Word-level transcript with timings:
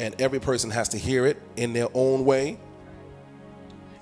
and 0.00 0.20
every 0.20 0.40
person 0.40 0.70
has 0.70 0.88
to 0.88 0.98
hear 0.98 1.26
it 1.26 1.40
in 1.56 1.72
their 1.74 1.88
own 1.94 2.24
way, 2.24 2.58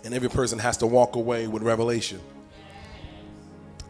and 0.05 0.15
every 0.15 0.31
person 0.31 0.59
has 0.59 0.79
to 0.79 0.87
walk 0.87 1.17
away 1.17 1.49
with 1.49 1.63
revelation 1.63 2.21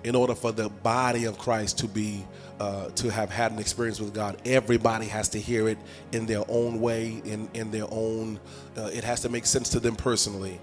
in 0.04 0.14
order 0.14 0.34
for 0.34 0.50
the 0.50 0.68
body 0.68 1.24
of 1.24 1.38
Christ 1.38 1.78
to 1.80 1.86
be 1.86 2.24
uh, 2.60 2.88
to 2.90 3.10
have 3.10 3.30
had 3.30 3.52
an 3.52 3.58
experience 3.58 4.00
with 4.00 4.14
God. 4.14 4.40
Everybody 4.44 5.06
has 5.06 5.28
to 5.30 5.38
hear 5.38 5.68
it 5.68 5.78
in 6.12 6.26
their 6.26 6.44
own 6.48 6.80
way, 6.80 7.20
in 7.24 7.48
in 7.54 7.70
their 7.70 7.86
own. 7.90 8.40
Uh, 8.76 8.90
it 8.92 9.04
has 9.04 9.20
to 9.20 9.28
make 9.28 9.46
sense 9.46 9.68
to 9.70 9.80
them 9.80 9.94
personally. 9.94 10.60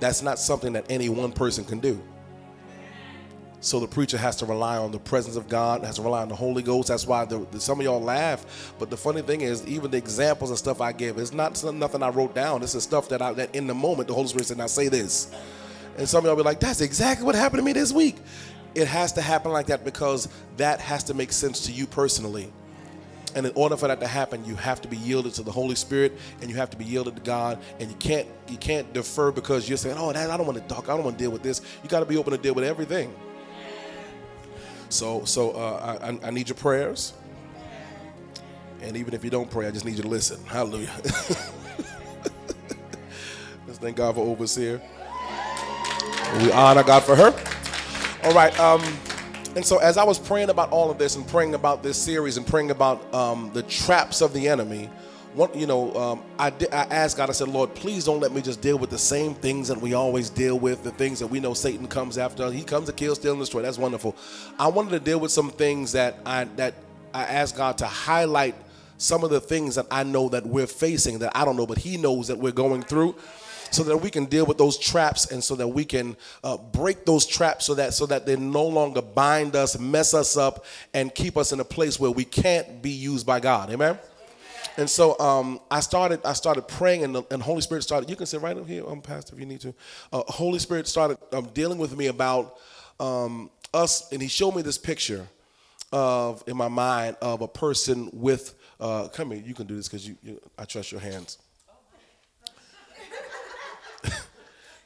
That's 0.00 0.22
not 0.22 0.38
something 0.38 0.72
that 0.72 0.86
any 0.90 1.08
one 1.08 1.30
person 1.30 1.64
can 1.64 1.78
do. 1.78 2.02
So 3.60 3.80
the 3.80 3.88
preacher 3.88 4.18
has 4.18 4.36
to 4.36 4.46
rely 4.46 4.76
on 4.76 4.92
the 4.92 4.98
presence 4.98 5.36
of 5.36 5.48
God, 5.48 5.82
has 5.82 5.96
to 5.96 6.02
rely 6.02 6.22
on 6.22 6.28
the 6.28 6.36
Holy 6.36 6.62
Ghost. 6.62 6.88
That's 6.88 7.06
why 7.06 7.24
the, 7.24 7.38
the, 7.50 7.58
some 7.58 7.80
of 7.80 7.84
y'all 7.84 8.00
laugh. 8.00 8.74
But 8.78 8.90
the 8.90 8.96
funny 8.96 9.22
thing 9.22 9.40
is, 9.40 9.66
even 9.66 9.90
the 9.90 9.96
examples 9.96 10.50
and 10.50 10.58
stuff 10.58 10.80
I 10.80 10.92
give, 10.92 11.18
it's 11.18 11.32
not 11.32 11.62
nothing 11.74 12.02
I 12.02 12.10
wrote 12.10 12.34
down. 12.34 12.60
This 12.60 12.74
is 12.74 12.82
stuff 12.82 13.08
that 13.08 13.22
I 13.22 13.32
that 13.32 13.54
in 13.54 13.66
the 13.66 13.74
moment 13.74 14.08
the 14.08 14.14
Holy 14.14 14.28
Spirit 14.28 14.46
said, 14.46 14.58
"Now 14.58 14.66
say 14.66 14.88
this," 14.88 15.30
and 15.96 16.08
some 16.08 16.18
of 16.18 16.26
y'all 16.26 16.36
be 16.36 16.42
like, 16.42 16.60
"That's 16.60 16.80
exactly 16.80 17.24
what 17.24 17.34
happened 17.34 17.60
to 17.60 17.64
me 17.64 17.72
this 17.72 17.92
week." 17.92 18.16
It 18.74 18.88
has 18.88 19.12
to 19.14 19.22
happen 19.22 19.52
like 19.52 19.66
that 19.66 19.84
because 19.84 20.28
that 20.58 20.80
has 20.80 21.02
to 21.04 21.14
make 21.14 21.32
sense 21.32 21.60
to 21.62 21.72
you 21.72 21.86
personally. 21.86 22.52
And 23.34 23.46
in 23.46 23.52
order 23.54 23.76
for 23.76 23.88
that 23.88 24.00
to 24.00 24.06
happen, 24.06 24.44
you 24.44 24.54
have 24.56 24.80
to 24.82 24.88
be 24.88 24.96
yielded 24.98 25.34
to 25.34 25.42
the 25.42 25.50
Holy 25.50 25.74
Spirit 25.74 26.12
and 26.40 26.50
you 26.50 26.56
have 26.56 26.70
to 26.70 26.76
be 26.76 26.84
yielded 26.84 27.16
to 27.16 27.22
God. 27.22 27.58
And 27.80 27.90
you 27.90 27.96
can't 27.96 28.28
you 28.48 28.58
can't 28.58 28.92
defer 28.92 29.32
because 29.32 29.66
you're 29.68 29.78
saying, 29.78 29.96
"Oh, 29.98 30.12
that, 30.12 30.30
I 30.30 30.36
don't 30.36 30.46
want 30.46 30.58
to 30.58 30.74
talk. 30.74 30.88
I 30.88 30.94
don't 30.94 31.04
want 31.04 31.18
to 31.18 31.24
deal 31.24 31.32
with 31.32 31.42
this." 31.42 31.62
You 31.82 31.88
got 31.88 32.00
to 32.00 32.06
be 32.06 32.16
open 32.18 32.32
to 32.32 32.38
deal 32.38 32.54
with 32.54 32.64
everything. 32.64 33.14
So 34.88 35.24
so 35.24 35.52
uh, 35.52 35.98
I, 36.02 36.28
I 36.28 36.30
need 36.30 36.48
your 36.48 36.56
prayers. 36.56 37.12
And 38.82 38.96
even 38.96 39.14
if 39.14 39.24
you 39.24 39.30
don't 39.30 39.50
pray, 39.50 39.66
I 39.66 39.70
just 39.70 39.84
need 39.84 39.96
you 39.96 40.02
to 40.02 40.08
listen. 40.08 40.44
Hallelujah. 40.44 40.92
Let's 43.66 43.78
thank 43.78 43.96
God 43.96 44.14
for 44.14 44.20
overseer. 44.20 44.80
We 46.38 46.52
honor 46.52 46.82
God 46.82 47.02
for 47.02 47.16
her. 47.16 47.34
All 48.24 48.34
right. 48.34 48.58
Um, 48.60 48.82
and 49.56 49.64
so, 49.64 49.78
as 49.78 49.96
I 49.96 50.04
was 50.04 50.18
praying 50.18 50.50
about 50.50 50.70
all 50.70 50.90
of 50.90 50.98
this 50.98 51.16
and 51.16 51.26
praying 51.26 51.54
about 51.54 51.82
this 51.82 51.96
series 51.96 52.36
and 52.36 52.46
praying 52.46 52.70
about 52.70 53.12
um, 53.14 53.50
the 53.54 53.62
traps 53.62 54.20
of 54.20 54.32
the 54.34 54.48
enemy, 54.48 54.90
one, 55.36 55.50
you 55.54 55.66
know, 55.66 55.94
um, 55.94 56.22
I, 56.38 56.48
did, 56.48 56.72
I 56.72 56.84
asked 56.84 57.18
God, 57.18 57.28
I 57.28 57.34
said, 57.34 57.48
Lord, 57.48 57.74
please 57.74 58.06
don't 58.06 58.20
let 58.20 58.32
me 58.32 58.40
just 58.40 58.62
deal 58.62 58.78
with 58.78 58.88
the 58.88 58.98
same 58.98 59.34
things 59.34 59.68
that 59.68 59.78
we 59.78 59.92
always 59.92 60.30
deal 60.30 60.58
with, 60.58 60.82
the 60.82 60.90
things 60.90 61.18
that 61.18 61.26
we 61.26 61.40
know 61.40 61.52
Satan 61.52 61.86
comes 61.86 62.16
after. 62.16 62.50
He 62.50 62.62
comes 62.62 62.86
to 62.86 62.94
kill, 62.94 63.14
steal, 63.14 63.32
and 63.32 63.40
destroy. 63.42 63.60
That's 63.60 63.76
wonderful. 63.76 64.16
I 64.58 64.68
wanted 64.68 64.92
to 64.92 65.00
deal 65.00 65.20
with 65.20 65.30
some 65.30 65.50
things 65.50 65.92
that 65.92 66.18
I 66.24 66.44
that 66.56 66.72
I 67.12 67.24
asked 67.24 67.54
God 67.54 67.76
to 67.78 67.86
highlight 67.86 68.54
some 68.96 69.24
of 69.24 69.30
the 69.30 69.40
things 69.40 69.74
that 69.74 69.86
I 69.90 70.04
know 70.04 70.30
that 70.30 70.46
we're 70.46 70.66
facing 70.66 71.18
that 71.18 71.36
I 71.36 71.44
don't 71.44 71.56
know, 71.56 71.66
but 71.66 71.78
He 71.78 71.98
knows 71.98 72.28
that 72.28 72.38
we're 72.38 72.52
going 72.52 72.82
through 72.82 73.14
so 73.70 73.82
that 73.82 73.98
we 73.98 74.08
can 74.08 74.24
deal 74.24 74.46
with 74.46 74.56
those 74.56 74.78
traps 74.78 75.30
and 75.32 75.44
so 75.44 75.54
that 75.56 75.68
we 75.68 75.84
can 75.84 76.16
uh, 76.44 76.56
break 76.56 77.04
those 77.04 77.26
traps 77.26 77.66
so 77.66 77.74
that 77.74 77.92
so 77.92 78.06
that 78.06 78.24
they 78.24 78.36
no 78.36 78.64
longer 78.64 79.02
bind 79.02 79.54
us 79.54 79.78
mess 79.78 80.14
us 80.14 80.36
up 80.36 80.64
and 80.94 81.14
keep 81.14 81.36
us 81.36 81.52
in 81.52 81.60
a 81.60 81.64
place 81.64 81.98
where 81.98 82.10
we 82.10 82.24
can't 82.24 82.80
be 82.80 82.90
used 82.90 83.26
by 83.26 83.40
god 83.40 83.68
amen 83.70 83.98
and 84.76 84.88
so 84.88 85.18
um, 85.18 85.60
I 85.70 85.80
started. 85.80 86.20
I 86.24 86.32
started 86.32 86.68
praying, 86.68 87.04
and 87.04 87.14
the 87.14 87.22
and 87.30 87.42
Holy 87.42 87.60
Spirit 87.60 87.82
started. 87.82 88.10
You 88.10 88.16
can 88.16 88.26
sit 88.26 88.40
right 88.40 88.56
up 88.56 88.66
here, 88.66 88.86
um, 88.86 89.00
Pastor, 89.00 89.34
if 89.34 89.40
you 89.40 89.46
need 89.46 89.60
to. 89.60 89.74
Uh, 90.12 90.22
Holy 90.28 90.58
Spirit 90.58 90.86
started 90.86 91.18
um, 91.32 91.46
dealing 91.54 91.78
with 91.78 91.96
me 91.96 92.06
about 92.06 92.58
um, 93.00 93.50
us, 93.72 94.10
and 94.12 94.20
He 94.20 94.28
showed 94.28 94.54
me 94.54 94.62
this 94.62 94.78
picture 94.78 95.26
of 95.92 96.42
in 96.46 96.56
my 96.56 96.68
mind 96.68 97.16
of 97.22 97.42
a 97.42 97.48
person 97.48 98.10
with. 98.12 98.54
Uh, 98.78 99.08
come 99.08 99.30
here, 99.30 99.42
you 99.42 99.54
can 99.54 99.66
do 99.66 99.74
this 99.74 99.88
because 99.88 100.06
you, 100.06 100.16
you, 100.22 100.38
I 100.58 100.66
trust 100.66 100.92
your 100.92 101.00
hands. 101.00 101.38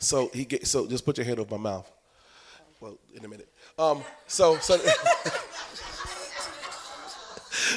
So 0.01 0.31
he 0.33 0.47
get, 0.47 0.67
so 0.67 0.87
just 0.87 1.05
put 1.05 1.19
your 1.19 1.27
hand 1.27 1.39
over 1.39 1.59
my 1.59 1.63
mouth. 1.63 1.93
Well, 2.81 2.99
in 3.15 3.23
a 3.23 3.29
minute. 3.29 3.49
Um, 3.79 4.03
so 4.27 4.57
so 4.57 4.79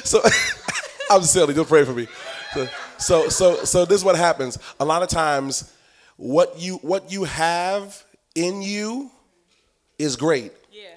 so 0.04 0.22
I'm 1.10 1.22
silly. 1.22 1.54
Just 1.54 1.68
pray 1.68 1.84
for 1.84 1.92
me. 1.92 2.06
So, 2.52 2.68
so 2.98 3.28
so 3.28 3.64
so 3.64 3.84
this 3.84 3.98
is 3.98 4.04
what 4.04 4.16
happens. 4.16 4.58
A 4.80 4.84
lot 4.84 5.02
of 5.02 5.08
times, 5.08 5.72
what 6.16 6.58
you 6.58 6.76
what 6.76 7.10
you 7.10 7.24
have 7.24 8.04
in 8.34 8.62
you 8.62 9.10
is 9.98 10.16
great. 10.16 10.52
Yeah. 10.72 10.96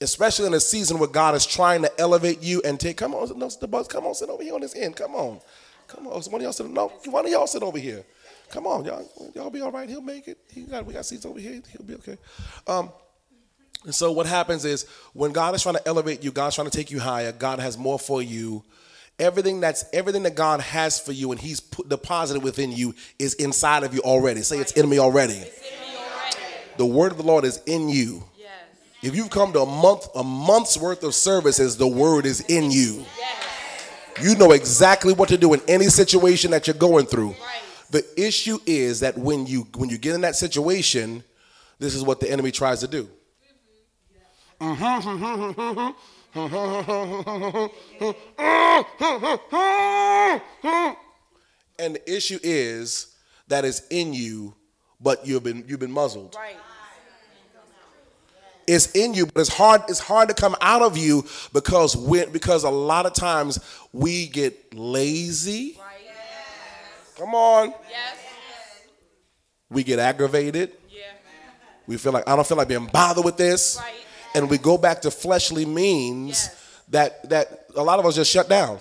Especially 0.00 0.46
in 0.46 0.54
a 0.54 0.60
season 0.60 0.98
where 0.98 1.08
God 1.08 1.34
is 1.34 1.46
trying 1.46 1.82
to 1.82 2.00
elevate 2.00 2.42
you 2.42 2.62
and 2.64 2.78
take. 2.78 2.96
Come 2.96 3.14
on, 3.14 3.38
no, 3.38 3.48
the 3.48 3.66
bus. 3.66 3.88
Come 3.88 4.06
on, 4.06 4.14
sit 4.14 4.28
over 4.28 4.42
here 4.42 4.54
on 4.54 4.60
this 4.60 4.76
end. 4.76 4.96
Come 4.96 5.14
on, 5.14 5.40
come 5.86 6.06
on. 6.06 6.22
One 6.22 6.40
of 6.40 6.42
y'all 6.42 6.52
sit. 6.52 6.70
No, 6.70 6.88
one 7.06 7.24
of 7.24 7.30
y'all 7.30 7.46
sit 7.46 7.62
over 7.62 7.78
here. 7.78 8.04
Come 8.50 8.66
on, 8.66 8.84
y'all, 8.84 9.06
y'all 9.34 9.50
be 9.50 9.60
all 9.60 9.70
right. 9.70 9.88
He'll 9.88 10.00
make 10.00 10.26
it. 10.26 10.38
He 10.50 10.62
got, 10.62 10.86
we 10.86 10.94
got 10.94 11.04
seats 11.04 11.26
over 11.26 11.38
here. 11.38 11.60
He'll 11.70 11.86
be 11.86 11.94
okay. 11.96 12.16
Um, 12.66 12.90
and 13.84 13.94
so 13.94 14.10
what 14.10 14.26
happens 14.26 14.64
is 14.64 14.86
when 15.12 15.32
God 15.32 15.54
is 15.54 15.62
trying 15.62 15.76
to 15.76 15.86
elevate 15.86 16.24
you, 16.24 16.32
God's 16.32 16.54
trying 16.54 16.68
to 16.70 16.76
take 16.76 16.90
you 16.90 16.98
higher. 16.98 17.30
God 17.30 17.58
has 17.58 17.76
more 17.76 17.98
for 17.98 18.22
you. 18.22 18.64
Everything 19.18 19.60
that's 19.60 19.84
everything 19.92 20.22
that 20.22 20.36
God 20.36 20.60
has 20.60 21.00
for 21.00 21.12
you 21.12 21.32
and 21.32 21.40
He's 21.40 21.60
put 21.60 21.88
deposited 21.88 22.42
within 22.42 22.70
you 22.70 22.94
is 23.18 23.34
inside 23.34 23.82
of 23.82 23.92
you 23.92 24.00
already. 24.00 24.42
Say 24.42 24.58
it's 24.58 24.72
in 24.72 24.88
me 24.88 24.98
already. 24.98 25.34
In 25.34 25.40
me 25.40 25.46
already. 25.96 26.36
The 26.76 26.86
word 26.86 27.10
of 27.10 27.18
the 27.18 27.24
Lord 27.24 27.44
is 27.44 27.60
in 27.66 27.88
you. 27.88 28.24
Yes. 28.38 28.50
If 29.02 29.16
you've 29.16 29.30
come 29.30 29.52
to 29.54 29.60
a 29.60 29.66
month, 29.66 30.06
a 30.14 30.22
month's 30.22 30.78
worth 30.78 31.02
of 31.02 31.14
services, 31.14 31.76
the 31.76 31.88
word 31.88 32.26
is 32.26 32.42
in 32.42 32.70
you. 32.70 33.04
Yes. 33.18 33.28
You 34.22 34.36
know 34.36 34.52
exactly 34.52 35.12
what 35.12 35.28
to 35.30 35.38
do 35.38 35.52
in 35.52 35.60
any 35.66 35.86
situation 35.86 36.52
that 36.52 36.66
you're 36.66 36.74
going 36.74 37.06
through. 37.06 37.30
Right. 37.30 37.62
The 37.90 38.04
issue 38.16 38.58
is 38.66 39.00
that 39.00 39.16
when 39.18 39.46
you 39.46 39.66
when 39.76 39.88
you 39.90 39.98
get 39.98 40.14
in 40.14 40.20
that 40.20 40.36
situation, 40.36 41.24
this 41.78 41.94
is 41.94 42.02
what 42.02 42.20
the 42.20 42.30
enemy 42.30 42.50
tries 42.50 42.80
to 42.80 42.88
do. 42.88 43.08
Mm-hmm. 44.60 45.24
Mm-hmm. 45.24 45.90
and 51.78 51.94
the 51.94 52.02
issue 52.06 52.38
is 52.42 53.14
that 53.48 53.64
it's 53.64 53.86
in 53.88 54.12
you, 54.12 54.54
but 55.00 55.26
you've 55.26 55.42
been 55.42 55.64
you've 55.66 55.80
been 55.80 55.92
muzzled. 55.92 56.34
Right. 56.36 56.56
It's 58.66 58.92
in 58.92 59.14
you, 59.14 59.24
but 59.24 59.40
it's 59.40 59.54
hard. 59.54 59.80
It's 59.88 59.98
hard 59.98 60.28
to 60.28 60.34
come 60.34 60.54
out 60.60 60.82
of 60.82 60.98
you 60.98 61.24
because 61.54 61.96
when 61.96 62.30
because 62.30 62.64
a 62.64 62.70
lot 62.70 63.06
of 63.06 63.14
times 63.14 63.58
we 63.92 64.26
get 64.26 64.74
lazy. 64.74 65.78
Right 65.78 65.98
Come 67.18 67.34
on. 67.34 67.74
Yes. 67.90 68.16
We 69.70 69.82
get 69.82 69.98
aggravated. 69.98 70.72
Yeah. 70.88 71.02
We 71.86 71.96
feel 71.96 72.12
like 72.12 72.28
I 72.28 72.36
don't 72.36 72.46
feel 72.46 72.56
like 72.56 72.68
being 72.68 72.86
bothered 72.86 73.24
with 73.24 73.36
this. 73.36 73.76
Right. 73.80 73.94
And 74.34 74.50
we 74.50 74.58
go 74.58 74.78
back 74.78 75.02
to 75.02 75.10
fleshly 75.10 75.64
means 75.64 76.28
yes. 76.28 76.82
that 76.90 77.28
that 77.30 77.66
a 77.74 77.82
lot 77.82 77.98
of 77.98 78.06
us 78.06 78.14
just 78.14 78.30
shut 78.30 78.48
down. 78.48 78.78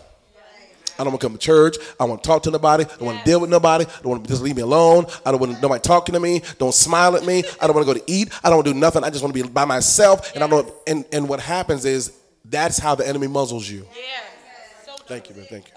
I 1.00 1.03
don't 1.03 1.13
want 1.13 1.22
to 1.22 1.28
come 1.28 1.34
to 1.34 1.40
church. 1.40 1.78
I 2.00 2.06
want 2.06 2.24
to 2.24 2.28
talk 2.28 2.44
to 2.44 2.52
nobody. 2.52 2.84
I 2.84 2.88
don't 2.88 3.06
want 3.06 3.19
to 3.19 3.25
deal 3.25 3.40
with 3.40 3.52
nobody. 3.52 3.86
I 3.86 4.02
don't 4.02 4.07
want 4.07 4.24
to 4.24 4.30
just 4.30 4.41
leave 4.41 4.56
me 4.56 4.63
alone. 4.63 5.06
I 5.25 5.31
don't 5.31 5.40
want 5.40 5.62
nobody 5.62 5.80
talking 5.80 6.13
to 6.13 6.19
me. 6.19 6.41
Don't 6.57 6.74
smile 6.74 7.16
at 7.16 7.24
me. 7.24 7.44
I 7.62 7.68
don't 7.68 7.75
want 7.75 7.88
to 7.88 7.94
go 7.94 8.00
to 8.00 8.12
eat. 8.12 8.31
I 8.44 8.50
don't 8.50 8.57
want 8.57 8.68
to 8.68 8.74
do 8.74 8.80
nothing. 8.80 9.03
I 9.03 9.12
just 9.12 9.24
want 9.24 9.36
to 9.36 9.44
be 9.44 9.47
by 9.47 9.66
myself. 9.66 10.34
And 10.34 10.44
I 10.44 10.47
don't. 10.47 10.72
And 10.88 11.06
and 11.12 11.30
what 11.30 11.40
happens 11.40 11.86
is 11.86 12.13
that's 12.46 12.80
how 12.80 12.96
the 12.96 13.07
enemy 13.07 13.28
muzzles 13.28 13.69
you. 13.69 13.86
Yeah. 13.96 14.94
Thank 15.06 15.30
you, 15.30 15.36
man. 15.36 15.46
Thank 15.50 15.68
you. 15.68 15.77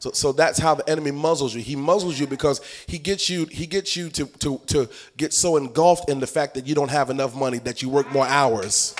So, 0.00 0.12
so 0.12 0.32
that's 0.32 0.58
how 0.58 0.74
the 0.74 0.88
enemy 0.88 1.10
muzzles 1.10 1.54
you. 1.54 1.60
He 1.60 1.76
muzzles 1.76 2.18
you 2.18 2.26
because 2.26 2.62
he 2.86 2.98
gets 2.98 3.28
you 3.28 3.44
he 3.44 3.66
gets 3.66 3.94
you 3.96 4.08
to, 4.08 4.24
to, 4.24 4.58
to 4.66 4.88
get 5.18 5.34
so 5.34 5.58
engulfed 5.58 6.08
in 6.08 6.20
the 6.20 6.26
fact 6.26 6.54
that 6.54 6.66
you 6.66 6.74
don't 6.74 6.90
have 6.90 7.10
enough 7.10 7.36
money 7.36 7.58
that 7.58 7.82
you 7.82 7.90
work 7.90 8.10
more 8.10 8.26
hours. 8.26 8.96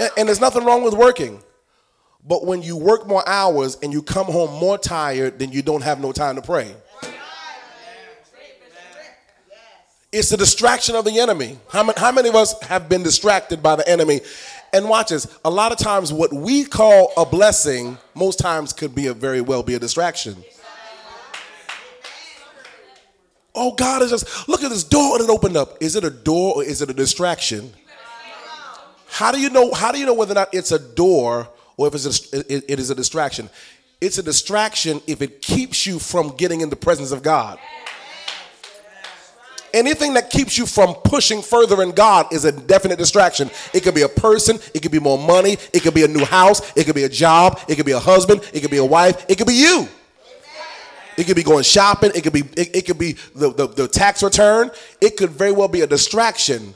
And, 0.00 0.10
and 0.16 0.28
there's 0.28 0.40
nothing 0.40 0.64
wrong 0.64 0.82
with 0.82 0.94
working. 0.94 1.42
But 2.26 2.46
when 2.46 2.62
you 2.62 2.76
work 2.76 3.06
more 3.06 3.26
hours 3.28 3.76
and 3.82 3.92
you 3.92 4.02
come 4.02 4.26
home 4.26 4.58
more 4.58 4.78
tired, 4.78 5.38
then 5.38 5.52
you 5.52 5.60
don't 5.60 5.82
have 5.82 6.00
no 6.00 6.10
time 6.10 6.36
to 6.36 6.42
pray. 6.42 6.74
It's 10.10 10.30
the 10.30 10.36
distraction 10.38 10.94
of 10.94 11.04
the 11.04 11.18
enemy. 11.18 11.58
How 11.68 11.82
many, 11.82 11.98
how 11.98 12.12
many 12.12 12.28
of 12.30 12.34
us 12.34 12.60
have 12.62 12.88
been 12.88 13.02
distracted 13.02 13.62
by 13.62 13.76
the 13.76 13.86
enemy 13.86 14.20
and 14.72 14.88
watch 14.88 15.10
this. 15.10 15.26
A 15.44 15.50
lot 15.50 15.72
of 15.72 15.78
times, 15.78 16.12
what 16.12 16.32
we 16.32 16.64
call 16.64 17.12
a 17.16 17.24
blessing, 17.24 17.98
most 18.14 18.38
times 18.38 18.72
could 18.72 18.94
be 18.94 19.06
a 19.06 19.14
very 19.14 19.40
well 19.40 19.62
be 19.62 19.74
a 19.74 19.78
distraction. 19.78 20.36
Oh, 23.54 23.74
God 23.74 24.02
is 24.02 24.10
just 24.10 24.48
look 24.48 24.62
at 24.62 24.70
this 24.70 24.84
door 24.84 25.16
and 25.16 25.24
it 25.24 25.30
opened 25.30 25.56
up. 25.56 25.76
Is 25.82 25.94
it 25.94 26.04
a 26.04 26.10
door 26.10 26.56
or 26.56 26.64
is 26.64 26.80
it 26.80 26.88
a 26.88 26.94
distraction? 26.94 27.72
How 29.08 29.30
do 29.30 29.38
you 29.38 29.50
know? 29.50 29.72
How 29.72 29.92
do 29.92 29.98
you 29.98 30.06
know 30.06 30.14
whether 30.14 30.32
or 30.32 30.36
not 30.36 30.54
it's 30.54 30.72
a 30.72 30.78
door 30.78 31.48
or 31.76 31.86
if 31.86 31.94
it's 31.94 32.32
a, 32.32 32.38
it, 32.38 32.64
it 32.66 32.80
is 32.80 32.88
a 32.88 32.94
distraction? 32.94 33.50
It's 34.00 34.16
a 34.16 34.22
distraction 34.22 35.02
if 35.06 35.20
it 35.20 35.42
keeps 35.42 35.86
you 35.86 35.98
from 35.98 36.34
getting 36.36 36.62
in 36.62 36.70
the 36.70 36.76
presence 36.76 37.12
of 37.12 37.22
God. 37.22 37.58
Anything 39.74 40.14
that 40.14 40.30
keeps 40.30 40.58
you 40.58 40.66
from 40.66 40.94
pushing 40.94 41.40
further 41.40 41.82
in 41.82 41.92
God 41.92 42.32
is 42.32 42.44
a 42.44 42.52
definite 42.52 42.98
distraction. 42.98 43.50
It 43.72 43.82
could 43.82 43.94
be 43.94 44.02
a 44.02 44.08
person, 44.08 44.58
it 44.74 44.82
could 44.82 44.92
be 44.92 45.00
more 45.00 45.18
money, 45.18 45.56
it 45.72 45.82
could 45.82 45.94
be 45.94 46.04
a 46.04 46.08
new 46.08 46.24
house, 46.24 46.60
it 46.76 46.84
could 46.84 46.94
be 46.94 47.04
a 47.04 47.08
job, 47.08 47.58
it 47.68 47.76
could 47.76 47.86
be 47.86 47.92
a 47.92 47.98
husband, 47.98 48.42
it 48.52 48.60
could 48.60 48.70
be 48.70 48.76
a 48.76 48.84
wife, 48.84 49.24
it 49.28 49.38
could 49.38 49.46
be 49.46 49.54
you. 49.54 49.88
It 51.16 51.24
could 51.24 51.36
be 51.36 51.42
going 51.42 51.62
shopping. 51.62 52.10
It 52.14 52.22
could 52.22 52.32
be 52.32 52.40
it, 52.56 52.74
it 52.74 52.86
could 52.86 52.98
be 52.98 53.12
the, 53.34 53.52
the, 53.52 53.66
the 53.66 53.88
tax 53.88 54.22
return. 54.22 54.70
It 55.00 55.16
could 55.16 55.30
very 55.30 55.52
well 55.52 55.68
be 55.68 55.82
a 55.82 55.86
distraction. 55.86 56.74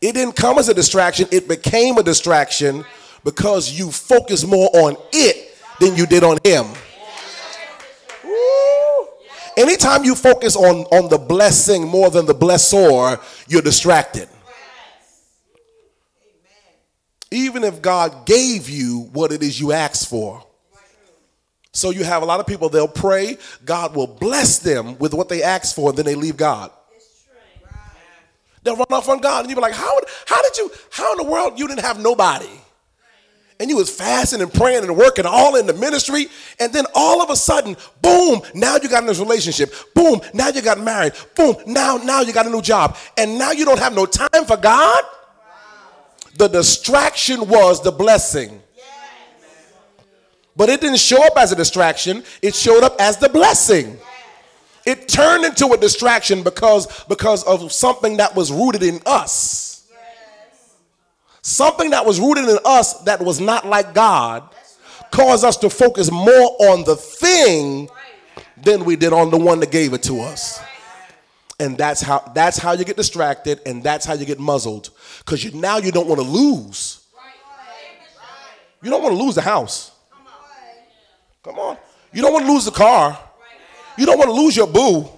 It 0.00 0.12
didn't 0.12 0.36
come 0.36 0.58
as 0.58 0.68
a 0.68 0.74
distraction. 0.74 1.26
It 1.32 1.48
became 1.48 1.96
a 1.96 2.02
distraction 2.02 2.84
because 3.24 3.72
you 3.72 3.90
focus 3.90 4.44
more 4.44 4.68
on 4.74 4.96
it 5.12 5.56
than 5.80 5.96
you 5.96 6.06
did 6.06 6.22
on 6.22 6.38
him. 6.44 6.66
Anytime 9.56 10.04
you 10.04 10.14
focus 10.14 10.54
on, 10.54 10.84
on 10.92 11.08
the 11.08 11.18
blessing 11.18 11.86
more 11.86 12.10
than 12.10 12.26
the 12.26 12.34
blessor, 12.34 13.20
you're 13.48 13.62
distracted. 13.62 14.28
Even 17.30 17.64
if 17.64 17.80
God 17.80 18.26
gave 18.26 18.68
you 18.68 19.08
what 19.12 19.32
it 19.32 19.42
is 19.42 19.58
you 19.58 19.72
asked 19.72 20.08
for. 20.08 20.44
So 21.72 21.90
you 21.90 22.04
have 22.04 22.22
a 22.22 22.26
lot 22.26 22.40
of 22.40 22.46
people, 22.46 22.68
they'll 22.68 22.88
pray, 22.88 23.36
God 23.64 23.94
will 23.94 24.06
bless 24.06 24.58
them 24.58 24.96
with 24.98 25.12
what 25.12 25.28
they 25.28 25.42
asked 25.42 25.74
for, 25.74 25.90
and 25.90 25.98
then 25.98 26.06
they 26.06 26.14
leave 26.14 26.36
God. 26.36 26.70
They'll 28.62 28.76
run 28.76 28.86
off 28.90 29.08
on 29.08 29.20
God, 29.20 29.40
and 29.40 29.50
you'll 29.50 29.56
be 29.56 29.62
like, 29.62 29.74
how, 29.74 30.00
how 30.26 30.42
did 30.42 30.56
you, 30.56 30.70
how 30.90 31.12
in 31.12 31.18
the 31.18 31.30
world 31.30 31.58
you 31.58 31.68
didn't 31.68 31.82
have 31.82 32.00
nobody? 32.00 32.48
And 33.58 33.70
you 33.70 33.76
was 33.76 33.90
fasting 33.90 34.42
and 34.42 34.52
praying 34.52 34.84
and 34.84 34.96
working 34.96 35.24
all 35.24 35.56
in 35.56 35.66
the 35.66 35.72
ministry 35.72 36.26
and 36.60 36.72
then 36.72 36.84
all 36.94 37.22
of 37.22 37.30
a 37.30 37.36
sudden 37.36 37.76
boom 38.02 38.40
now 38.54 38.76
you 38.76 38.88
got 38.88 39.02
in 39.02 39.06
this 39.06 39.18
relationship. 39.18 39.72
Boom 39.94 40.20
now 40.34 40.48
you 40.48 40.60
got 40.62 40.78
married. 40.80 41.12
Boom 41.34 41.56
now 41.66 41.96
now 41.96 42.20
you 42.20 42.32
got 42.32 42.46
a 42.46 42.50
new 42.50 42.62
job. 42.62 42.96
And 43.16 43.38
now 43.38 43.52
you 43.52 43.64
don't 43.64 43.78
have 43.78 43.94
no 43.94 44.06
time 44.06 44.44
for 44.46 44.56
god? 44.56 45.04
The 46.36 46.48
distraction 46.48 47.48
was 47.48 47.82
the 47.82 47.92
blessing. 47.92 48.62
But 50.54 50.68
it 50.68 50.80
didn't 50.80 50.98
show 50.98 51.22
up 51.24 51.34
as 51.36 51.52
a 51.52 51.56
distraction. 51.56 52.24
It 52.40 52.54
showed 52.54 52.82
up 52.82 52.96
as 52.98 53.18
the 53.18 53.28
blessing. 53.28 53.98
It 54.86 55.08
turned 55.08 55.44
into 55.44 55.66
a 55.72 55.76
distraction 55.76 56.42
because 56.42 57.04
because 57.04 57.42
of 57.44 57.72
something 57.72 58.18
that 58.18 58.34
was 58.34 58.52
rooted 58.52 58.82
in 58.82 59.00
us 59.04 59.65
Something 61.46 61.90
that 61.90 62.04
was 62.04 62.18
rooted 62.18 62.48
in 62.48 62.58
us 62.64 62.94
that 63.04 63.22
was 63.22 63.38
not 63.38 63.64
like 63.64 63.94
God 63.94 64.42
caused 65.12 65.44
us 65.44 65.56
to 65.58 65.70
focus 65.70 66.10
more 66.10 66.56
on 66.72 66.82
the 66.82 66.96
thing 66.96 67.88
than 68.60 68.84
we 68.84 68.96
did 68.96 69.12
on 69.12 69.30
the 69.30 69.36
one 69.38 69.60
that 69.60 69.70
gave 69.70 69.92
it 69.92 70.02
to 70.02 70.22
us. 70.22 70.60
And 71.60 71.78
that's 71.78 72.00
how 72.00 72.18
that's 72.34 72.58
how 72.58 72.72
you 72.72 72.84
get 72.84 72.96
distracted 72.96 73.60
and 73.64 73.80
that's 73.80 74.04
how 74.04 74.14
you 74.14 74.26
get 74.26 74.40
muzzled 74.40 74.90
cuz 75.24 75.44
you 75.44 75.52
now 75.52 75.76
you 75.76 75.92
don't 75.92 76.08
want 76.08 76.20
to 76.20 76.26
lose. 76.26 77.06
You 78.82 78.90
don't 78.90 79.04
want 79.04 79.16
to 79.16 79.22
lose 79.22 79.36
the 79.36 79.42
house. 79.42 79.92
Come 81.44 81.60
on. 81.60 81.76
You 82.12 82.22
don't 82.22 82.32
want 82.32 82.44
to 82.44 82.52
lose 82.52 82.64
the 82.64 82.72
car. 82.72 83.16
You 83.96 84.04
don't 84.04 84.18
want 84.18 84.30
to 84.30 84.36
lose 84.36 84.56
your 84.56 84.66
boo. 84.66 85.08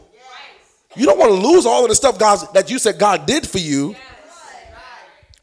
You 0.94 1.06
don't 1.06 1.18
want 1.18 1.32
to 1.32 1.48
lose 1.48 1.64
all 1.64 1.84
of 1.84 1.88
the 1.88 1.94
stuff 1.94 2.18
God 2.18 2.52
that 2.52 2.70
you 2.70 2.78
said 2.78 2.98
God 2.98 3.24
did 3.24 3.48
for 3.48 3.58
you. 3.58 3.96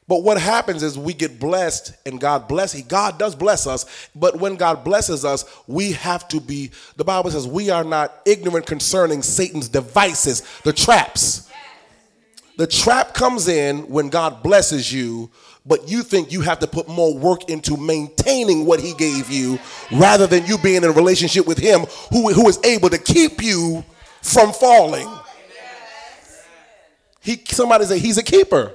But 0.08 0.24
what 0.24 0.40
happens 0.40 0.84
is 0.84 1.00
we 1.00 1.14
get 1.14 1.40
blessed 1.40 1.96
and 2.06 2.22
God 2.22 2.48
bless 2.48 2.80
God 2.84 3.18
does 3.18 3.36
bless 3.36 3.66
us, 3.66 4.10
but 4.16 4.40
when 4.40 4.56
God 4.56 4.84
blesses 4.84 5.26
us, 5.26 5.46
we 5.66 5.94
have 5.94 6.28
to 6.28 6.40
be 6.40 6.72
the 6.96 7.04
Bible 7.04 7.32
says 7.32 7.48
we 7.48 7.72
are 7.72 7.84
not 7.84 8.14
ignorant 8.26 8.68
concerning 8.68 9.24
Satan's 9.24 9.68
devices, 9.68 10.44
the 10.64 10.74
traps. 10.74 11.50
The 12.58 12.68
trap 12.68 13.14
comes 13.14 13.48
in 13.48 13.80
when 13.90 14.10
God 14.10 14.42
blesses 14.42 14.94
you, 14.94 15.30
but 15.66 15.90
you 15.90 16.04
think 16.04 16.32
you 16.32 16.42
have 16.42 16.60
to 16.60 16.68
put 16.68 16.88
more 16.88 17.18
work 17.18 17.50
into 17.50 17.76
maintaining 17.76 18.66
what 18.66 18.80
he 18.80 18.94
gave 18.94 19.30
you 19.30 19.60
rather 19.92 20.26
than 20.28 20.46
you 20.46 20.58
being 20.60 20.78
in 20.78 20.86
a 20.86 20.92
relationship 20.92 21.48
with 21.48 21.58
him 21.58 21.82
who, 22.12 22.32
who 22.32 22.48
is 22.48 22.60
able 22.64 22.90
to 22.92 22.98
keep 22.98 23.44
you 23.44 23.84
from 24.22 24.54
falling. 24.54 25.10
He 27.22 27.42
somebody 27.48 27.86
say 27.86 27.98
he's 27.98 28.20
a 28.20 28.24
keeper. 28.24 28.72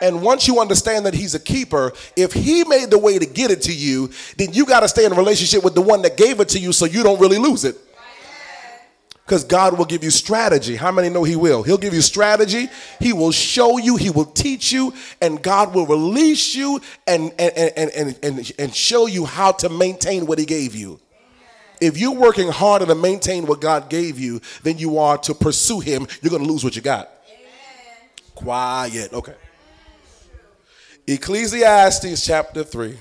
And 0.00 0.22
once 0.22 0.46
you 0.48 0.60
understand 0.60 1.06
that 1.06 1.14
he's 1.14 1.34
a 1.34 1.40
keeper, 1.40 1.92
if 2.16 2.32
he 2.32 2.64
made 2.64 2.90
the 2.90 2.98
way 2.98 3.18
to 3.18 3.26
get 3.26 3.50
it 3.50 3.62
to 3.62 3.74
you, 3.74 4.10
then 4.36 4.52
you 4.52 4.66
got 4.66 4.80
to 4.80 4.88
stay 4.88 5.04
in 5.04 5.12
a 5.12 5.16
relationship 5.16 5.64
with 5.64 5.74
the 5.74 5.80
one 5.80 6.02
that 6.02 6.16
gave 6.16 6.40
it 6.40 6.48
to 6.50 6.58
you 6.58 6.72
so 6.72 6.84
you 6.84 7.02
don't 7.02 7.20
really 7.20 7.38
lose 7.38 7.64
it. 7.64 7.76
Because 9.24 9.42
God 9.42 9.78
will 9.78 9.86
give 9.86 10.04
you 10.04 10.10
strategy. 10.10 10.76
How 10.76 10.92
many 10.92 11.08
know 11.08 11.24
He 11.24 11.34
will? 11.34 11.62
He'll 11.62 11.78
give 11.78 11.94
you 11.94 12.02
strategy. 12.02 12.68
He 13.00 13.14
will 13.14 13.32
show 13.32 13.78
you. 13.78 13.96
He 13.96 14.10
will 14.10 14.26
teach 14.26 14.70
you. 14.70 14.92
And 15.22 15.42
God 15.42 15.74
will 15.74 15.86
release 15.86 16.54
you 16.54 16.80
and, 17.06 17.32
and, 17.38 17.52
and, 17.56 17.90
and, 17.90 18.18
and, 18.22 18.52
and 18.58 18.74
show 18.74 19.06
you 19.06 19.24
how 19.24 19.52
to 19.52 19.70
maintain 19.70 20.26
what 20.26 20.38
He 20.38 20.44
gave 20.44 20.74
you. 20.74 21.00
If 21.80 21.96
you're 21.96 22.14
working 22.14 22.48
harder 22.48 22.84
to 22.86 22.94
maintain 22.94 23.46
what 23.46 23.62
God 23.62 23.88
gave 23.88 24.18
you 24.18 24.40
than 24.62 24.76
you 24.76 24.98
are 24.98 25.16
to 25.18 25.34
pursue 25.34 25.80
Him, 25.80 26.06
you're 26.20 26.30
going 26.30 26.42
to 26.44 26.48
lose 26.48 26.62
what 26.62 26.76
you 26.76 26.82
got. 26.82 27.10
Quiet. 28.34 29.12
Okay. 29.12 29.34
Ecclesiastes 31.06 32.24
chapter 32.24 32.64
3. 32.64 32.96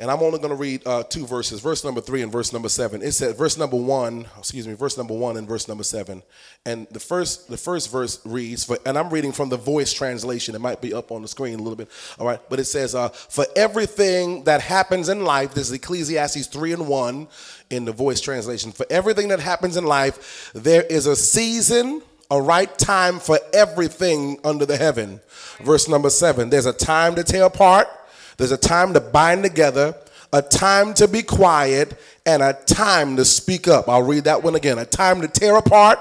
And 0.00 0.10
I'm 0.10 0.20
only 0.20 0.38
going 0.38 0.50
to 0.50 0.54
read 0.54 0.86
uh, 0.86 1.02
two 1.02 1.26
verses, 1.26 1.60
verse 1.60 1.82
number 1.82 2.00
three 2.00 2.22
and 2.22 2.30
verse 2.30 2.52
number 2.52 2.68
seven. 2.68 3.02
It 3.02 3.12
says, 3.12 3.34
verse 3.34 3.58
number 3.58 3.76
one, 3.76 4.26
excuse 4.38 4.68
me, 4.68 4.74
verse 4.74 4.96
number 4.96 5.14
one 5.14 5.36
and 5.36 5.48
verse 5.48 5.66
number 5.66 5.82
seven. 5.82 6.22
And 6.64 6.86
the 6.92 7.00
first, 7.00 7.48
the 7.48 7.56
first 7.56 7.90
verse 7.90 8.20
reads, 8.24 8.64
for, 8.64 8.78
and 8.86 8.96
I'm 8.96 9.10
reading 9.10 9.32
from 9.32 9.48
the 9.48 9.56
voice 9.56 9.92
translation. 9.92 10.54
It 10.54 10.60
might 10.60 10.80
be 10.80 10.94
up 10.94 11.10
on 11.10 11.22
the 11.22 11.26
screen 11.26 11.58
a 11.58 11.62
little 11.62 11.74
bit. 11.74 11.88
All 12.16 12.26
right. 12.26 12.38
But 12.48 12.60
it 12.60 12.66
says, 12.66 12.94
uh, 12.94 13.08
for 13.08 13.46
everything 13.56 14.44
that 14.44 14.60
happens 14.60 15.08
in 15.08 15.24
life, 15.24 15.54
this 15.54 15.68
is 15.68 15.72
Ecclesiastes 15.72 16.46
3 16.46 16.74
and 16.74 16.86
1 16.86 17.28
in 17.70 17.84
the 17.86 17.92
voice 17.92 18.20
translation. 18.20 18.70
For 18.70 18.86
everything 18.88 19.28
that 19.28 19.40
happens 19.40 19.76
in 19.76 19.84
life, 19.84 20.52
there 20.54 20.84
is 20.84 21.06
a 21.06 21.16
season, 21.16 22.02
a 22.30 22.40
right 22.40 22.76
time 22.78 23.18
for 23.18 23.38
everything 23.52 24.38
under 24.44 24.66
the 24.66 24.76
heaven. 24.76 25.20
Verse 25.62 25.88
number 25.88 26.10
seven 26.10 26.50
there's 26.50 26.66
a 26.66 26.72
time 26.72 27.14
to 27.14 27.24
tear 27.24 27.44
apart, 27.44 27.88
there's 28.36 28.52
a 28.52 28.56
time 28.56 28.94
to 28.94 29.00
bind 29.00 29.42
together, 29.42 29.94
a 30.32 30.42
time 30.42 30.94
to 30.94 31.08
be 31.08 31.22
quiet, 31.22 31.98
and 32.26 32.42
a 32.42 32.52
time 32.52 33.16
to 33.16 33.24
speak 33.24 33.66
up. 33.66 33.88
I'll 33.88 34.02
read 34.02 34.24
that 34.24 34.42
one 34.42 34.54
again. 34.54 34.78
A 34.78 34.84
time 34.84 35.20
to 35.22 35.28
tear 35.28 35.56
apart, 35.56 35.98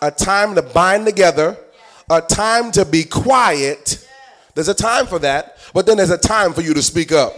a 0.00 0.10
time 0.10 0.54
to 0.54 0.62
bind 0.62 1.06
together, 1.06 1.56
a 2.08 2.20
time 2.20 2.70
to 2.72 2.84
be 2.84 3.04
quiet. 3.04 4.06
There's 4.54 4.68
a 4.68 4.74
time 4.74 5.06
for 5.06 5.18
that, 5.20 5.56
but 5.74 5.86
then 5.86 5.96
there's 5.96 6.10
a 6.10 6.18
time 6.18 6.52
for 6.52 6.60
you 6.60 6.74
to 6.74 6.82
speak 6.82 7.12
up. 7.12 7.34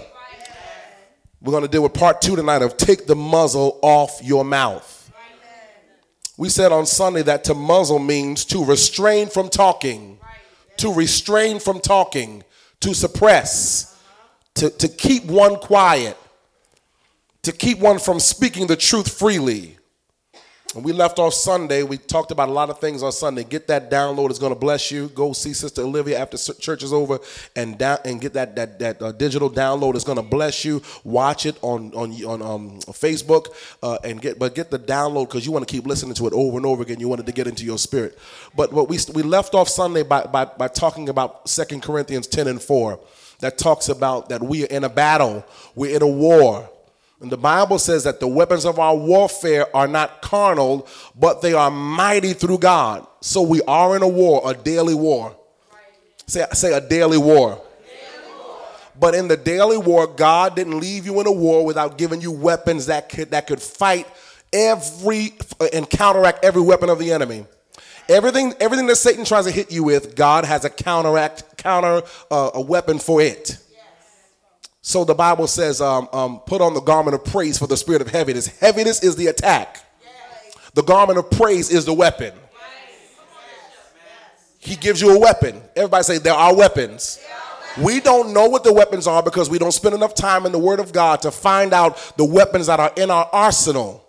We're 1.40 1.50
going 1.50 1.64
to 1.64 1.68
deal 1.68 1.82
with 1.82 1.94
part 1.94 2.22
two 2.22 2.36
tonight 2.36 2.62
of 2.62 2.76
take 2.76 3.06
the 3.06 3.16
muzzle 3.16 3.78
off 3.82 4.20
your 4.22 4.44
mouth. 4.44 5.01
We 6.36 6.48
said 6.48 6.72
on 6.72 6.86
Sunday 6.86 7.22
that 7.22 7.44
to 7.44 7.54
muzzle 7.54 7.98
means 7.98 8.44
to 8.46 8.64
restrain 8.64 9.28
from 9.28 9.48
talking, 9.48 10.18
to 10.78 10.92
restrain 10.92 11.60
from 11.60 11.80
talking, 11.80 12.42
to 12.80 12.94
suppress, 12.94 13.94
uh-huh. 13.94 14.28
to, 14.54 14.70
to 14.70 14.88
keep 14.88 15.24
one 15.26 15.56
quiet, 15.56 16.16
to 17.42 17.52
keep 17.52 17.78
one 17.78 17.98
from 17.98 18.18
speaking 18.18 18.66
the 18.66 18.76
truth 18.76 19.12
freely. 19.12 19.78
We 20.74 20.94
left 20.94 21.18
off 21.18 21.34
Sunday, 21.34 21.82
we 21.82 21.98
talked 21.98 22.30
about 22.30 22.48
a 22.48 22.52
lot 22.52 22.70
of 22.70 22.78
things 22.78 23.02
on 23.02 23.12
Sunday. 23.12 23.44
Get 23.44 23.66
that 23.68 23.90
download; 23.90 24.30
it's 24.30 24.38
going 24.38 24.54
to 24.54 24.58
bless 24.58 24.90
you. 24.90 25.08
Go 25.08 25.34
see 25.34 25.52
Sister 25.52 25.82
Olivia 25.82 26.18
after 26.18 26.38
church 26.54 26.82
is 26.82 26.94
over, 26.94 27.18
and 27.54 27.76
down 27.76 27.98
and 28.06 28.18
get 28.18 28.32
that 28.32 28.56
that 28.56 28.78
that 28.78 29.02
uh, 29.02 29.12
digital 29.12 29.50
download. 29.50 29.96
It's 29.96 30.04
going 30.04 30.16
to 30.16 30.22
bless 30.22 30.64
you. 30.64 30.80
Watch 31.04 31.44
it 31.44 31.58
on 31.60 31.92
on 31.92 32.12
on 32.24 32.40
um, 32.40 32.80
Facebook, 32.80 33.48
uh, 33.82 33.98
and 34.02 34.22
get 34.22 34.38
but 34.38 34.54
get 34.54 34.70
the 34.70 34.78
download 34.78 35.28
because 35.28 35.44
you 35.44 35.52
want 35.52 35.68
to 35.68 35.70
keep 35.70 35.86
listening 35.86 36.14
to 36.14 36.26
it 36.26 36.32
over 36.32 36.56
and 36.56 36.64
over 36.64 36.82
again. 36.82 37.00
You 37.00 37.08
want 37.08 37.20
it 37.20 37.26
to 37.26 37.32
get 37.32 37.46
into 37.46 37.64
your 37.64 37.78
spirit. 37.78 38.18
But 38.56 38.72
what 38.72 38.88
we 38.88 38.98
we 39.12 39.22
left 39.22 39.54
off 39.54 39.68
Sunday 39.68 40.04
by 40.04 40.24
by, 40.24 40.46
by 40.46 40.68
talking 40.68 41.10
about 41.10 41.50
Second 41.50 41.82
Corinthians 41.82 42.26
ten 42.26 42.46
and 42.48 42.60
four, 42.62 42.98
that 43.40 43.58
talks 43.58 43.90
about 43.90 44.30
that 44.30 44.42
we 44.42 44.64
are 44.64 44.68
in 44.68 44.84
a 44.84 44.88
battle, 44.88 45.44
we're 45.74 45.94
in 45.94 46.00
a 46.00 46.08
war. 46.08 46.70
And 47.22 47.30
the 47.30 47.36
Bible 47.36 47.78
says 47.78 48.04
that 48.04 48.18
the 48.18 48.26
weapons 48.26 48.66
of 48.66 48.80
our 48.80 48.96
warfare 48.96 49.74
are 49.74 49.86
not 49.86 50.22
carnal, 50.22 50.88
but 51.14 51.40
they 51.40 51.52
are 51.52 51.70
mighty 51.70 52.32
through 52.32 52.58
God. 52.58 53.06
So 53.20 53.42
we 53.42 53.62
are 53.62 53.94
in 53.94 54.02
a 54.02 54.08
war, 54.08 54.42
a 54.44 54.54
daily 54.54 54.94
war. 54.94 55.36
Say, 56.26 56.44
say 56.52 56.72
a 56.72 56.80
daily 56.80 57.18
war. 57.18 57.62
But 58.98 59.14
in 59.14 59.28
the 59.28 59.36
daily 59.36 59.78
war, 59.78 60.06
God 60.06 60.56
didn't 60.56 60.78
leave 60.78 61.06
you 61.06 61.20
in 61.20 61.26
a 61.26 61.32
war 61.32 61.64
without 61.64 61.96
giving 61.96 62.20
you 62.20 62.30
weapons 62.30 62.86
that 62.86 63.08
could 63.08 63.30
that 63.30 63.46
could 63.46 63.62
fight 63.62 64.06
every 64.52 65.32
and 65.72 65.88
counteract 65.88 66.44
every 66.44 66.60
weapon 66.60 66.90
of 66.90 66.98
the 66.98 67.12
enemy. 67.12 67.46
Everything, 68.08 68.52
everything 68.60 68.86
that 68.88 68.96
Satan 68.96 69.24
tries 69.24 69.44
to 69.46 69.50
hit 69.50 69.70
you 69.72 69.84
with, 69.84 70.16
God 70.16 70.44
has 70.44 70.64
a 70.64 70.70
counteract, 70.70 71.56
counter 71.56 72.02
uh, 72.30 72.50
a 72.54 72.60
weapon 72.60 72.98
for 72.98 73.22
it. 73.22 73.58
So 74.82 75.04
the 75.04 75.14
Bible 75.14 75.46
says, 75.46 75.80
um, 75.80 76.08
um, 76.12 76.40
put 76.40 76.60
on 76.60 76.74
the 76.74 76.80
garment 76.80 77.14
of 77.14 77.24
praise 77.24 77.56
for 77.56 77.68
the 77.68 77.76
spirit 77.76 78.02
of 78.02 78.08
heaviness. 78.08 78.48
Heaviness 78.58 79.02
is 79.02 79.14
the 79.14 79.28
attack. 79.28 79.78
The 80.74 80.82
garment 80.82 81.18
of 81.18 81.30
praise 81.30 81.70
is 81.70 81.84
the 81.84 81.92
weapon. 81.92 82.34
He 84.58 84.76
gives 84.76 85.00
you 85.00 85.14
a 85.14 85.18
weapon. 85.18 85.60
Everybody 85.76 86.02
say, 86.02 86.18
there 86.18 86.34
are 86.34 86.54
weapons. 86.54 87.20
We 87.80 88.00
don't 88.00 88.32
know 88.34 88.48
what 88.48 88.64
the 88.64 88.72
weapons 88.72 89.06
are 89.06 89.22
because 89.22 89.48
we 89.48 89.58
don't 89.58 89.72
spend 89.72 89.94
enough 89.94 90.14
time 90.14 90.46
in 90.46 90.52
the 90.52 90.58
Word 90.58 90.80
of 90.80 90.92
God 90.92 91.22
to 91.22 91.30
find 91.30 91.72
out 91.72 92.14
the 92.16 92.24
weapons 92.24 92.66
that 92.66 92.80
are 92.80 92.92
in 92.96 93.10
our 93.10 93.28
arsenal. 93.32 94.01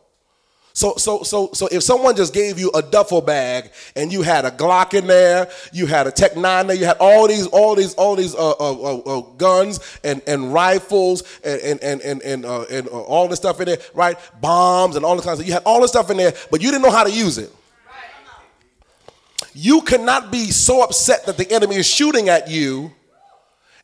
So, 0.76 0.96
so, 0.98 1.22
so, 1.22 1.52
so 1.54 1.68
if 1.72 1.84
someone 1.84 2.16
just 2.16 2.34
gave 2.34 2.58
you 2.58 2.72
a 2.74 2.82
duffel 2.82 3.22
bag 3.22 3.70
and 3.96 4.12
you 4.12 4.24
had 4.24 4.44
a 4.44 4.50
Glock 4.50 4.96
in 4.96 5.06
there, 5.06 5.48
you 5.72 5.86
had 5.86 6.08
a 6.08 6.12
Tech 6.12 6.36
Nine 6.36 6.66
there, 6.66 6.76
you 6.76 6.86
had 6.86 6.98
all 7.00 7.28
these, 7.28 7.46
all 7.46 7.76
these, 7.76 7.94
all 7.94 8.16
these 8.16 8.34
uh, 8.34 8.52
uh, 8.54 8.54
uh, 8.54 8.98
uh 8.98 9.22
guns 9.38 9.80
and, 10.04 10.24
and 10.26 10.52
rifles 10.52 11.22
and 11.44 11.80
and 11.80 12.02
and 12.02 12.02
and, 12.02 12.22
and, 12.24 12.46
uh, 12.46 12.62
uh, 12.62 13.02
all 13.04 13.28
this 13.28 13.38
stuff 13.38 13.60
in 13.60 13.68
there, 13.68 13.78
right? 13.94 14.18
Bombs 14.42 14.96
and 14.96 15.06
all 15.06 15.16
the 15.16 15.22
kinds 15.22 15.40
of. 15.40 15.46
You 15.46 15.54
had 15.54 15.62
all 15.64 15.80
this 15.80 15.92
stuff 15.92 16.10
in 16.10 16.18
there, 16.18 16.34
but 16.50 16.60
you 16.60 16.72
didn't 16.72 16.82
know 16.82 16.92
how 16.92 17.04
to 17.04 17.12
use 17.12 17.38
it. 17.38 17.52
You 19.54 19.82
cannot 19.82 20.32
be 20.32 20.50
so 20.50 20.82
upset 20.82 21.28
that 21.28 21.38
the 21.38 21.52
enemy 21.52 21.76
is 21.76 21.86
shooting 21.86 22.30
at 22.30 22.50
you 22.50 22.92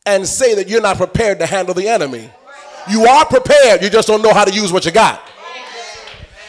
and 0.08 0.25
say 0.25 0.55
that 0.55 0.67
you're 0.67 0.81
not 0.81 0.98
prepared 0.98 1.38
to 1.38 1.46
handle 1.46 1.75
the 1.75 1.88
enemy. 1.88 2.31
You 2.89 3.05
are 3.05 3.25
prepared, 3.27 3.84
you 3.84 3.91
just 3.91 4.08
don't 4.08 4.24
know 4.24 4.34
how 4.34 4.43
to 4.43 4.51
use 4.51 4.74
what 4.74 4.86
you 4.86 4.91
got. 4.91 5.22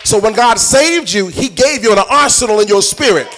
So 0.04 0.18
when 0.18 0.32
God 0.32 0.58
saved 0.58 1.12
you, 1.12 1.28
He 1.28 1.48
gave 1.48 1.82
you 1.82 1.92
an 1.92 1.98
arsenal 2.10 2.60
in 2.60 2.68
your 2.68 2.82
spirit. 2.82 3.28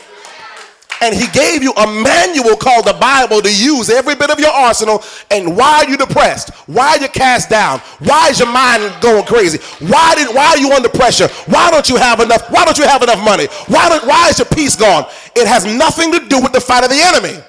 And 1.03 1.17
he 1.17 1.27
gave 1.33 1.65
you 1.65 1.73
a 1.73 1.85
manual 1.85 2.57
called 2.57 2.85
the 2.85 2.93
Bible 2.93 3.43
to 3.43 3.53
use 3.53 3.91
every 3.91 4.15
bit 4.15 4.31
of 4.31 4.39
your 4.39 4.53
arsenal. 4.53 5.03
And 5.33 5.57
why 5.57 5.83
are 5.83 5.91
you 5.91 5.97
depressed? 5.97 6.51
Why 6.69 6.91
are 6.91 6.99
you 6.99 7.09
cast 7.09 7.51
down? 7.51 7.81
Why 7.99 8.29
is 8.29 8.39
your 8.39 8.53
mind 8.53 8.95
going 9.03 9.25
crazy? 9.25 9.59
Why 9.85 10.15
did 10.15 10.33
why 10.33 10.51
are 10.51 10.59
you 10.59 10.71
under 10.71 10.89
pressure? 10.89 11.27
Why 11.47 11.73
don't 11.73 11.89
you 11.89 11.97
have 11.97 12.21
enough? 12.21 12.49
Why 12.53 12.65
don't 12.65 12.79
you 12.79 12.87
have 12.87 13.03
enough 13.03 13.19
money? 13.25 13.47
Why 13.67 13.89
don't, 13.89 14.07
why 14.07 14.29
is 14.29 14.39
your 14.39 14.47
peace 14.47 14.77
gone? 14.77 15.05
It 15.35 15.49
has 15.49 15.65
nothing 15.65 16.13
to 16.13 16.21
do 16.29 16.41
with 16.41 16.53
the 16.53 16.61
fight 16.61 16.85
of 16.85 16.91
the 16.91 17.03
enemy. 17.03 17.43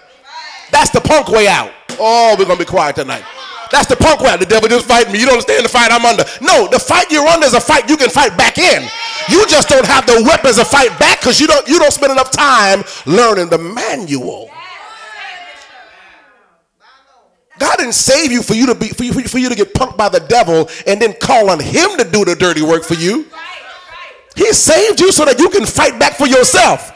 That's 0.71 0.89
the 0.89 1.01
punk 1.01 1.27
way 1.27 1.47
out. 1.47 1.71
Oh, 1.99 2.35
we're 2.39 2.45
gonna 2.45 2.57
be 2.57 2.65
quiet 2.65 2.95
tonight. 2.95 3.23
That's 3.73 3.89
the 3.89 3.95
punk 3.95 4.21
way. 4.21 4.37
The 4.37 4.45
devil 4.45 4.69
just 4.69 4.85
fighting 4.85 5.11
me. 5.11 5.19
You 5.19 5.25
don't 5.25 5.41
understand 5.41 5.65
the 5.65 5.69
fight 5.69 5.91
I'm 5.91 6.05
under. 6.05 6.23
No, 6.45 6.67
the 6.69 6.77
fight 6.77 7.09
you're 7.09 7.25
under 7.25 7.47
is 7.47 7.55
a 7.55 7.59
fight 7.59 7.89
you 7.89 7.97
can 7.97 8.11
fight 8.11 8.37
back 8.37 8.59
in. 8.59 8.83
You 9.29 9.47
just 9.47 9.67
don't 9.67 9.87
have 9.87 10.05
the 10.05 10.21
weapons 10.23 10.57
to 10.57 10.65
fight 10.65 10.93
back 10.99 11.21
because 11.21 11.41
you 11.41 11.47
don't 11.47 11.67
you 11.67 11.79
don't 11.79 11.91
spend 11.91 12.11
enough 12.11 12.29
time 12.29 12.83
learning 13.07 13.49
the 13.49 13.57
manual. 13.57 14.51
God 17.57 17.77
didn't 17.77 17.93
save 17.93 18.31
you 18.31 18.43
for 18.43 18.53
you 18.53 18.67
to 18.67 18.75
be 18.75 18.89
for 18.89 19.05
you, 19.05 19.13
for 19.13 19.39
you 19.39 19.49
to 19.49 19.55
get 19.55 19.73
punked 19.73 19.97
by 19.97 20.07
the 20.07 20.19
devil 20.19 20.69
and 20.85 21.01
then 21.01 21.13
call 21.19 21.49
on 21.49 21.59
him 21.59 21.97
to 21.97 22.03
do 22.03 22.23
the 22.23 22.35
dirty 22.35 22.61
work 22.61 22.83
for 22.83 22.93
you. 22.93 23.25
He 24.35 24.53
saved 24.53 24.99
you 24.99 25.11
so 25.11 25.25
that 25.25 25.39
you 25.39 25.49
can 25.49 25.65
fight 25.65 25.97
back 25.99 26.13
for 26.13 26.27
yourself. 26.27 26.91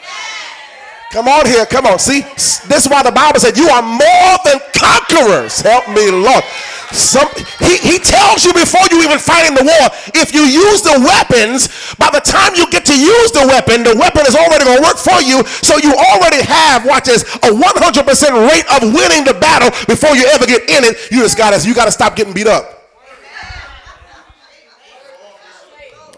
Come 1.10 1.26
on 1.26 1.46
here, 1.46 1.64
come 1.64 1.86
on. 1.86 1.98
See, 1.98 2.20
this 2.68 2.84
is 2.84 2.88
why 2.88 3.02
the 3.02 3.12
Bible 3.12 3.40
said 3.40 3.56
you 3.56 3.68
are 3.68 3.80
more 3.80 4.34
than 4.44 4.60
conquerors. 4.76 5.60
Help 5.60 5.88
me, 5.88 6.10
Lord. 6.10 6.44
Some, 6.92 7.28
he, 7.60 7.76
he 7.80 7.96
tells 7.98 8.44
you 8.44 8.52
before 8.52 8.84
you 8.92 9.04
even 9.04 9.18
fight 9.18 9.48
in 9.48 9.54
the 9.54 9.64
war, 9.64 9.88
if 10.12 10.32
you 10.32 10.44
use 10.44 10.80
the 10.80 11.00
weapons, 11.00 11.68
by 11.96 12.08
the 12.12 12.20
time 12.20 12.52
you 12.56 12.68
get 12.70 12.84
to 12.86 12.96
use 12.96 13.32
the 13.32 13.44
weapon, 13.48 13.84
the 13.84 13.96
weapon 13.96 14.24
is 14.28 14.36
already 14.36 14.64
going 14.64 14.80
to 14.80 14.84
work 14.84 14.96
for 14.96 15.20
you. 15.20 15.44
So 15.64 15.76
you 15.80 15.92
already 15.92 16.44
have, 16.44 16.84
watch 16.84 17.04
this, 17.04 17.24
a 17.40 17.52
100% 17.52 17.56
rate 17.56 18.68
of 18.76 18.92
winning 18.92 19.24
the 19.24 19.36
battle 19.40 19.72
before 19.88 20.16
you 20.16 20.24
ever 20.28 20.44
get 20.44 20.68
in 20.68 20.84
it. 20.84 20.96
You 21.10 21.24
just 21.24 21.36
got 21.36 21.52
to, 21.52 21.66
you 21.66 21.74
got 21.74 21.86
to 21.86 21.92
stop 21.92 22.16
getting 22.16 22.32
beat 22.32 22.46
up. 22.46 22.84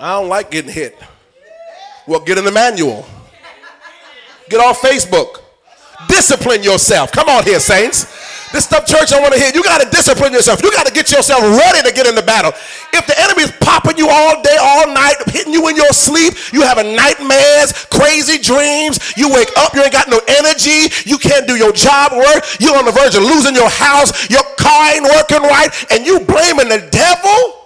I 0.00 0.18
don't 0.18 0.28
like 0.28 0.50
getting 0.50 0.72
hit. 0.72 0.98
Well, 2.06 2.20
get 2.20 2.38
in 2.38 2.44
the 2.44 2.52
manual. 2.52 3.06
Get 4.50 4.58
off 4.58 4.82
Facebook. 4.82 5.42
Discipline 6.08 6.64
yourself. 6.64 7.12
Come 7.12 7.28
on 7.28 7.44
here, 7.44 7.60
saints. 7.60 8.02
This 8.50 8.64
stuff, 8.64 8.82
church, 8.82 9.14
I 9.14 9.22
want 9.22 9.32
to 9.32 9.38
hear. 9.38 9.54
You 9.54 9.62
got 9.62 9.78
to 9.78 9.88
discipline 9.94 10.32
yourself. 10.32 10.60
You 10.60 10.72
got 10.74 10.84
to 10.84 10.92
get 10.92 11.12
yourself 11.12 11.38
ready 11.38 11.86
to 11.86 11.94
get 11.94 12.10
in 12.10 12.16
the 12.18 12.26
battle. 12.26 12.50
If 12.90 13.06
the 13.06 13.14
enemy 13.22 13.46
is 13.46 13.52
popping 13.62 13.96
you 13.96 14.10
all 14.10 14.42
day, 14.42 14.58
all 14.58 14.90
night, 14.90 15.22
hitting 15.30 15.52
you 15.52 15.68
in 15.68 15.76
your 15.76 15.94
sleep, 15.94 16.34
you 16.52 16.62
having 16.62 16.96
nightmares, 16.96 17.86
crazy 17.94 18.42
dreams, 18.42 18.98
you 19.16 19.30
wake 19.30 19.54
up, 19.56 19.72
you 19.74 19.86
ain't 19.86 19.94
got 19.94 20.10
no 20.10 20.18
energy, 20.26 20.90
you 21.06 21.16
can't 21.16 21.46
do 21.46 21.54
your 21.54 21.70
job 21.70 22.10
work, 22.10 22.42
you're 22.58 22.74
on 22.74 22.86
the 22.86 22.92
verge 22.92 23.14
of 23.14 23.22
losing 23.22 23.54
your 23.54 23.70
house, 23.70 24.10
your 24.28 24.42
car 24.58 24.98
ain't 24.98 25.06
working 25.06 25.46
right, 25.46 25.70
and 25.94 26.04
you 26.04 26.18
blaming 26.26 26.74
the 26.74 26.82
devil. 26.90 27.59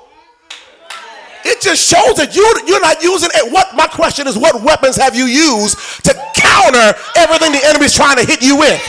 It 1.44 1.60
just 1.60 1.84
shows 1.84 2.16
that 2.16 2.34
you, 2.34 2.42
you're 2.66 2.80
not 2.80 3.02
using 3.02 3.28
it. 3.34 3.52
What 3.52 3.76
my 3.76 3.86
question 3.86 4.26
is, 4.26 4.38
what 4.38 4.62
weapons 4.62 4.96
have 4.96 5.14
you 5.14 5.26
used 5.26 5.76
to 6.04 6.14
counter 6.34 6.96
everything 7.16 7.52
the 7.52 7.60
enemy's 7.66 7.94
trying 7.94 8.16
to 8.16 8.24
hit 8.24 8.42
you 8.42 8.56
with? 8.56 8.80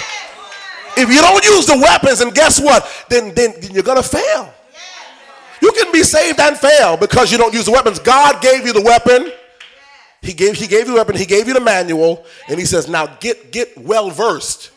If 0.97 1.09
you 1.09 1.19
don't 1.19 1.43
use 1.43 1.65
the 1.65 1.77
weapons, 1.77 2.21
and 2.21 2.33
guess 2.33 2.61
what? 2.61 2.87
Then, 3.09 3.33
then 3.35 3.53
you're 3.71 3.83
to 3.83 4.01
fail. 4.01 4.53
You 5.61 5.71
can 5.73 5.91
be 5.91 6.03
saved 6.03 6.39
and 6.39 6.57
fail 6.57 6.95
because 6.95 7.31
you 7.31 7.37
don't 7.37 7.53
use 7.53 7.65
the 7.65 7.71
weapons. 7.71 7.99
God 7.99 8.41
gave 8.41 8.65
you 8.65 8.71
the 8.71 8.81
weapon. 8.81 9.31
He 10.21 10.31
gave, 10.31 10.55
he 10.55 10.67
gave 10.67 10.87
you 10.87 10.93
the 10.93 10.99
weapon. 10.99 11.15
He 11.15 11.25
gave 11.25 11.47
you 11.47 11.53
the 11.53 11.59
manual. 11.59 12.25
And 12.47 12.57
he 12.57 12.65
says, 12.65 12.87
now 12.87 13.07
get, 13.07 13.51
get 13.51 13.77
well 13.77 14.09
versed. 14.09 14.71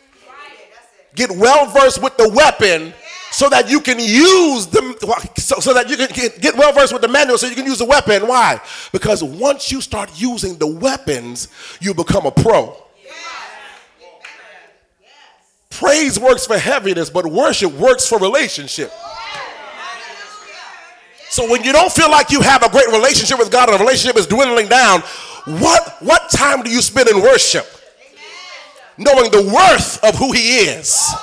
Get 1.15 1.31
well 1.31 1.67
versed 1.67 2.03
with 2.03 2.17
the 2.17 2.29
weapon 2.29 2.93
so 3.39 3.49
that 3.49 3.71
you 3.71 3.79
can 3.79 4.01
use 4.01 4.67
them, 4.67 4.97
so, 5.37 5.61
so 5.61 5.73
that 5.73 5.89
you 5.89 5.97
can 5.97 6.09
get, 6.41 6.57
well 6.57 6.73
versed 6.73 6.93
with 6.93 7.03
the 7.03 7.07
manual 7.07 7.39
so 7.39 7.47
you 7.47 7.55
can 7.55 7.67
use 7.67 7.79
the 7.79 7.85
weapon. 7.85 8.27
Why? 8.27 8.61
Because 8.91 9.23
once 9.23 9.71
you 9.71 9.81
start 9.81 10.11
using 10.21 10.59
the 10.59 10.67
weapons, 10.67 11.47
you 11.81 11.95
become 11.95 12.27
a 12.27 12.33
pro. 12.33 12.77
Praise 15.71 16.19
works 16.19 16.49
for 16.49 16.59
heaviness, 16.59 17.11
but 17.11 17.27
worship 17.27 17.73
works 17.75 18.09
for 18.09 18.19
relationship. 18.19 18.91
So 21.31 21.49
when 21.49 21.63
you 21.63 21.73
don't 21.73 21.93
feel 21.93 22.11
like 22.11 22.33
you 22.33 22.41
have 22.41 22.65
a 22.65 22.69
great 22.69 22.89
relationship 22.89 23.39
with 23.39 23.53
God 23.53 23.69
and 23.69 23.79
the 23.79 23.85
relationship 23.85 24.19
is 24.19 24.27
dwindling 24.27 24.67
down, 24.67 25.03
what, 25.47 25.99
what 26.01 26.29
time 26.31 26.63
do 26.63 26.71
you 26.71 26.83
spend 26.83 27.09
in 27.09 27.23
worship? 27.23 27.69
Knowing 28.97 29.31
the 29.31 29.49
worth 29.55 30.03
of 30.03 30.17
who 30.17 30.33
He 30.33 30.65
is 30.65 31.15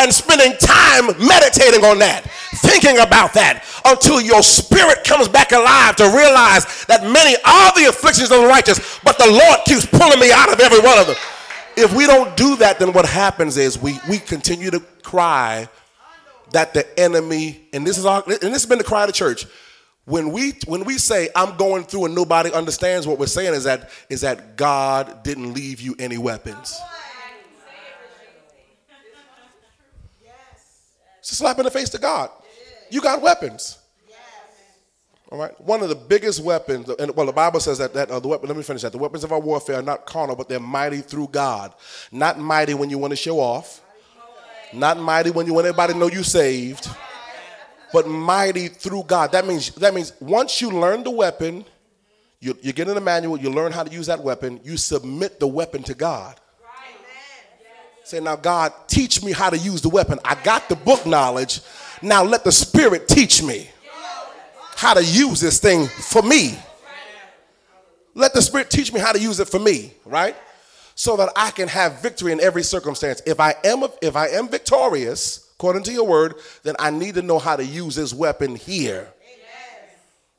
and 0.00 0.12
spending 0.12 0.56
time 0.58 1.06
meditating 1.20 1.84
on 1.84 1.98
that, 2.00 2.24
thinking 2.64 2.98
about 2.98 3.32
that 3.34 3.64
until 3.84 4.20
your 4.20 4.42
spirit 4.42 5.04
comes 5.04 5.28
back 5.28 5.52
alive 5.52 5.96
to 5.96 6.04
realize 6.04 6.84
that 6.86 7.04
many 7.04 7.36
are 7.44 7.72
the 7.76 7.88
afflictions 7.88 8.30
of 8.32 8.42
the 8.42 8.48
righteous, 8.48 8.98
but 9.04 9.16
the 9.18 9.30
Lord 9.30 9.60
keeps 9.64 9.86
pulling 9.86 10.18
me 10.18 10.32
out 10.32 10.52
of 10.52 10.58
every 10.60 10.80
one 10.80 10.98
of 10.98 11.06
them 11.06 11.16
if 11.76 11.94
we 11.94 12.06
don't 12.06 12.36
do 12.36 12.56
that, 12.56 12.78
then 12.78 12.92
what 12.92 13.06
happens 13.06 13.56
is 13.56 13.80
we, 13.80 13.98
we 14.08 14.18
continue 14.18 14.70
to 14.70 14.80
cry 15.02 15.68
that 16.52 16.74
the 16.74 16.98
enemy, 16.98 17.68
and 17.72 17.86
this 17.86 17.98
is 17.98 18.04
our, 18.04 18.22
and 18.26 18.38
this 18.40 18.62
has 18.62 18.66
been 18.66 18.78
the 18.78 18.84
cry 18.84 19.02
of 19.02 19.06
the 19.06 19.12
church. 19.12 19.46
When 20.06 20.32
we 20.32 20.54
when 20.66 20.84
we 20.84 20.98
say 20.98 21.28
I'm 21.36 21.56
going 21.56 21.84
through 21.84 22.06
and 22.06 22.14
nobody 22.14 22.50
understands 22.50 23.06
what 23.06 23.18
we're 23.18 23.26
saying 23.26 23.54
is 23.54 23.64
that 23.64 23.90
is 24.08 24.22
that 24.22 24.56
God 24.56 25.22
didn't 25.22 25.54
leave 25.54 25.80
you 25.80 25.94
any 25.98 26.18
weapons. 26.18 26.80
It's 31.20 31.32
a 31.32 31.34
slap 31.36 31.58
in 31.58 31.64
the 31.64 31.70
face 31.70 31.88
to 31.90 31.98
God. 31.98 32.30
You 32.90 33.00
got 33.00 33.22
weapons. 33.22 33.78
All 35.30 35.38
right. 35.38 35.58
One 35.60 35.80
of 35.80 35.88
the 35.88 35.94
biggest 35.94 36.42
weapons, 36.42 36.88
and 36.88 37.14
well, 37.14 37.26
the 37.26 37.32
Bible 37.32 37.60
says 37.60 37.78
that, 37.78 37.94
that 37.94 38.10
uh, 38.10 38.18
the 38.18 38.26
weapon. 38.26 38.48
Let 38.48 38.56
me 38.56 38.64
finish 38.64 38.82
that. 38.82 38.90
The 38.90 38.98
weapons 38.98 39.22
of 39.22 39.30
our 39.30 39.38
warfare 39.38 39.76
are 39.76 39.82
not 39.82 40.04
carnal, 40.04 40.34
but 40.34 40.48
they're 40.48 40.58
mighty 40.58 41.02
through 41.02 41.28
God. 41.28 41.72
Not 42.10 42.40
mighty 42.40 42.74
when 42.74 42.90
you 42.90 42.98
want 42.98 43.12
to 43.12 43.16
show 43.16 43.38
off. 43.38 43.80
Not 44.72 44.98
mighty 44.98 45.30
when 45.30 45.46
you 45.46 45.54
want 45.54 45.66
everybody 45.66 45.92
to 45.92 45.98
know 45.98 46.08
you 46.08 46.24
saved. 46.24 46.88
But 47.92 48.08
mighty 48.08 48.68
through 48.68 49.04
God. 49.04 49.30
That 49.30 49.46
means 49.46 49.72
that 49.76 49.94
means 49.94 50.12
once 50.20 50.60
you 50.60 50.70
learn 50.70 51.04
the 51.04 51.10
weapon, 51.10 51.64
you, 52.40 52.56
you 52.62 52.72
get 52.72 52.88
in 52.88 52.94
the 52.94 53.00
manual, 53.00 53.38
you 53.38 53.50
learn 53.50 53.70
how 53.70 53.84
to 53.84 53.90
use 53.90 54.06
that 54.06 54.22
weapon, 54.22 54.60
you 54.64 54.76
submit 54.76 55.38
the 55.38 55.46
weapon 55.46 55.82
to 55.84 55.94
God. 55.94 56.39
Say, 58.10 58.18
now, 58.18 58.34
God, 58.34 58.72
teach 58.88 59.22
me 59.22 59.30
how 59.30 59.50
to 59.50 59.56
use 59.56 59.82
the 59.82 59.88
weapon. 59.88 60.18
I 60.24 60.34
got 60.42 60.68
the 60.68 60.74
book 60.74 61.06
knowledge. 61.06 61.60
Now 62.02 62.24
let 62.24 62.42
the 62.42 62.50
Spirit 62.50 63.06
teach 63.06 63.40
me 63.40 63.70
how 64.74 64.94
to 64.94 65.04
use 65.04 65.40
this 65.40 65.60
thing 65.60 65.86
for 65.86 66.20
me. 66.20 66.58
Let 68.14 68.34
the 68.34 68.42
Spirit 68.42 68.68
teach 68.68 68.92
me 68.92 68.98
how 68.98 69.12
to 69.12 69.20
use 69.20 69.38
it 69.38 69.48
for 69.48 69.60
me, 69.60 69.94
right? 70.04 70.34
So 70.96 71.16
that 71.18 71.30
I 71.36 71.52
can 71.52 71.68
have 71.68 72.02
victory 72.02 72.32
in 72.32 72.40
every 72.40 72.64
circumstance. 72.64 73.22
If 73.26 73.38
I 73.38 73.54
am 73.62 73.84
if 74.02 74.16
I 74.16 74.26
am 74.30 74.48
victorious, 74.48 75.48
according 75.54 75.84
to 75.84 75.92
your 75.92 76.08
word, 76.08 76.34
then 76.64 76.74
I 76.80 76.90
need 76.90 77.14
to 77.14 77.22
know 77.22 77.38
how 77.38 77.54
to 77.54 77.64
use 77.64 77.94
this 77.94 78.12
weapon 78.12 78.56
here. 78.56 79.06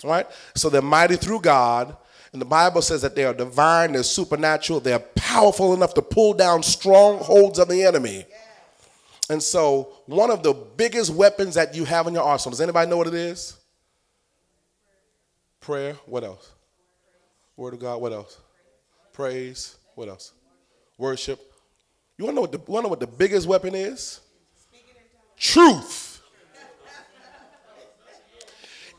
Amen. 0.04 0.12
Right? 0.12 0.28
So 0.56 0.70
they're 0.70 0.82
mighty 0.82 1.16
through 1.16 1.40
God. 1.40 1.96
And 2.34 2.42
the 2.42 2.46
Bible 2.46 2.82
says 2.82 3.02
that 3.02 3.16
they 3.16 3.26
are 3.26 3.34
divine, 3.34 3.92
they're 3.92 4.04
supernatural, 4.04 4.80
they're 4.80 5.00
powerful 5.00 5.74
enough 5.74 5.94
to 5.96 6.02
pull 6.02 6.34
down 6.34 6.64
strongholds 6.64 7.60
of 7.60 7.68
the 7.68 7.84
enemy. 7.84 8.26
And 9.30 9.42
so, 9.42 9.94
one 10.06 10.32
of 10.32 10.44
the 10.44 10.54
biggest 10.54 11.14
weapons 11.14 11.56
that 11.56 11.76
you 11.76 11.86
have 11.86 12.08
in 12.08 12.14
your 12.14 12.24
arsenal, 12.24 12.52
does 12.52 12.62
anybody 12.62 12.90
know 12.90 12.98
what 12.98 13.08
it 13.08 13.14
is? 13.14 13.58
Prayer. 15.60 15.94
What 16.06 16.24
else? 16.24 16.52
Word 17.56 17.76
of 17.76 17.80
God. 17.80 18.02
What 18.02 18.12
else? 18.12 18.40
Praise. 19.14 19.78
What 19.96 20.10
else? 20.10 20.34
Worship. 20.98 21.40
You 22.18 22.26
want 22.26 22.34
to 22.34 22.36
know 22.36 22.42
what 22.42 22.52
the, 22.52 22.82
know 22.82 22.90
what 22.90 23.00
the 23.00 23.08
biggest 23.08 23.48
weapon 23.48 23.76
is? 23.76 24.20
Truth. 25.38 26.22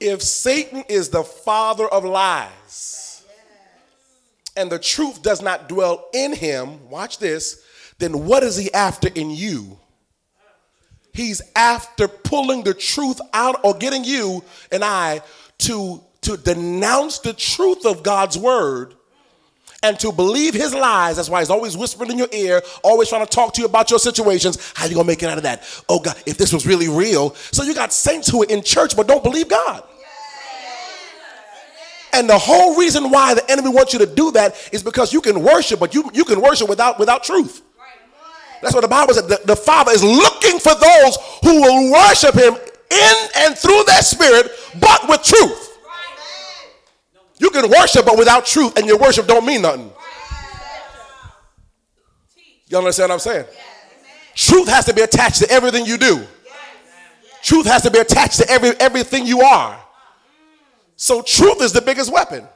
If 0.01 0.23
Satan 0.23 0.83
is 0.89 1.09
the 1.11 1.23
father 1.23 1.87
of 1.87 2.05
lies, 2.05 3.02
and 4.57 4.71
the 4.71 4.79
truth 4.79 5.23
does 5.23 5.43
not 5.43 5.69
dwell 5.69 6.09
in 6.13 6.35
him, 6.35 6.89
watch 6.89 7.19
this, 7.19 7.65
then 7.99 8.25
what 8.25 8.43
is 8.43 8.57
he 8.57 8.73
after 8.73 9.09
in 9.15 9.31
you? 9.31 9.79
He's 11.13 11.43
after 11.55 12.09
pulling 12.09 12.65
the 12.65 12.75
truth 12.75 13.21
out 13.33 13.61
or 13.65 13.75
getting 13.75 14.05
you 14.05 14.43
and 14.71 14.83
I 14.83 15.21
to, 15.59 16.03
to 16.23 16.37
denounce 16.37 17.19
the 17.19 17.35
truth 17.35 17.85
of 17.85 18.03
God's 18.03 18.39
word 18.39 18.95
and 19.83 19.99
to 20.01 20.13
believe 20.13 20.55
his 20.55 20.75
lies. 20.75 21.17
That's 21.17 21.29
why 21.29 21.41
he's 21.41 21.51
always 21.51 21.77
whispering 21.77 22.13
in 22.13 22.19
your 22.19 22.29
ear, 22.33 22.63
always 22.83 23.09
trying 23.09 23.27
to 23.27 23.31
talk 23.31 23.53
to 23.55 23.61
you 23.61 23.67
about 23.67 23.91
your 23.91 23.99
situations. 23.99 24.73
How 24.75 24.87
you 24.87 24.95
gonna 24.95 25.07
make 25.07 25.23
it 25.23 25.29
out 25.29 25.37
of 25.37 25.43
that? 25.43 25.65
Oh 25.89 25.99
God, 25.99 26.17
if 26.25 26.39
this 26.39 26.53
was 26.53 26.67
really 26.67 26.89
real. 26.89 27.35
So 27.35 27.63
you 27.63 27.75
got 27.75 27.93
saints 27.93 28.29
who 28.29 28.43
are 28.43 28.47
in 28.47 28.63
church 28.63 28.97
but 28.97 29.07
don't 29.07 29.23
believe 29.23 29.49
God. 29.49 29.83
And 32.13 32.29
the 32.29 32.39
whole 32.39 32.77
reason 32.77 33.11
why 33.11 33.35
the 33.35 33.51
enemy 33.51 33.71
wants 33.71 33.93
you 33.93 33.99
to 34.01 34.07
do 34.07 34.31
that 34.33 34.55
is 34.71 34.83
because 34.83 35.13
you 35.13 35.21
can 35.21 35.43
worship, 35.43 35.81
but 35.81 35.95
you, 35.95 36.11
you 36.13 36.25
can 36.25 36.41
worship 36.41 36.69
without, 36.69 36.99
without 36.99 37.25
truth. 37.25 37.63
That's 38.61 38.75
what 38.75 38.83
the 38.83 38.89
Bible 38.89 39.15
said. 39.15 39.29
The, 39.29 39.41
the 39.45 39.57
Father 39.57 39.93
is 39.93 40.05
looking 40.05 40.59
for 40.59 40.75
those 40.75 41.17
who 41.43 41.61
will 41.61 41.93
worship 41.93 42.35
Him 42.35 42.55
in 42.55 43.15
and 43.39 43.59
through 43.59 43.83
their 43.87 44.03
spirit, 44.03 44.51
but 44.79 45.09
with 45.09 45.23
truth. 45.23 45.79
You 47.39 47.51
can 47.51 47.69
worship, 47.69 48.05
but 48.05 48.17
without 48.17 48.47
truth, 48.47 48.79
and 48.79 48.87
your 48.87 48.99
worship 48.99 49.27
don't 49.27 49.45
mean 49.45 49.63
nothing. 49.63 49.91
You 52.69 52.79
understand 52.79 53.09
what 53.09 53.15
I'm 53.15 53.21
saying? 53.21 53.47
Truth 54.35 54.69
has 54.69 54.85
to 54.85 54.95
be 54.95 55.03
attached 55.03 55.41
to 55.41 55.51
everything 55.51 55.85
you 55.85 55.99
do. 55.99 56.25
Truth 57.43 57.67
has 57.67 57.83
to 57.83 57.91
be 57.91 57.99
attached 57.99 58.39
to 58.39 58.49
every 58.49 58.71
everything 58.79 59.27
you 59.27 59.41
are. 59.41 59.79
So 61.03 61.21
truth 61.21 61.61
is 61.63 61.73
the 61.73 61.81
biggest 61.81 62.13
weapon. 62.13 62.47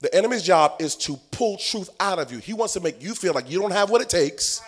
The 0.00 0.14
enemy's 0.14 0.42
job 0.42 0.74
is 0.78 0.94
to 0.96 1.18
pull 1.30 1.56
truth 1.56 1.88
out 1.98 2.18
of 2.18 2.30
you. 2.30 2.36
He 2.36 2.52
wants 2.52 2.74
to 2.74 2.80
make 2.80 3.02
you 3.02 3.14
feel 3.14 3.32
like 3.32 3.50
you 3.50 3.58
don't 3.62 3.70
have 3.70 3.88
what 3.88 4.02
it 4.02 4.10
takes. 4.10 4.60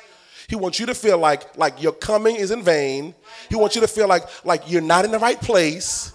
He 0.49 0.56
wants 0.56 0.80
you 0.80 0.87
to 0.87 0.94
feel 0.94 1.18
like 1.18 1.59
like 1.59 1.82
your 1.82 1.92
coming 1.92 2.37
is 2.37 2.50
in 2.50 2.62
vain. 2.62 3.14
He 3.50 3.56
wants 3.56 3.75
you 3.75 3.82
to 3.82 3.87
feel 3.87 4.09
like 4.09 4.23
like 4.47 4.62
you're 4.70 4.80
not 4.80 5.04
in 5.04 5.11
the 5.11 5.18
right 5.18 5.38
place. 5.38 6.12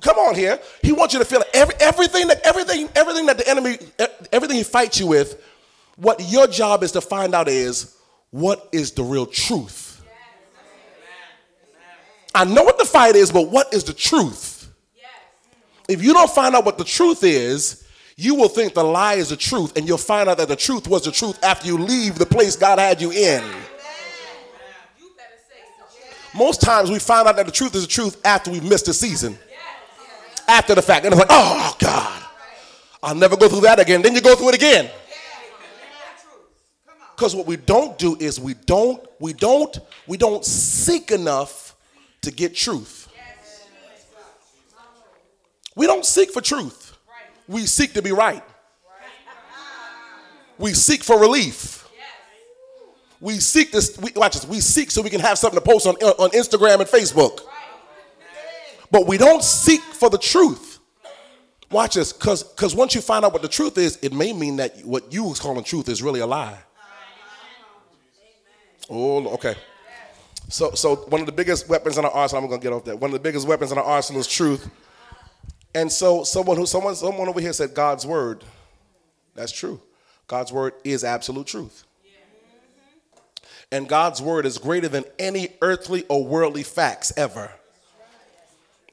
Come 0.00 0.16
on 0.16 0.34
here. 0.34 0.58
He 0.80 0.92
wants 0.92 1.12
you 1.12 1.20
to 1.20 1.26
feel 1.26 1.42
every, 1.52 1.74
everything 1.78 2.28
that 2.28 2.40
everything 2.46 2.88
everything 2.96 3.26
that 3.26 3.36
the 3.36 3.46
enemy 3.46 3.76
everything 4.32 4.56
he 4.56 4.62
fights 4.62 4.98
you 4.98 5.08
with. 5.08 5.44
What 5.96 6.22
your 6.22 6.46
job 6.46 6.84
is 6.84 6.92
to 6.92 7.02
find 7.02 7.34
out 7.34 7.48
is 7.48 7.94
what 8.30 8.66
is 8.72 8.92
the 8.92 9.02
real 9.02 9.26
truth. 9.26 10.02
I 12.34 12.44
know 12.44 12.62
what 12.62 12.78
the 12.78 12.86
fight 12.86 13.14
is, 13.14 13.30
but 13.30 13.50
what 13.50 13.74
is 13.74 13.84
the 13.84 13.92
truth? 13.92 14.55
If 15.88 16.02
you 16.02 16.12
don't 16.12 16.30
find 16.30 16.54
out 16.54 16.64
what 16.64 16.78
the 16.78 16.84
truth 16.84 17.22
is, 17.22 17.86
you 18.16 18.34
will 18.34 18.48
think 18.48 18.74
the 18.74 18.82
lie 18.82 19.14
is 19.14 19.28
the 19.28 19.36
truth, 19.36 19.76
and 19.76 19.86
you'll 19.86 19.98
find 19.98 20.28
out 20.28 20.38
that 20.38 20.48
the 20.48 20.56
truth 20.56 20.88
was 20.88 21.04
the 21.04 21.12
truth 21.12 21.42
after 21.44 21.66
you 21.66 21.78
leave 21.78 22.18
the 22.18 22.26
place 22.26 22.56
God 22.56 22.78
had 22.78 23.00
you 23.00 23.12
in. 23.12 23.44
Most 26.34 26.60
times 26.60 26.90
we 26.90 26.98
find 26.98 27.26
out 27.28 27.36
that 27.36 27.46
the 27.46 27.52
truth 27.52 27.74
is 27.74 27.82
the 27.82 27.88
truth 27.88 28.20
after 28.24 28.50
we've 28.50 28.64
missed 28.64 28.88
a 28.88 28.94
season. 28.94 29.38
After 30.48 30.74
the 30.74 30.82
fact. 30.82 31.04
And 31.04 31.12
it's 31.12 31.18
like, 31.20 31.28
oh 31.30 31.76
God, 31.78 32.22
I'll 33.02 33.14
never 33.14 33.36
go 33.36 33.48
through 33.48 33.62
that 33.62 33.80
again. 33.80 34.02
Then 34.02 34.14
you 34.14 34.20
go 34.20 34.34
through 34.36 34.50
it 34.50 34.54
again. 34.54 34.90
Because 37.14 37.34
what 37.34 37.46
we 37.46 37.56
don't 37.56 37.98
do 37.98 38.16
is 38.20 38.38
we 38.38 38.52
don't, 38.52 39.02
we 39.18 39.32
don't, 39.32 39.78
we 40.06 40.18
don't 40.18 40.44
seek 40.44 41.10
enough 41.10 41.74
to 42.20 42.30
get 42.30 42.54
truth. 42.54 43.05
We 45.76 45.86
don't 45.86 46.04
seek 46.04 46.32
for 46.32 46.40
truth 46.40 46.86
we 47.48 47.66
seek 47.66 47.92
to 47.94 48.02
be 48.02 48.12
right. 48.12 48.42
We 50.58 50.72
seek 50.72 51.02
for 51.02 51.20
relief. 51.20 51.86
We 53.20 53.34
seek 53.34 53.72
this. 53.72 53.96
We, 53.98 54.10
watch 54.14 54.34
this. 54.34 54.46
We 54.46 54.60
seek 54.60 54.90
so 54.90 55.02
we 55.02 55.10
can 55.10 55.20
have 55.20 55.38
something 55.38 55.58
to 55.58 55.64
post 55.64 55.86
on, 55.86 55.94
on 55.96 56.30
Instagram 56.30 56.80
and 56.80 56.88
Facebook. 56.88 57.40
But 58.90 59.06
we 59.06 59.18
don't 59.18 59.42
seek 59.42 59.80
for 59.80 60.10
the 60.10 60.18
truth. 60.18 60.78
Watch 61.70 61.94
this, 61.94 62.12
because 62.12 62.44
because 62.44 62.76
once 62.76 62.94
you 62.94 63.00
find 63.00 63.24
out 63.24 63.32
what 63.32 63.42
the 63.42 63.48
truth 63.48 63.76
is, 63.76 63.98
it 64.00 64.12
may 64.12 64.32
mean 64.32 64.56
that 64.56 64.84
what 64.84 65.12
you 65.12 65.24
was 65.24 65.40
calling 65.40 65.64
truth 65.64 65.88
is 65.88 66.00
really 66.00 66.20
a 66.20 66.26
lie. 66.26 66.58
Oh, 68.88 69.26
okay. 69.34 69.56
So 70.48 70.70
so 70.72 70.96
one 70.96 71.20
of 71.20 71.26
the 71.26 71.32
biggest 71.32 71.68
weapons 71.68 71.98
in 71.98 72.04
our 72.04 72.10
arsenal. 72.12 72.44
I'm 72.44 72.50
gonna 72.50 72.62
get 72.62 72.72
off 72.72 72.84
that. 72.84 73.00
One 73.00 73.08
of 73.08 73.14
the 73.14 73.18
biggest 73.18 73.48
weapons 73.48 73.72
in 73.72 73.78
our 73.78 73.84
arsenal 73.84 74.20
is 74.20 74.28
truth. 74.28 74.70
And 75.76 75.92
so 75.92 76.24
someone 76.24 76.56
who 76.56 76.64
someone 76.64 76.96
someone 76.96 77.28
over 77.28 77.38
here 77.38 77.52
said 77.52 77.74
God's 77.74 78.06
word. 78.06 78.42
That's 79.34 79.52
true. 79.52 79.82
God's 80.26 80.50
word 80.50 80.72
is 80.84 81.04
absolute 81.04 81.46
truth. 81.46 81.84
And 83.70 83.86
God's 83.86 84.22
word 84.22 84.46
is 84.46 84.56
greater 84.56 84.88
than 84.88 85.04
any 85.18 85.50
earthly 85.60 86.06
or 86.08 86.24
worldly 86.24 86.62
facts 86.62 87.12
ever. 87.18 87.52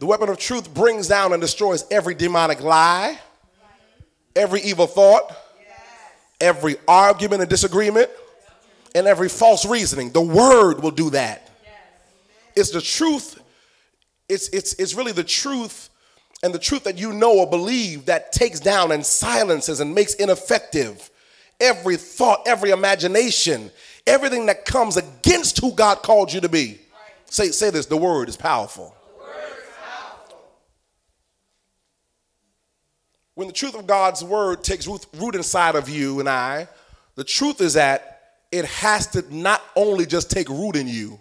The 0.01 0.05
weapon 0.05 0.27
of 0.27 0.37
truth 0.37 0.73
brings 0.73 1.07
down 1.07 1.31
and 1.31 1.39
destroys 1.41 1.85
every 1.89 2.15
demonic 2.15 2.59
lie, 2.59 3.17
every 4.35 4.59
evil 4.59 4.85
thought, 4.85 5.33
every 6.41 6.75
argument 6.85 7.43
and 7.43 7.49
disagreement, 7.49 8.09
and 8.93 9.07
every 9.07 9.29
false 9.29 9.65
reasoning. 9.65 10.11
The 10.11 10.19
word 10.19 10.83
will 10.83 10.91
do 10.91 11.11
that. 11.11 11.49
It's 12.57 12.71
the 12.71 12.81
truth. 12.81 13.41
It's, 14.27 14.49
it's, 14.49 14.73
it's 14.73 14.95
really 14.95 15.13
the 15.13 15.23
truth 15.23 15.89
and 16.43 16.53
the 16.53 16.59
truth 16.59 16.83
that 16.83 16.97
you 16.97 17.13
know 17.13 17.39
or 17.39 17.49
believe 17.49 18.05
that 18.05 18.33
takes 18.33 18.59
down 18.59 18.91
and 18.91 19.03
silences 19.03 19.79
and 19.79 19.95
makes 19.95 20.13
ineffective 20.15 21.09
every 21.59 21.95
thought, 21.95 22.43
every 22.45 22.71
imagination, 22.71 23.71
everything 24.05 24.45
that 24.47 24.65
comes 24.65 24.97
against 24.97 25.59
who 25.61 25.71
God 25.71 26.03
called 26.03 26.33
you 26.33 26.41
to 26.41 26.49
be. 26.49 26.79
Say, 27.25 27.47
say 27.47 27.69
this 27.69 27.85
the 27.85 27.97
word 27.97 28.27
is 28.27 28.35
powerful. 28.35 28.93
When 33.35 33.47
the 33.47 33.53
truth 33.53 33.73
of 33.73 33.87
God's 33.87 34.23
word 34.23 34.63
takes 34.63 34.85
root 34.85 35.33
inside 35.33 35.75
of 35.75 35.89
you 35.89 36.19
and 36.19 36.29
I, 36.29 36.67
the 37.15 37.23
truth 37.23 37.61
is 37.61 37.73
that 37.73 38.35
it 38.51 38.65
has 38.65 39.07
to 39.07 39.23
not 39.33 39.63
only 39.75 40.05
just 40.05 40.29
take 40.29 40.49
root 40.49 40.75
in 40.75 40.87
you, 40.87 41.19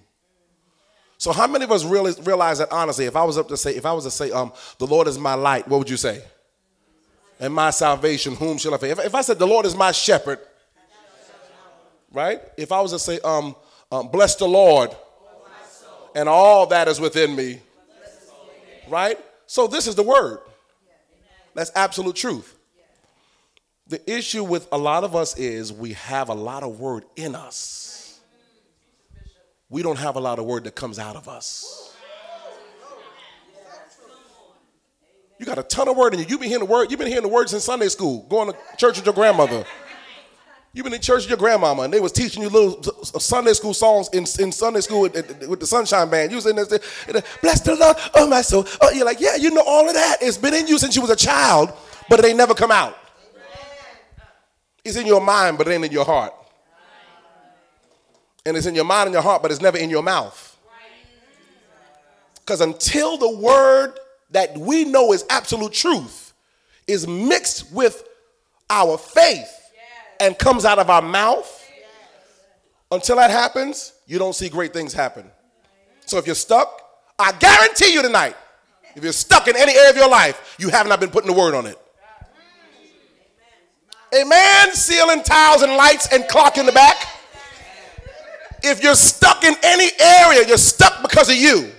so 1.23 1.31
how 1.31 1.47
many 1.47 1.63
of 1.63 1.71
us 1.71 1.85
really 1.85 2.13
realize 2.25 2.59
that 2.59 2.73
honestly? 2.73 3.05
If 3.05 3.15
I 3.15 3.23
was 3.23 3.39
up 3.39 3.47
to 3.47 3.57
say, 3.57 3.77
if 3.77 3.87
I 3.87 3.93
was 3.93 4.03
to 4.03 4.11
say, 4.11 4.33
um, 4.33 4.53
the 4.79 4.89
Lord 4.89 5.07
is 5.07 5.21
my 5.21 5.35
light, 5.35 5.69
what 5.69 5.79
would 5.79 5.89
you 5.89 5.97
say? 5.97 6.21
And 7.39 7.55
my 7.55 7.71
salvation, 7.71 8.35
whom 8.35 8.59
shall 8.59 8.75
I 8.75 8.79
fear? 8.79 8.91
If, 8.91 8.99
if 8.99 9.15
I 9.15 9.21
said 9.21 9.39
the 9.39 9.47
Lord 9.47 9.65
is 9.65 9.77
my 9.77 9.93
shepherd, 9.93 10.41
right? 12.11 12.41
If 12.57 12.73
I 12.73 12.81
was 12.81 12.91
to 12.91 12.99
say, 12.99 13.21
um, 13.21 13.55
um 13.93 14.09
bless 14.09 14.35
the 14.35 14.49
Lord 14.49 14.91
and 16.17 16.29
all 16.29 16.67
that 16.67 16.89
is 16.89 16.99
within 16.99 17.37
me, 17.37 17.61
right? 18.89 19.17
So 19.47 19.69
this 19.69 19.87
is 19.87 19.95
the 19.95 20.03
word. 20.03 20.41
That's 21.55 21.71
absolute 21.77 22.17
truth. 22.17 22.59
The 23.87 24.13
issue 24.13 24.43
with 24.43 24.67
a 24.73 24.77
lot 24.77 25.05
of 25.05 25.15
us 25.15 25.39
is 25.39 25.73
we 25.73 25.93
have 25.93 26.31
a 26.31 26.35
lot 26.35 26.65
of 26.65 26.81
word 26.81 27.05
in 27.15 27.37
us 27.37 27.92
we 29.73 29.83
don't 29.83 29.99
have 29.99 30.17
a 30.17 30.21
lot 30.21 30.39
of 30.39 30.45
word 30.45 30.65
that 30.65 30.75
comes 30.75 30.99
out 30.99 31.17
of 31.17 31.29
us. 31.29 31.97
You 35.41 35.47
got 35.47 35.59
a 35.59 35.63
ton 35.63 35.89
of 35.89 35.97
word 35.97 36.13
in 36.13 36.21
you. 36.21 36.27
You've 36.29 36.41
been 36.41 36.51
hearing 36.51 36.67
the 36.67 36.71
word, 36.71 36.91
you've 36.91 37.01
been 37.01 37.09
hearing 37.09 37.23
the 37.23 37.29
words 37.29 37.55
in 37.55 37.59
Sunday 37.59 37.89
school, 37.89 38.27
going 38.29 38.53
to 38.53 38.59
church 38.77 38.99
with 38.99 39.07
your 39.07 39.15
grandmother. 39.15 39.65
You've 40.75 40.85
been 40.85 40.93
in 40.93 41.01
church 41.01 41.23
with 41.23 41.31
your 41.31 41.39
grandmama, 41.39 41.83
and 41.83 41.93
they 41.93 42.01
was 42.01 42.13
teaching 42.13 42.43
you 42.43 42.51
little 42.51 42.83
Sunday 43.19 43.55
school 43.55 43.73
songs 43.73 44.11
in, 44.13 44.25
in 44.45 44.53
Sunday 44.53 44.81
school 44.83 45.01
with, 45.01 45.15
with 45.49 45.61
the 45.61 45.67
Sunshine 45.67 46.11
Band. 46.11 46.31
You 46.31 46.37
was 46.37 46.47
in 46.47 46.57
there, 46.57 46.67
uh, 46.67 47.21
bless 47.41 47.63
the 47.63 47.75
Lord, 47.75 47.97
oh 48.15 48.29
my 48.29 48.43
soul. 48.43 48.67
Oh, 48.83 48.91
you're 48.91 49.07
like, 49.07 49.21
yeah, 49.21 49.37
you 49.37 49.51
know 49.51 49.65
all 49.67 49.89
of 49.89 49.95
that. 49.95 50.19
It's 50.21 50.37
been 50.37 50.55
in 50.55 50.67
you 50.67 50.79
since 50.79 50.95
you 50.95 51.01
was 51.01 51.11
a 51.11 51.17
child, 51.17 51.73
but 52.11 52.19
it 52.19 52.27
ain't 52.27 52.37
never 52.37 52.55
come 52.55 52.71
out. 52.71 52.99
It's 54.85 54.97
in 54.97 55.07
your 55.07 55.23
mind, 55.23 55.57
but 55.57 55.67
it 55.67 55.73
ain't 55.73 55.87
in 55.87 55.93
your 55.93 56.05
heart. 56.05 56.35
And 58.45 58.57
it's 58.57 58.67
in 58.67 58.75
your 58.75 58.85
mind 58.85 59.07
and 59.07 59.15
your 59.15 59.23
heart, 59.23 59.43
but 59.43 59.51
it's 59.51 59.61
never 59.61 59.79
in 59.79 59.91
your 59.91 60.03
mouth. 60.03 60.49
Because 62.41 62.61
until 62.61 63.17
the 63.17 63.31
word 63.31 63.99
that 64.31 64.57
we 64.59 64.85
know 64.85 65.13
is 65.13 65.25
absolute 65.31 65.73
truth 65.73 66.33
is 66.87 67.07
mixed 67.07 67.73
with 67.73 68.05
our 68.69 68.99
faith 68.99 69.49
and 70.19 70.37
comes 70.39 70.65
out 70.65 70.79
of 70.79 70.91
our 70.91 71.03
mouth, 71.03 71.61
until 72.91 73.17
that 73.17 73.31
happens, 73.31 73.93
you 74.07 74.19
don't 74.19 74.35
see 74.35 74.49
great 74.49 74.73
things 74.73 74.93
happen. 74.93 75.31
So 76.05 76.19
if 76.19 76.27
you're 76.27 76.35
stuck, 76.35 76.83
I 77.19 77.33
guarantee 77.33 77.93
you 77.95 78.03
tonight, 78.03 78.37
if 78.97 79.03
you're 79.03 79.13
stuck 79.13 79.49
in 79.49 79.57
any 79.57 79.73
area 79.73 79.91
of 79.91 79.97
your 79.97 80.11
life, 80.11 80.57
you 80.59 80.69
have 80.69 80.87
not 80.87 81.01
been 81.01 81.11
putting 81.11 81.31
the 81.31 81.39
word 81.39 81.55
on 81.55 81.67
it. 81.67 81.79
Amen. 84.15 84.73
Ceiling 84.75 85.23
tiles 85.23 85.63
and 85.63 85.75
lights 85.77 86.13
and 86.13 86.27
clock 86.29 86.59
in 86.59 86.67
the 86.67 86.73
back. 86.73 86.97
If 88.65 88.83
you're 88.83 88.95
stuck 88.95 89.45
in 89.45 89.55
any 89.63 89.91
area, 90.01 90.47
you're 90.47 90.57
stuck 90.57 91.03
because 91.03 91.29
of 91.29 91.37
you. 91.37 91.71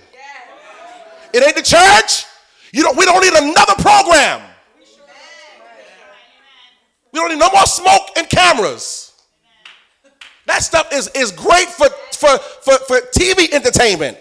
It 1.32 1.42
ain't 1.42 1.56
the 1.56 1.62
church. 1.62 2.26
You 2.72 2.82
don't, 2.82 2.96
we 2.96 3.04
don't 3.04 3.22
need 3.22 3.32
another 3.32 3.74
program. 3.80 4.42
We 7.12 7.20
don't 7.20 7.30
need 7.30 7.38
no 7.38 7.50
more 7.50 7.66
smoke 7.66 8.10
and 8.16 8.28
cameras. 8.28 9.12
That 10.46 10.62
stuff 10.62 10.92
is, 10.92 11.08
is 11.14 11.30
great 11.30 11.68
for, 11.68 11.88
for, 12.12 12.38
for, 12.38 12.78
for 12.86 12.96
TV 13.16 13.52
entertainment. 13.52 14.18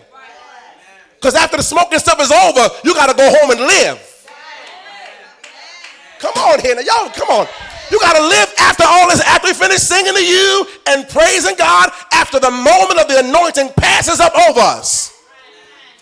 Because 1.15 1.35
after 1.35 1.57
the 1.57 1.63
smoking 1.63 1.99
stuff 1.99 2.19
is 2.21 2.31
over, 2.31 2.67
you 2.83 2.93
got 2.93 3.09
to 3.09 3.15
go 3.15 3.29
home 3.29 3.51
and 3.51 3.59
live. 3.59 4.27
Come 6.19 6.33
on 6.35 6.59
here 6.61 6.75
now, 6.75 6.81
y'all, 6.81 7.09
come 7.09 7.29
on. 7.29 7.47
You 7.91 7.99
got 7.99 8.15
to 8.17 8.23
live 8.23 8.53
after 8.59 8.83
all 8.87 9.09
this, 9.09 9.21
after 9.21 9.47
we 9.49 9.53
finish 9.53 9.79
singing 9.79 10.13
to 10.13 10.25
you 10.25 10.65
and 10.87 11.07
praising 11.09 11.55
God, 11.57 11.91
after 12.13 12.39
the 12.39 12.51
moment 12.51 12.99
of 12.99 13.07
the 13.07 13.19
anointing 13.19 13.69
passes 13.75 14.19
up 14.19 14.33
over 14.49 14.59
us. 14.59 15.13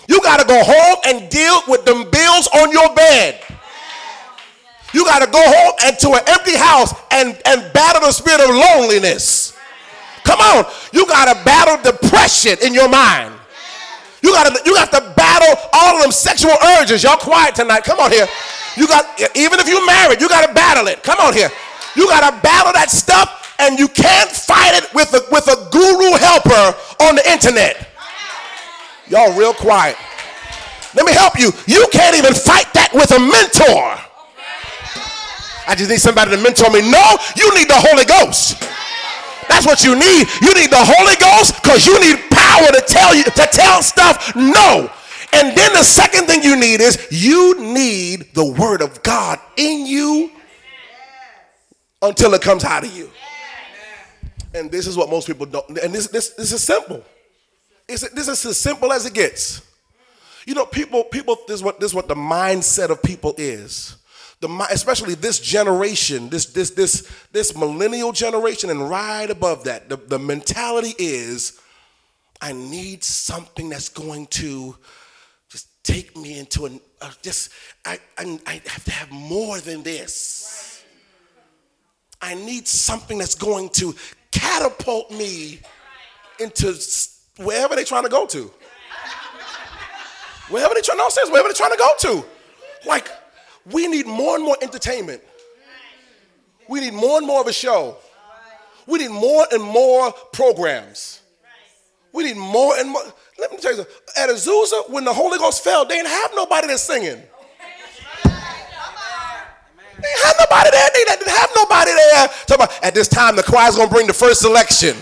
You 0.07 0.21
got 0.21 0.39
to 0.39 0.47
go 0.47 0.61
home 0.63 0.97
and 1.05 1.29
deal 1.29 1.61
with 1.67 1.85
them 1.85 2.09
bills 2.09 2.49
on 2.53 2.71
your 2.71 2.93
bed. 2.95 3.41
You 4.93 5.05
got 5.05 5.23
to 5.23 5.31
go 5.31 5.41
home 5.41 5.73
and 5.85 5.97
to 5.99 6.09
an 6.09 6.21
empty 6.27 6.55
house 6.55 6.93
and, 7.11 7.39
and 7.45 7.73
battle 7.73 8.01
the 8.01 8.11
spirit 8.11 8.41
of 8.41 8.49
loneliness. 8.49 9.57
Come 10.23 10.39
on. 10.39 10.65
You 10.91 11.05
got 11.07 11.33
to 11.33 11.45
battle 11.45 11.91
depression 11.91 12.57
in 12.61 12.73
your 12.73 12.89
mind. 12.89 13.33
You 14.21 14.33
got 14.33 14.53
to 14.53 14.61
you 14.65 14.75
got 14.75 14.91
to 14.91 15.13
battle 15.15 15.69
all 15.73 15.95
of 15.95 16.03
them 16.03 16.11
sexual 16.11 16.53
urges. 16.77 17.03
Y'all 17.03 17.17
quiet 17.17 17.55
tonight. 17.55 17.83
Come 17.83 17.99
on 17.99 18.11
here. 18.11 18.27
You 18.77 18.87
got 18.87 19.19
even 19.35 19.59
if 19.59 19.67
you're 19.67 19.85
married, 19.85 20.21
you 20.21 20.29
got 20.29 20.47
to 20.47 20.53
battle 20.53 20.87
it. 20.87 21.01
Come 21.03 21.19
on 21.19 21.33
here. 21.33 21.49
You 21.95 22.07
got 22.07 22.29
to 22.29 22.41
battle 22.41 22.73
that 22.73 22.89
stuff 22.89 23.55
and 23.59 23.77
you 23.77 23.87
can't 23.87 24.29
fight 24.29 24.73
it 24.73 24.89
with 24.93 25.13
a 25.13 25.21
with 25.31 25.47
a 25.47 25.69
guru 25.69 26.17
helper 26.17 26.77
on 27.05 27.15
the 27.15 27.25
internet. 27.29 27.87
Y'all 29.07 29.37
real 29.37 29.53
quiet. 29.53 29.97
Let 30.95 31.05
me 31.05 31.13
help 31.13 31.39
you. 31.39 31.51
You 31.67 31.87
can't 31.91 32.17
even 32.17 32.33
fight 32.33 32.67
that 32.73 32.91
with 32.93 33.11
a 33.11 33.19
mentor. 33.19 33.95
I 35.67 35.75
just 35.75 35.89
need 35.89 36.01
somebody 36.01 36.31
to 36.31 36.41
mentor 36.41 36.69
me. 36.71 36.81
No, 36.81 37.15
you 37.37 37.47
need 37.55 37.69
the 37.69 37.79
Holy 37.79 38.03
Ghost. 38.03 38.59
That's 39.47 39.65
what 39.65 39.83
you 39.83 39.95
need. 39.95 40.27
You 40.41 40.51
need 40.55 40.71
the 40.71 40.83
Holy 40.83 41.15
Ghost 41.19 41.61
because 41.61 41.85
you 41.85 41.99
need 41.99 42.19
power 42.31 42.67
to 42.71 42.83
tell 42.87 43.15
you 43.15 43.23
to 43.23 43.47
tell 43.51 43.83
stuff 43.83 44.35
no. 44.35 44.89
And 45.33 45.55
then 45.55 45.73
the 45.73 45.83
second 45.83 46.27
thing 46.27 46.43
you 46.43 46.59
need 46.59 46.81
is 46.81 47.07
you 47.11 47.59
need 47.59 48.33
the 48.33 48.45
word 48.45 48.81
of 48.81 49.01
God 49.03 49.39
in 49.55 49.85
you 49.85 50.31
until 52.01 52.33
it 52.33 52.41
comes 52.41 52.63
out 52.63 52.83
of 52.85 52.95
you. 52.95 53.09
And 54.53 54.69
this 54.69 54.87
is 54.87 54.97
what 54.97 55.09
most 55.09 55.27
people 55.27 55.45
don't. 55.45 55.69
And 55.79 55.93
this 55.93 56.07
this, 56.07 56.31
this 56.31 56.51
is 56.51 56.61
simple. 56.61 57.03
It's, 57.87 58.07
this 58.09 58.27
is 58.27 58.45
as 58.45 58.57
simple 58.57 58.91
as 58.91 59.05
it 59.05 59.13
gets. 59.13 59.61
You 60.45 60.55
know, 60.55 60.65
people 60.65 61.03
people 61.03 61.37
this 61.47 61.55
is 61.55 61.63
what 61.63 61.79
this 61.79 61.91
is 61.91 61.95
what 61.95 62.07
the 62.07 62.15
mindset 62.15 62.89
of 62.89 63.01
people 63.01 63.33
is 63.37 63.95
the 64.41 64.67
especially 64.71 65.13
this 65.13 65.39
generation, 65.39 66.29
this 66.29 66.47
this 66.47 66.71
this 66.71 67.07
this 67.31 67.55
millennial 67.55 68.11
generation, 68.11 68.69
and 68.71 68.89
right 68.89 69.29
above 69.29 69.63
that, 69.65 69.87
the, 69.87 69.97
the 69.97 70.19
mentality 70.19 70.95
is, 70.97 71.59
I 72.41 72.51
need 72.51 73.03
something 73.03 73.69
that's 73.69 73.89
going 73.89 74.25
to 74.27 74.75
just 75.49 75.67
take 75.83 76.17
me 76.17 76.39
into 76.39 76.65
an 76.65 76.81
uh, 77.01 77.11
just 77.21 77.51
I, 77.85 77.99
I 78.17 78.39
I 78.47 78.53
have 78.65 78.83
to 78.85 78.91
have 78.91 79.11
more 79.11 79.59
than 79.59 79.83
this. 79.83 80.40
I 82.21 82.35
need 82.35 82.67
something 82.67 83.17
that's 83.17 83.35
going 83.35 83.69
to 83.69 83.95
catapult 84.31 85.11
me 85.11 85.59
into 86.39 86.75
wherever 87.37 87.75
they're 87.75 87.85
trying 87.85 88.03
to 88.03 88.09
go 88.09 88.25
to. 88.27 88.51
Wherever 90.49 90.73
they're 90.73 90.83
trying, 90.83 90.97
no 90.97 91.09
sense, 91.09 91.29
wherever 91.29 91.47
they're 91.47 91.53
trying 91.53 91.71
to 91.71 91.77
go 91.77 91.89
to. 91.99 92.25
Like, 92.87 93.09
we 93.71 93.87
need 93.87 94.05
more 94.05 94.35
and 94.35 94.43
more 94.43 94.57
entertainment. 94.61 95.21
We 96.67 96.79
need 96.79 96.93
more 96.93 97.17
and 97.17 97.27
more 97.27 97.41
of 97.41 97.47
a 97.47 97.53
show. 97.53 97.97
We 98.87 98.99
need 98.99 99.11
more 99.11 99.45
and 99.51 99.63
more 99.63 100.11
programs. 100.33 101.21
We 102.13 102.25
need 102.25 102.37
more 102.37 102.77
and 102.77 102.89
more. 102.89 103.01
Let 103.39 103.51
me 103.51 103.57
tell 103.57 103.71
you 103.71 103.77
something. 103.77 103.93
At 104.17 104.29
Azusa, 104.29 104.89
when 104.89 105.05
the 105.05 105.13
Holy 105.13 105.37
Ghost 105.37 105.63
fell, 105.63 105.85
they 105.85 105.95
didn't 105.95 106.09
have 106.09 106.31
nobody 106.35 106.67
that's 106.67 106.83
singing. 106.83 107.21
They 110.01 110.13
have 110.23 110.35
nobody 110.39 110.69
there. 110.71 110.89
They 110.93 111.03
didn't 111.05 111.27
have 111.27 111.49
nobody 111.55 111.91
there. 111.91 112.27
Talk 112.47 112.55
about, 112.57 112.83
at 112.83 112.93
this 112.93 113.07
time, 113.07 113.35
the 113.35 113.43
choir's 113.43 113.75
going 113.75 113.87
to 113.87 113.93
bring 113.93 114.07
the 114.07 114.13
first 114.13 114.41
selection. 114.41 114.95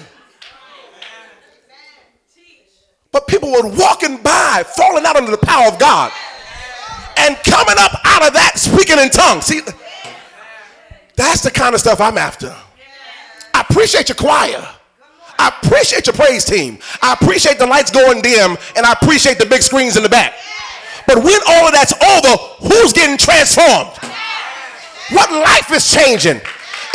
But 3.11 3.27
people 3.27 3.51
were 3.51 3.67
walking 3.67 4.17
by, 4.21 4.63
falling 4.75 5.05
out 5.05 5.15
under 5.15 5.31
the 5.31 5.37
power 5.37 5.67
of 5.67 5.79
God 5.79 6.11
and 7.17 7.35
coming 7.43 7.75
up 7.79 7.99
out 8.05 8.27
of 8.27 8.33
that 8.33 8.53
speaking 8.55 8.99
in 8.99 9.09
tongues. 9.09 9.45
See, 9.45 9.61
that's 11.15 11.41
the 11.41 11.51
kind 11.51 11.73
of 11.73 11.81
stuff 11.81 11.99
I'm 11.99 12.17
after. 12.17 12.55
I 13.53 13.61
appreciate 13.61 14.09
your 14.09 14.15
choir. 14.15 14.65
I 15.39 15.47
appreciate 15.61 16.05
your 16.05 16.13
praise 16.13 16.45
team. 16.45 16.79
I 17.01 17.13
appreciate 17.13 17.57
the 17.57 17.65
lights 17.65 17.91
going 17.91 18.21
dim, 18.21 18.57
and 18.75 18.85
I 18.85 18.91
appreciate 18.91 19.39
the 19.39 19.45
big 19.45 19.61
screens 19.61 19.97
in 19.97 20.03
the 20.03 20.09
back. 20.09 20.33
But 21.07 21.23
when 21.23 21.39
all 21.47 21.65
of 21.65 21.73
that's 21.73 21.93
over, 21.93 22.37
who's 22.61 22.93
getting 22.93 23.17
transformed? 23.17 23.97
What 25.11 25.31
life 25.31 25.71
is 25.71 25.87
changing? 25.89 26.41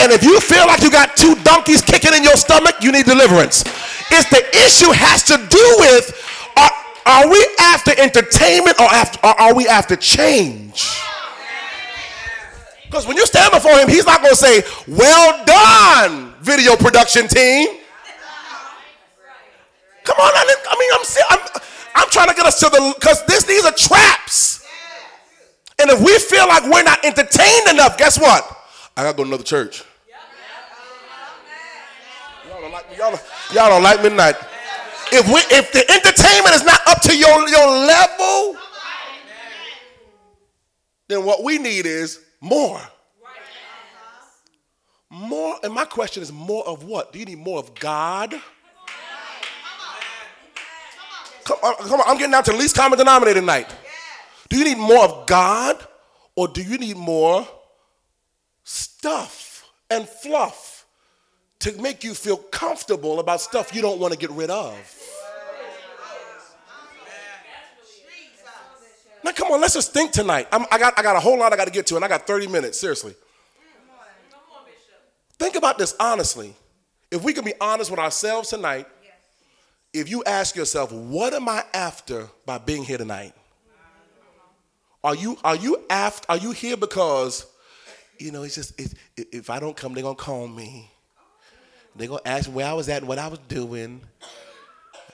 And 0.01 0.13
if 0.13 0.23
you 0.23 0.41
feel 0.41 0.67
like 0.67 0.83
you 0.83 0.91
got 0.91 1.17
two 1.17 1.35
donkeys 1.43 1.83
kicking 1.83 2.15
in 2.15 2.23
your 2.23 2.37
stomach, 2.37 2.77
you 2.81 2.93
need 2.93 3.07
deliverance. 3.07 3.63
If 4.11 4.31
the 4.31 4.43
issue 4.65 4.93
has 4.93 5.23
to 5.25 5.37
do 5.37 5.77
with 5.81 6.13
are 6.57 6.71
are 7.07 7.29
we 7.29 7.47
after 7.61 7.93
entertainment 8.01 8.79
or, 8.81 8.87
after, 8.87 9.19
or 9.27 9.39
are 9.41 9.55
we 9.55 9.69
after 9.69 9.97
change? 9.97 10.91
Because 12.85 13.07
when 13.07 13.17
you 13.17 13.27
stand 13.27 13.53
before 13.53 13.77
him, 13.77 13.89
he's 13.89 14.07
not 14.07 14.21
going 14.21 14.33
to 14.33 14.37
say, 14.37 14.63
Well 14.89 15.45
done, 15.45 16.35
video 16.41 16.77
production 16.77 17.29
team. 17.29 17.69
Come 20.05 20.19
on, 20.19 20.33
I 20.35 20.77
mean, 20.79 20.91
I'm, 20.93 21.39
I'm, 21.39 21.63
I'm 21.97 22.11
trying 22.11 22.29
to 22.29 22.35
get 22.35 22.47
us 22.47 22.61
to 22.61 22.67
the, 22.67 22.95
because 22.99 23.25
these 23.27 23.65
are 23.65 23.73
traps. 23.73 24.64
And 25.85 25.93
if 25.93 26.01
we 26.01 26.19
feel 26.19 26.49
like 26.49 26.65
we're 26.65 26.83
not 26.83 27.05
entertained 27.05 27.69
enough, 27.69 27.99
guess 27.99 28.19
what? 28.19 28.43
I 28.97 29.03
got 29.03 29.11
to 29.11 29.17
go 29.19 29.23
to 29.25 29.29
another 29.29 29.45
church. 29.45 29.85
Y'all 32.49 32.63
don't 32.63 32.73
like 32.73 32.91
me, 32.91 32.97
y'all, 32.97 33.13
y'all 33.53 33.69
don't 33.69 33.83
like 33.83 34.03
me 34.03 34.09
tonight 34.09 34.37
if 35.15 35.27
we 35.29 35.41
if 35.57 35.73
the 35.73 35.81
entertainment 35.91 36.55
is 36.55 36.65
not 36.65 36.81
up 36.89 37.01
to 37.03 37.17
your, 37.17 37.49
your 37.49 37.67
level, 37.87 38.57
then 41.09 41.25
what 41.25 41.45
we 41.45 41.59
need 41.59 41.87
is 41.87 42.21
more. 42.41 42.81
More, 45.11 45.57
and 45.63 45.73
my 45.73 45.85
question 45.85 46.25
is 46.25 46.33
more 46.33 46.67
of 46.67 46.83
what? 46.83 47.13
Do 47.13 47.21
you 47.21 47.25
need 47.25 47.39
more 47.39 47.61
of 47.61 47.73
God? 47.75 48.35
Come 51.45 51.59
on, 51.63 51.75
come 51.77 52.01
on, 52.01 52.07
I'm 52.09 52.17
getting 52.17 52.33
down 52.33 52.43
to 52.45 52.53
the 52.53 52.57
least 52.57 52.75
common 52.75 52.99
denominator 52.99 53.39
tonight. 53.39 53.73
Do 54.55 54.61
you 54.61 54.67
need 54.67 54.79
more 54.79 55.05
of 55.05 55.27
God 55.27 55.85
or 56.37 56.47
do 56.47 56.63
you 56.63 56.79
need 56.79 56.97
more 56.97 57.45
stuff 58.63 59.69
and 59.91 60.09
fluff 60.09 60.87
to 61.59 61.73
make 61.83 62.05
you 62.05 62.15
feel 62.15 62.37
comfortable 62.37 63.19
about 63.19 63.41
stuff 63.41 63.75
you 63.75 63.83
don't 63.83 63.99
want 63.99 64.13
to 64.13 64.19
get 64.19 64.31
rid 64.31 64.51
of? 64.51 64.77
Now, 69.25 69.33
come 69.33 69.51
on, 69.51 69.61
let's 69.61 69.75
just 69.75 69.93
think 69.93 70.13
tonight. 70.13 70.47
I'm, 70.53 70.67
i 70.71 70.79
got, 70.79 70.97
I 70.97 71.03
got 71.03 71.17
a 71.17 71.21
whole 71.21 71.37
lot 71.37 71.53
I 71.53 71.57
got 71.57 71.65
to 71.65 71.73
get 71.73 71.89
to, 71.89 71.97
and 71.97 72.05
I 72.05 72.09
got 72.09 72.25
30 72.25 72.47
minutes, 72.47 72.79
seriously. 72.79 73.17
Think 75.37 75.57
about 75.57 75.79
this 75.79 75.97
honestly. 75.99 76.55
If 77.11 77.25
we 77.25 77.33
can 77.33 77.45
be 77.45 77.55
honest 77.61 77.91
with 77.91 77.99
ourselves 77.99 78.51
tonight, 78.51 78.87
if 79.93 80.09
you 80.09 80.23
ask 80.23 80.55
yourself, 80.55 80.93
what 80.93 81.35
am 81.35 81.49
I 81.49 81.65
after 81.75 82.29
by 82.47 82.59
being 82.59 82.85
here 82.85 82.99
tonight? 82.99 83.33
Are 85.05 85.15
you, 85.15 85.37
are 85.45 85.55
you 85.55 85.85
after, 85.91 86.25
are 86.31 86.39
you 86.39 86.53
here 86.53 86.79
because, 86.79 87.47
you 88.19 88.33
know, 88.33 88.43
it's 88.43 88.55
just, 88.55 88.73
if 89.17 89.51
I 89.51 89.61
don't 89.61 89.77
come, 89.77 89.93
they're 89.93 90.03
to 90.17 90.23
call 90.23 90.49
me. 90.49 90.91
They're 91.95 92.09
to 92.23 92.29
ask 92.29 92.49
where 92.49 92.67
I 92.67 92.73
was 92.73 92.89
at 92.89 93.03
and 93.03 93.09
what 93.09 93.19
I 93.19 93.29
was 93.29 93.39
doing. 93.47 94.01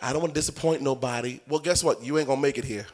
I 0.00 0.12
don't 0.12 0.22
want 0.22 0.32
to 0.32 0.38
disappoint 0.38 0.80
nobody. 0.80 1.40
Well, 1.48 1.58
guess 1.58 1.82
what? 1.82 2.04
You 2.04 2.18
ain't 2.18 2.28
to 2.38 2.42
make 2.42 2.56
it 2.56 2.64
here. 2.64 2.86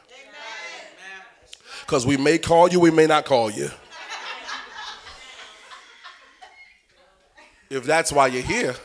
Because 1.81 2.05
we 2.05 2.17
may 2.17 2.39
call 2.39 2.67
you, 2.67 2.79
we 2.79 2.91
may 2.91 3.05
not 3.05 3.25
call 3.25 3.51
you. 3.51 3.69
if 7.69 7.83
that's 7.83 8.11
why 8.11 8.27
you're 8.27 8.41
here. 8.41 8.75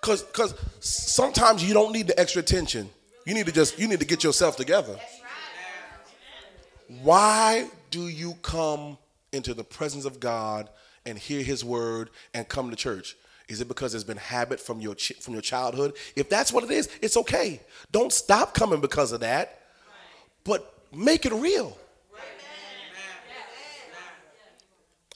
Because 0.00 0.54
sometimes 0.80 1.62
you 1.62 1.74
don't 1.74 1.92
need 1.92 2.06
the 2.06 2.18
extra 2.18 2.40
attention. 2.40 2.88
You 3.24 3.34
need 3.34 3.46
to 3.46 3.52
just 3.52 3.78
you 3.78 3.86
need 3.86 4.00
to 4.00 4.06
get 4.06 4.24
yourself 4.24 4.56
together. 4.56 4.98
Why 7.00 7.68
do 7.90 8.08
you 8.08 8.34
come 8.42 8.98
into 9.32 9.54
the 9.54 9.64
presence 9.64 10.04
of 10.04 10.20
God 10.20 10.68
and 11.06 11.18
hear 11.18 11.42
His 11.42 11.64
word 11.64 12.10
and 12.34 12.46
come 12.48 12.70
to 12.70 12.76
church? 12.76 13.16
Is 13.48 13.60
it 13.60 13.68
because 13.68 13.94
it's 13.94 14.04
been 14.04 14.18
habit 14.18 14.60
from 14.60 14.80
your 14.80 14.94
from 14.94 15.32
your 15.34 15.42
childhood? 15.42 15.94
If 16.16 16.28
that's 16.28 16.52
what 16.52 16.64
it 16.64 16.70
is, 16.70 16.88
it's 17.00 17.16
okay. 17.16 17.60
Don't 17.90 18.12
stop 18.12 18.54
coming 18.54 18.80
because 18.80 19.12
of 19.12 19.20
that, 19.20 19.60
but 20.44 20.74
make 20.92 21.26
it 21.26 21.32
real. 21.32 21.76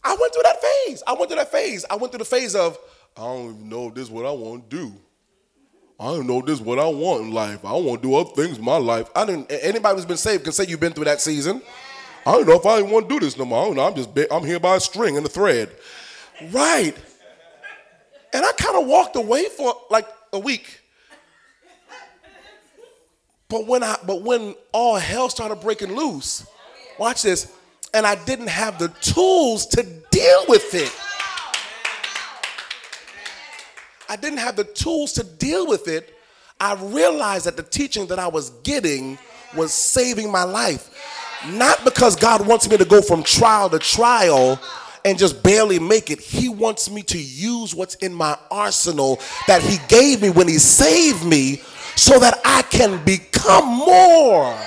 I 0.02 0.16
went 0.20 0.32
through 0.32 0.42
that 0.44 0.62
phase. 0.62 1.02
I 1.04 1.14
went 1.14 1.30
through 1.30 1.38
that 1.38 1.50
phase. 1.50 1.84
I 1.90 1.96
went 1.96 2.12
through 2.12 2.18
the 2.18 2.24
phase 2.24 2.54
of, 2.54 2.78
I 3.16 3.22
don't 3.22 3.56
even 3.56 3.68
know 3.68 3.88
if 3.88 3.94
this 3.94 4.04
is 4.04 4.10
what 4.10 4.24
I 4.24 4.30
want 4.30 4.70
to 4.70 4.76
do. 4.76 4.92
I 5.98 6.04
don't 6.06 6.26
know 6.26 6.42
this 6.42 6.60
is 6.60 6.60
what 6.60 6.78
I 6.78 6.86
want 6.86 7.22
in 7.22 7.30
life. 7.32 7.64
I 7.64 7.72
want 7.72 8.02
to 8.02 8.08
do 8.08 8.14
other 8.16 8.30
things 8.30 8.58
in 8.58 8.64
my 8.64 8.76
life. 8.76 9.08
I 9.14 9.24
didn't. 9.24 9.50
Anybody 9.50 9.96
who's 9.96 10.04
been 10.04 10.18
saved 10.18 10.44
can 10.44 10.52
say 10.52 10.66
you've 10.66 10.80
been 10.80 10.92
through 10.92 11.06
that 11.06 11.22
season. 11.22 11.62
I 12.26 12.32
don't 12.32 12.46
know 12.46 12.58
if 12.58 12.66
I 12.66 12.82
want 12.82 13.08
to 13.08 13.14
do 13.14 13.24
this 13.24 13.38
no 13.38 13.44
more. 13.44 13.62
I 13.62 13.66
don't 13.66 13.76
know. 13.76 13.86
I'm 13.86 13.94
just 13.94 14.10
I'm 14.30 14.44
here 14.44 14.60
by 14.60 14.76
a 14.76 14.80
string 14.80 15.16
and 15.16 15.24
a 15.24 15.28
thread, 15.28 15.70
right? 16.50 16.94
And 18.34 18.44
I 18.44 18.52
kind 18.52 18.76
of 18.76 18.86
walked 18.86 19.16
away 19.16 19.46
for 19.56 19.74
like 19.88 20.06
a 20.32 20.38
week. 20.38 20.80
But 23.48 23.66
when 23.66 23.82
I 23.82 23.96
but 24.04 24.22
when 24.22 24.54
all 24.72 24.96
hell 24.96 25.30
started 25.30 25.60
breaking 25.60 25.94
loose, 25.94 26.46
watch 26.98 27.22
this, 27.22 27.50
and 27.94 28.06
I 28.06 28.16
didn't 28.24 28.48
have 28.48 28.78
the 28.78 28.88
tools 29.00 29.64
to 29.68 29.82
deal 30.10 30.44
with 30.48 30.74
it. 30.74 30.92
I 34.08 34.16
didn't 34.16 34.38
have 34.38 34.56
the 34.56 34.64
tools 34.64 35.12
to 35.14 35.24
deal 35.24 35.66
with 35.66 35.88
it, 35.88 36.14
I 36.60 36.74
realized 36.74 37.46
that 37.46 37.56
the 37.56 37.62
teaching 37.62 38.06
that 38.06 38.18
I 38.18 38.28
was 38.28 38.50
getting 38.62 39.18
was 39.56 39.72
saving 39.72 40.30
my 40.30 40.42
life. 40.42 40.90
Not 41.48 41.84
because 41.84 42.16
God 42.16 42.46
wants 42.46 42.68
me 42.68 42.76
to 42.78 42.84
go 42.84 43.02
from 43.02 43.22
trial 43.22 43.68
to 43.70 43.78
trial 43.78 44.58
and 45.04 45.18
just 45.18 45.42
barely 45.42 45.78
make 45.78 46.10
it. 46.10 46.20
He 46.20 46.48
wants 46.48 46.90
me 46.90 47.02
to 47.04 47.18
use 47.18 47.74
what's 47.74 47.94
in 47.96 48.14
my 48.14 48.38
arsenal 48.50 49.20
that 49.46 49.62
He 49.62 49.78
gave 49.88 50.22
me 50.22 50.30
when 50.30 50.48
He 50.48 50.58
saved 50.58 51.24
me 51.24 51.62
so 51.94 52.18
that 52.18 52.40
I 52.44 52.62
can 52.62 53.04
become 53.04 53.66
more. 53.66 54.58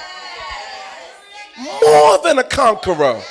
More 1.82 2.18
than 2.24 2.40
a 2.40 2.44
conqueror, 2.44 3.22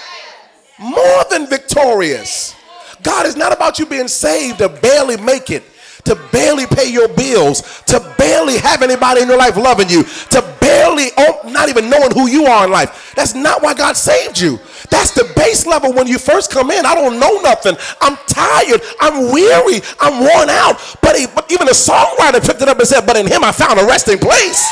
more 0.79 1.25
than 1.31 1.47
victorious. 1.47 2.55
God 3.03 3.25
is 3.25 3.37
not 3.37 3.53
about 3.53 3.79
you 3.79 3.87
being 3.87 4.09
saved 4.09 4.59
to 4.59 4.69
barely 4.69 5.17
make 5.17 5.51
it 5.51 5.63
to 6.05 6.15
barely 6.33 6.67
pay 6.67 6.91
your 6.91 7.09
bills, 7.09 7.83
to 7.87 8.01
barely 8.19 8.59
have 8.59 8.83
anybody 8.83 9.23
in 9.23 9.29
your 9.29 9.37
life 9.37 9.57
loving 9.57 9.89
you, 9.89 10.05
to 10.05 10.57
barely 10.61 11.09
oh, 11.19 11.41
not 11.47 11.69
even 11.69 11.91
knowing 11.91 12.11
who 12.13 12.29
you 12.29 12.47
are 12.47 12.65
in 12.67 12.71
life. 12.71 13.13
That's 13.15 13.35
not 13.35 13.63
why 13.63 13.75
God 13.75 13.97
saved 13.97 14.39
you. 14.39 14.59
That's 14.91 15.11
the 15.13 15.31
base 15.37 15.67
level 15.67 15.93
when 15.93 16.07
you 16.07 16.19
first 16.19 16.51
come 16.51 16.71
in. 16.71 16.87
I 16.87 16.95
don't 16.95 17.19
know 17.19 17.41
nothing. 17.41 17.77
I'm 18.01 18.17
tired. 18.27 18.81
I'm 19.01 19.33
weary. 19.33 19.81
I'm 20.01 20.21
worn 20.21 20.49
out. 20.49 20.79
But, 21.03 21.17
he, 21.17 21.25
even 21.51 21.67
the 21.67 21.77
songwriter 21.77 22.45
picked 22.45 22.63
it 22.63 22.69
up 22.69 22.79
and 22.79 22.89
said, 22.89 23.07
But 23.07 23.17
in 23.17 23.27
him 23.27 23.45
I 23.45 23.53
found 23.53 23.79
a 23.79 23.85
resting 23.85 24.19
place. 24.19 24.65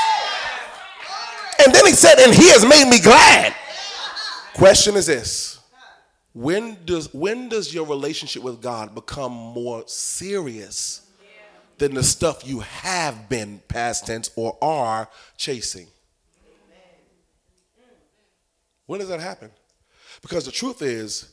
And 1.65 1.75
then 1.75 1.87
he 1.87 1.93
said, 1.93 2.19
And 2.19 2.35
he 2.35 2.49
has 2.51 2.65
made 2.65 2.89
me 2.89 3.01
glad. 3.01 3.55
Question 4.55 4.97
is 4.97 5.07
this 5.07 5.57
when 6.33 6.77
does 6.85 7.13
when 7.15 7.49
does 7.49 7.73
your 7.73 7.87
relationship 7.87 8.43
with 8.43 8.61
God 8.61 8.95
become 8.95 9.33
more 9.33 9.85
serious 9.87 11.06
than 11.79 11.95
the 11.95 12.03
stuff 12.03 12.47
you 12.47 12.61
have 12.61 13.29
been 13.29 13.61
past 13.69 14.07
tense 14.07 14.31
or 14.37 14.57
are 14.63 15.09
chasing. 15.37 15.87
When 18.87 19.01
does 19.01 19.09
that 19.09 19.21
happen? 19.21 19.51
Because 20.23 20.47
the 20.47 20.53
truth 20.53 20.81
is, 20.81 21.33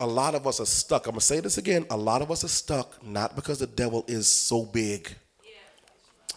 a 0.00 0.06
lot 0.06 0.34
of 0.34 0.46
us 0.46 0.58
are 0.58 0.66
stuck. 0.66 1.06
I'm 1.06 1.12
gonna 1.12 1.20
say 1.20 1.40
this 1.40 1.58
again. 1.58 1.86
A 1.90 1.96
lot 1.96 2.22
of 2.22 2.30
us 2.30 2.44
are 2.44 2.48
stuck 2.48 3.04
not 3.04 3.36
because 3.36 3.58
the 3.58 3.66
devil 3.66 4.04
is 4.08 4.26
so 4.26 4.64
big. 4.64 5.14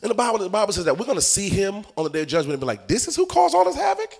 In 0.04 0.10
the 0.10 0.15
Bible, 0.15 0.38
the 0.38 0.50
Bible 0.50 0.74
says 0.74 0.86
that 0.86 0.96
we're 0.96 1.08
gonna 1.08 1.22
see 1.22 1.50
him 1.50 1.84
on 1.96 2.04
the 2.04 2.10
day 2.10 2.22
of 2.22 2.28
judgment 2.28 2.54
and 2.54 2.60
be 2.60 2.67
like, 2.67 2.88
"This 2.88 3.08
is 3.08 3.15
who 3.15 3.26
caused 3.26 3.56
all 3.56 3.65
this 3.65 3.76
havoc. 3.76 4.13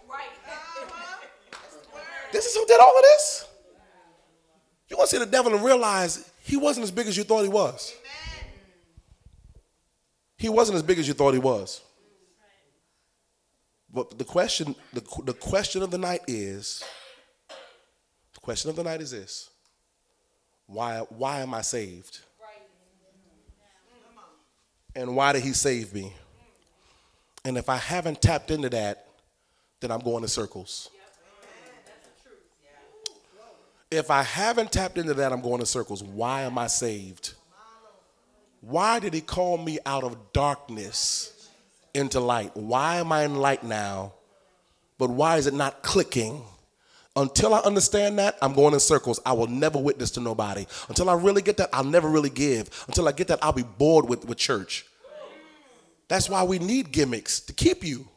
This 2.32 2.46
is 2.46 2.56
who 2.56 2.66
did 2.66 2.80
all 2.80 2.98
of 2.98 3.04
this." 3.04 3.46
You 4.90 4.98
want 4.98 5.10
to 5.10 5.16
see 5.18 5.20
the 5.20 5.30
devil 5.30 5.54
and 5.54 5.64
realize 5.64 6.24
he 6.42 6.56
wasn't 6.56 6.86
as 6.86 6.92
big 6.92 7.08
as 7.08 7.16
you 7.18 7.24
thought 7.24 7.44
he 7.44 7.50
was 7.50 7.94
he 10.38 10.50
wasn't 10.50 10.76
as 10.76 10.84
big 10.84 11.00
as 11.00 11.08
you 11.08 11.14
thought 11.14 11.34
he 11.34 11.40
was. 11.40 11.82
But 13.92 14.18
the 14.18 14.26
question, 14.26 14.76
the, 14.94 15.02
the 15.24 15.34
question 15.34 15.82
of 15.82 15.92
the 15.92 15.98
night 15.98 16.22
is, 16.28 16.84
the 18.34 18.40
question 18.40 18.70
of 18.70 18.76
the 18.76 18.84
night 18.84 19.02
is 19.02 19.12
this. 19.12 19.50
Why, 20.68 21.00
why 21.10 21.40
am 21.40 21.54
I 21.54 21.62
saved? 21.62 22.20
And 24.96 25.16
why 25.16 25.32
did 25.32 25.44
he 25.44 25.54
save 25.54 25.94
me? 25.94 26.14
And 27.46 27.58
if 27.58 27.70
I 27.70 27.78
haven't 27.78 28.22
tapped 28.22 28.52
into 28.52 28.70
that, 28.70 29.08
then 29.80 29.92
I'm 29.92 30.02
going 30.02 30.24
in 30.24 30.28
circles. 30.28 30.90
If 33.90 34.12
I 34.12 34.24
haven't 34.24 34.72
tapped 34.72 34.98
into 34.98 35.14
that, 35.14 35.32
I'm 35.32 35.42
going 35.42 35.62
in 35.62 35.66
circles. 35.66 36.04
Why 36.04 36.42
am 36.42 36.58
I 36.58 36.68
saved? 36.68 37.36
Why 38.62 39.00
did 39.00 39.14
he 39.14 39.22
call 39.22 39.58
me 39.58 39.80
out 39.86 40.04
of 40.04 40.34
darkness 40.34 41.50
into 41.94 42.20
light? 42.20 42.56
Why 42.56 42.98
am 42.98 43.12
I 43.12 43.24
in 43.24 43.36
light 43.36 43.64
now? 43.64 44.14
But 44.98 45.10
why 45.10 45.38
is 45.38 45.48
it 45.48 45.54
not 45.54 45.84
clicking? 45.84 46.42
Until 47.16 47.54
I 47.54 47.60
understand 47.60 48.20
that, 48.20 48.38
I'm 48.42 48.54
going 48.54 48.74
in 48.74 48.80
circles. 48.80 49.20
I 49.26 49.34
will 49.34 49.48
never 49.48 49.80
witness 49.80 50.12
to 50.12 50.20
nobody. 50.20 50.68
Until 50.88 51.10
I 51.10 51.16
really 51.16 51.42
get 51.42 51.58
that, 51.58 51.70
I'll 51.74 51.84
never 51.84 52.08
really 52.08 52.30
give. 52.30 52.70
Until 52.88 53.08
I 53.08 53.12
get 53.12 53.28
that, 53.30 53.40
I'll 53.44 53.54
be 53.54 53.64
bored 53.64 54.08
with, 54.08 54.26
with 54.26 54.38
church. 54.38 54.86
That's 56.08 56.30
why 56.30 56.44
we 56.44 56.60
need 56.60 56.92
gimmicks 56.92 57.40
to 57.42 57.54
keep 57.54 57.84
you. 57.84 58.08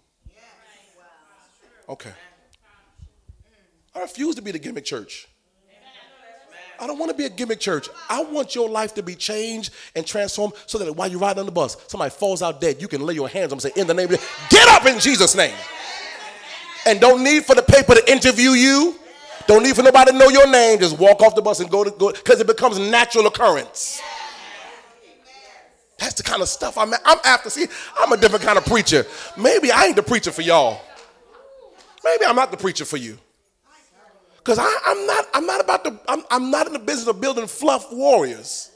Okay. 1.88 2.12
I 3.94 4.00
refuse 4.00 4.36
to 4.36 4.42
be 4.42 4.52
the 4.52 4.58
gimmick 4.58 4.84
church. 4.84 5.26
I 6.80 6.86
don't 6.86 6.98
want 6.98 7.10
to 7.10 7.16
be 7.16 7.26
a 7.26 7.28
gimmick 7.28 7.60
church. 7.60 7.90
I 8.08 8.22
want 8.22 8.54
your 8.54 8.68
life 8.68 8.94
to 8.94 9.02
be 9.02 9.14
changed 9.14 9.70
and 9.94 10.06
transformed 10.06 10.54
so 10.64 10.78
that 10.78 10.90
while 10.96 11.08
you're 11.08 11.20
riding 11.20 11.40
on 11.40 11.46
the 11.46 11.52
bus, 11.52 11.76
somebody 11.88 12.10
falls 12.10 12.40
out 12.42 12.58
dead, 12.58 12.80
you 12.80 12.88
can 12.88 13.02
lay 13.02 13.12
your 13.12 13.28
hands 13.28 13.52
on 13.52 13.56
and 13.56 13.62
say, 13.62 13.72
In 13.76 13.86
the 13.86 13.92
name 13.92 14.10
of 14.10 14.46
get 14.48 14.66
up 14.68 14.86
in 14.86 14.98
Jesus' 14.98 15.36
name. 15.36 15.54
And 16.86 16.98
don't 16.98 17.22
need 17.22 17.44
for 17.44 17.54
the 17.54 17.62
paper 17.62 17.94
to 17.94 18.10
interview 18.10 18.52
you. 18.52 18.96
Don't 19.46 19.62
need 19.62 19.76
for 19.76 19.82
nobody 19.82 20.12
to 20.12 20.18
know 20.18 20.30
your 20.30 20.50
name. 20.50 20.78
Just 20.78 20.98
walk 20.98 21.20
off 21.20 21.34
the 21.34 21.42
bus 21.42 21.60
and 21.60 21.70
go 21.70 21.84
to 21.84 21.90
go 21.90 22.12
because 22.12 22.40
it 22.40 22.46
becomes 22.46 22.78
natural 22.78 23.26
occurrence. 23.26 24.00
That's 25.98 26.14
the 26.14 26.22
kind 26.22 26.40
of 26.40 26.48
stuff 26.48 26.78
I'm 26.78 26.94
I'm 27.04 27.18
after. 27.26 27.50
See, 27.50 27.66
I'm 27.98 28.10
a 28.10 28.16
different 28.16 28.42
kind 28.42 28.56
of 28.56 28.64
preacher. 28.64 29.04
Maybe 29.36 29.70
I 29.70 29.84
ain't 29.86 29.96
the 29.96 30.02
preacher 30.02 30.32
for 30.32 30.40
y'all. 30.40 30.80
Maybe 32.02 32.24
I'm 32.24 32.36
not 32.36 32.50
the 32.50 32.56
preacher 32.56 32.86
for 32.86 32.96
you. 32.96 33.18
Because 34.42 34.58
I'm 34.58 35.06
not, 35.06 35.26
I'm 35.34 35.46
not 35.46 35.60
about 35.60 35.84
to, 35.84 36.00
I'm, 36.08 36.24
I'm 36.30 36.50
not 36.50 36.66
in 36.66 36.72
the 36.72 36.78
business 36.78 37.06
of 37.06 37.20
building 37.20 37.46
fluff 37.46 37.92
warriors 37.92 38.70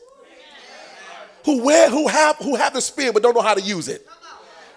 who 1.44 1.62
wear, 1.62 1.88
who 1.90 2.06
have, 2.06 2.36
who 2.36 2.54
have 2.54 2.74
the 2.74 2.80
spear 2.80 3.12
but 3.12 3.22
don't 3.22 3.34
know 3.34 3.42
how 3.42 3.54
to 3.54 3.62
use 3.62 3.88
it. 3.88 4.06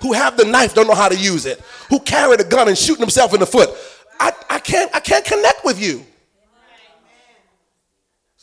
Who 0.01 0.13
have 0.13 0.37
the 0.37 0.45
knife, 0.45 0.75
don't 0.75 0.87
know 0.87 0.95
how 0.95 1.09
to 1.09 1.17
use 1.17 1.45
it. 1.45 1.59
Who 1.89 1.99
carry 1.99 2.37
the 2.37 2.43
gun 2.43 2.67
and 2.67 2.77
shoot 2.77 2.99
themselves 2.99 3.33
in 3.33 3.39
the 3.39 3.45
foot. 3.45 3.69
I, 4.19 4.31
I 4.49 4.59
can't, 4.59 4.93
I 4.95 4.99
can't 4.99 5.25
connect 5.25 5.65
with 5.65 5.81
you. 5.81 6.05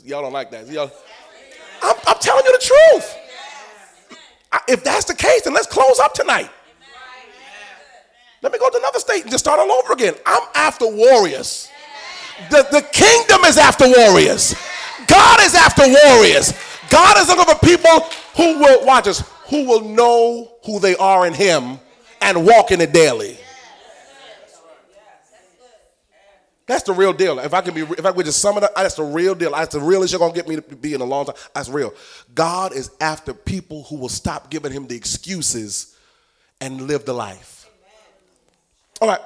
Y'all 0.02 0.20
don't 0.20 0.32
like 0.32 0.50
that. 0.50 0.68
Y'all, 0.68 0.90
I'm, 1.82 1.96
I'm 2.06 2.18
telling 2.18 2.44
you 2.44 2.52
the 2.52 2.64
truth. 2.64 3.16
If 4.68 4.84
that's 4.84 5.06
the 5.06 5.14
case, 5.14 5.42
then 5.42 5.54
let's 5.54 5.66
close 5.66 5.98
up 5.98 6.12
tonight. 6.12 6.50
Let 8.42 8.52
me 8.52 8.58
go 8.58 8.68
to 8.68 8.76
another 8.76 8.98
state 8.98 9.22
and 9.22 9.30
just 9.30 9.44
start 9.44 9.58
all 9.58 9.72
over 9.72 9.94
again. 9.94 10.14
I'm 10.26 10.46
after 10.54 10.86
warriors. 10.86 11.70
The, 12.50 12.66
the 12.70 12.82
kingdom 12.92 13.44
is 13.44 13.58
after 13.58 13.86
warriors. 13.86 14.54
God 15.06 15.40
is 15.42 15.54
after 15.54 15.82
warriors. 15.82 16.52
God 16.90 17.18
is 17.18 17.28
looking 17.28 17.44
for 17.44 17.58
people 17.60 18.00
who 18.36 18.58
will, 18.58 18.86
watch 18.86 19.06
us, 19.06 19.28
who 19.48 19.66
will 19.66 19.88
know 19.88 20.56
who 20.64 20.80
they 20.80 20.96
are 20.96 21.26
in 21.26 21.34
Him 21.34 21.78
and 22.20 22.44
walk 22.44 22.70
in 22.70 22.80
it 22.80 22.92
daily. 22.92 23.38
That's 26.66 26.82
the 26.82 26.94
real 26.94 27.12
deal. 27.12 27.38
If 27.38 27.52
I 27.52 27.60
can 27.60 27.74
be, 27.74 27.82
if 27.82 28.06
I 28.06 28.12
could 28.12 28.24
just 28.24 28.40
sum 28.40 28.56
it 28.56 28.62
up, 28.62 28.74
that's 28.74 28.94
the 28.94 29.04
real 29.04 29.34
deal. 29.34 29.50
That's 29.52 29.74
the 29.74 29.80
real 29.80 30.02
issue 30.02 30.18
gonna 30.18 30.32
get 30.32 30.48
me 30.48 30.56
to 30.56 30.62
be 30.62 30.94
in 30.94 31.02
a 31.02 31.04
long 31.04 31.26
time. 31.26 31.36
That's 31.54 31.68
real. 31.68 31.92
God 32.34 32.72
is 32.74 32.90
after 33.00 33.34
people 33.34 33.84
who 33.84 33.96
will 33.96 34.08
stop 34.08 34.50
giving 34.50 34.72
him 34.72 34.86
the 34.86 34.96
excuses 34.96 35.94
and 36.62 36.82
live 36.82 37.04
the 37.04 37.12
life. 37.12 37.68
All 39.02 39.08
right. 39.08 39.20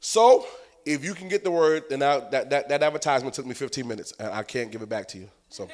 So 0.00 0.46
if 0.88 1.04
you 1.04 1.12
can 1.12 1.28
get 1.28 1.44
the 1.44 1.50
word, 1.50 1.84
then 1.90 2.02
I, 2.02 2.20
that, 2.30 2.48
that, 2.48 2.68
that 2.70 2.82
advertisement 2.82 3.34
took 3.34 3.44
me 3.44 3.52
15 3.52 3.86
minutes 3.86 4.14
and 4.18 4.28
I 4.28 4.42
can't 4.42 4.72
give 4.72 4.80
it 4.80 4.88
back 4.88 5.06
to 5.08 5.18
you. 5.18 5.28
So 5.50 5.68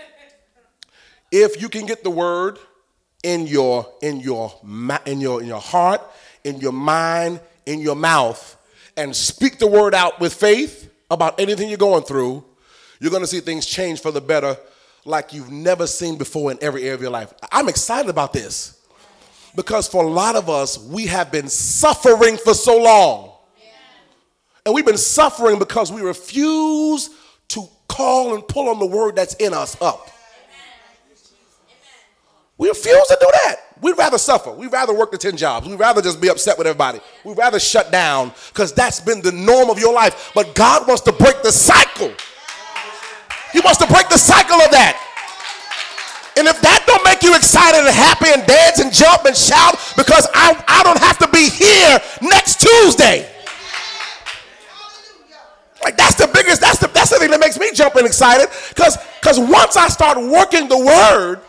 if 1.33 1.63
you 1.63 1.69
can 1.69 1.87
get 1.87 2.03
the 2.03 2.11
word 2.11 2.59
in 3.23 3.47
your 3.47 3.87
in 4.03 4.21
your 4.21 4.53
in 5.07 5.21
your 5.21 5.41
in 5.41 5.47
your 5.47 5.61
heart, 5.61 6.03
in 6.43 6.59
your 6.59 6.73
mind, 6.73 7.41
in 7.65 7.81
your 7.81 7.95
mouth, 7.95 8.57
and 8.97 9.15
speak 9.15 9.59
the 9.59 9.69
word 9.69 9.95
out 9.95 10.21
with 10.21 10.35
faith 10.35 10.93
about 11.11 11.39
anything 11.41 11.69
you're 11.69 11.79
going 11.79 12.03
through, 12.03 12.45
you're 12.99 13.13
gonna 13.13 13.27
see 13.27 13.41
things 13.41 13.67
change 13.67 14.01
for 14.01 14.11
the 14.11 14.21
better 14.21 14.57
like 15.05 15.33
you've 15.33 15.51
never 15.51 15.87
seen 15.87 16.19
before 16.19 16.51
in 16.51 16.59
every 16.61 16.83
area 16.83 16.95
of 16.95 17.01
your 17.01 17.11
life. 17.11 17.33
I'm 17.53 17.69
excited 17.69 18.11
about 18.11 18.33
this 18.33 18.81
because 19.55 19.87
for 19.87 20.03
a 20.03 20.09
lot 20.09 20.35
of 20.35 20.51
us, 20.51 20.77
we 20.77 21.07
have 21.07 21.31
been 21.31 21.49
suffering 21.49 22.37
for 22.37 22.53
so 22.53 22.83
long 22.83 23.34
and 24.65 24.75
we've 24.75 24.87
been 24.87 24.99
suffering 24.99 25.59
because 25.59 25.93
we 25.93 26.01
refuse 26.01 27.11
to 27.49 27.69
call 27.89 28.35
and 28.35 28.47
pull 28.49 28.69
on 28.69 28.79
the 28.79 28.87
word 28.87 29.17
that's 29.17 29.35
in 29.35 29.53
us 29.53 29.81
up. 29.81 30.11
We 32.57 32.69
refuse 32.69 33.07
to 33.09 33.19
do 33.21 33.29
that. 33.45 33.57
We'd 33.81 33.99
rather 33.99 34.17
suffer. 34.17 34.53
We'd 34.53 34.73
rather 34.73 34.95
work 34.95 35.11
the 35.11 35.19
10 35.19 35.37
jobs. 35.37 35.69
We'd 35.69 35.79
rather 35.79 36.01
just 36.01 36.21
be 36.21 36.29
upset 36.29 36.57
with 36.57 36.67
everybody. 36.67 37.01
We'd 37.25 37.37
rather 37.37 37.59
shut 37.59 37.91
down 37.91 38.33
because 38.49 38.73
that's 38.73 39.01
been 39.01 39.21
the 39.21 39.33
norm 39.33 39.69
of 39.69 39.79
your 39.79 39.93
life. 39.93 40.31
But 40.35 40.55
God 40.55 40.87
wants 40.87 41.03
to 41.03 41.13
break 41.13 41.43
the 41.43 41.51
cycle. 41.53 42.13
He 43.53 43.61
wants 43.61 43.79
to 43.79 43.87
break 43.87 44.09
the 44.09 44.19
cycle 44.19 44.57
of 44.57 44.71
that. 44.71 45.01
And 46.37 46.49
if 46.49 46.61
that 46.63 46.85
don't 46.87 47.05
make 47.05 47.23
you 47.23 47.37
excited 47.37 47.79
and 47.79 47.95
happy 47.95 48.27
and 48.33 48.47
dance 48.47 48.81
and 48.81 48.93
jump 48.93 49.25
and 49.27 49.37
shout 49.37 49.79
because 49.97 50.27
I, 50.35 50.57
I 50.67 50.83
don't 50.83 50.99
have 50.99 51.19
to 51.19 51.29
be 51.29 51.51
here 51.51 51.99
next 52.23 52.61
Tuesday. 52.61 53.34
Like 55.85 55.97
that's 55.99 56.15
the 56.17 56.29
biggest, 56.33 56.63
that's 56.63 56.79
the 56.79 56.89
that's 56.89 57.11
the 57.11 57.19
thing 57.19 57.31
that 57.31 57.41
makes 57.41 57.59
me 57.61 57.71
jump 57.73 57.95
and 57.97 58.07
excited. 58.07 58.49
Because 58.71 58.97
because 59.21 59.39
once 59.39 59.77
I 59.77 59.89
start 59.89 60.17
working 60.17 60.67
the 60.67 60.79
word, 60.79 61.41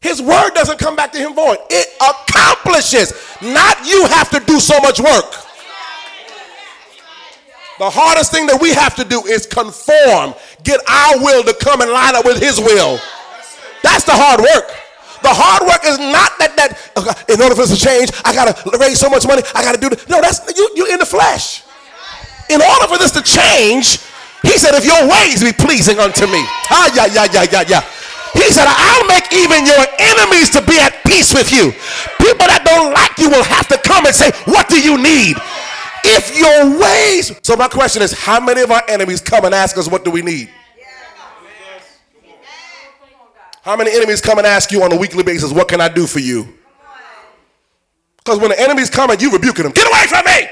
his 0.00 0.20
word 0.20 0.50
doesn't 0.52 0.78
come 0.78 0.96
back 0.96 1.12
to 1.12 1.18
him 1.18 1.34
void. 1.34 1.58
It 1.70 1.88
accomplishes. 2.02 3.14
Not 3.40 3.86
you 3.86 4.04
have 4.06 4.30
to 4.30 4.40
do 4.40 4.58
so 4.58 4.80
much 4.80 4.98
work. 5.00 5.30
The 7.78 7.90
hardest 7.90 8.30
thing 8.30 8.46
that 8.46 8.60
we 8.60 8.70
have 8.74 8.94
to 8.96 9.04
do 9.04 9.22
is 9.26 9.46
conform, 9.46 10.34
get 10.62 10.78
our 10.88 11.18
will 11.18 11.42
to 11.42 11.54
come 11.58 11.80
and 11.80 11.90
line 11.90 12.14
up 12.14 12.24
with 12.24 12.38
his 12.38 12.58
will. 12.58 12.98
That's 13.82 14.04
the 14.04 14.14
hard 14.14 14.40
work. 14.40 14.70
The 15.22 15.32
hard 15.32 15.66
work 15.66 15.82
is 15.86 15.98
not 15.98 16.36
that 16.38 16.54
that 16.56 17.30
in 17.30 17.40
order 17.40 17.54
for 17.54 17.62
this 17.66 17.78
to 17.78 17.80
change, 17.80 18.10
I 18.24 18.34
gotta 18.34 18.54
raise 18.78 18.98
so 18.98 19.08
much 19.08 19.26
money, 19.26 19.42
I 19.54 19.62
gotta 19.62 19.80
do 19.80 19.88
this. 19.88 20.08
No, 20.08 20.20
that's 20.20 20.42
you 20.56 20.70
You're 20.74 20.92
in 20.92 20.98
the 20.98 21.06
flesh. 21.06 21.62
In 22.50 22.60
order 22.60 22.86
for 22.86 22.98
this 22.98 23.12
to 23.12 23.22
change, 23.22 23.98
he 24.44 24.58
said, 24.58 24.74
if 24.74 24.84
your 24.84 25.08
ways 25.08 25.42
be 25.42 25.52
pleasing 25.52 25.98
unto 25.98 26.26
me. 26.26 26.44
Ah, 26.70 26.92
yeah, 26.94 27.06
yeah, 27.06 27.26
yeah, 27.32 27.46
yeah, 27.50 27.64
yeah. 27.66 27.82
He 28.34 28.50
said, 28.50 28.66
I'll 28.66 29.06
make 29.06 29.32
even 29.32 29.64
your 29.64 29.86
enemies 29.98 30.50
to 30.50 30.60
be 30.66 30.78
at 30.78 31.02
peace 31.06 31.32
with 31.32 31.50
you. 31.52 31.70
People 32.18 32.46
that 32.50 32.62
don't 32.66 32.92
like 32.92 33.16
you 33.16 33.30
will 33.30 33.44
have 33.44 33.68
to 33.68 33.78
come 33.78 34.06
and 34.06 34.14
say, 34.14 34.32
What 34.50 34.68
do 34.68 34.80
you 34.80 35.00
need? 35.00 35.36
If 36.04 36.36
your 36.36 36.78
ways. 36.78 37.32
So, 37.42 37.56
my 37.56 37.68
question 37.68 38.02
is, 38.02 38.12
how 38.12 38.40
many 38.40 38.60
of 38.60 38.70
our 38.70 38.82
enemies 38.88 39.20
come 39.20 39.44
and 39.44 39.54
ask 39.54 39.78
us, 39.78 39.88
What 39.88 40.04
do 40.04 40.10
we 40.10 40.20
need? 40.20 40.50
How 43.62 43.76
many 43.76 43.92
enemies 43.92 44.20
come 44.20 44.36
and 44.38 44.46
ask 44.46 44.70
you 44.72 44.82
on 44.82 44.92
a 44.92 44.96
weekly 44.96 45.22
basis, 45.22 45.52
What 45.52 45.68
can 45.68 45.80
I 45.80 45.88
do 45.88 46.06
for 46.06 46.18
you? 46.18 46.46
Because 48.18 48.40
when 48.40 48.50
the 48.50 48.60
enemy's 48.60 48.90
coming, 48.90 49.20
you 49.20 49.30
rebuking 49.30 49.62
them. 49.62 49.72
Get 49.72 49.86
away 49.86 50.06
from 50.06 50.24
me! 50.24 50.48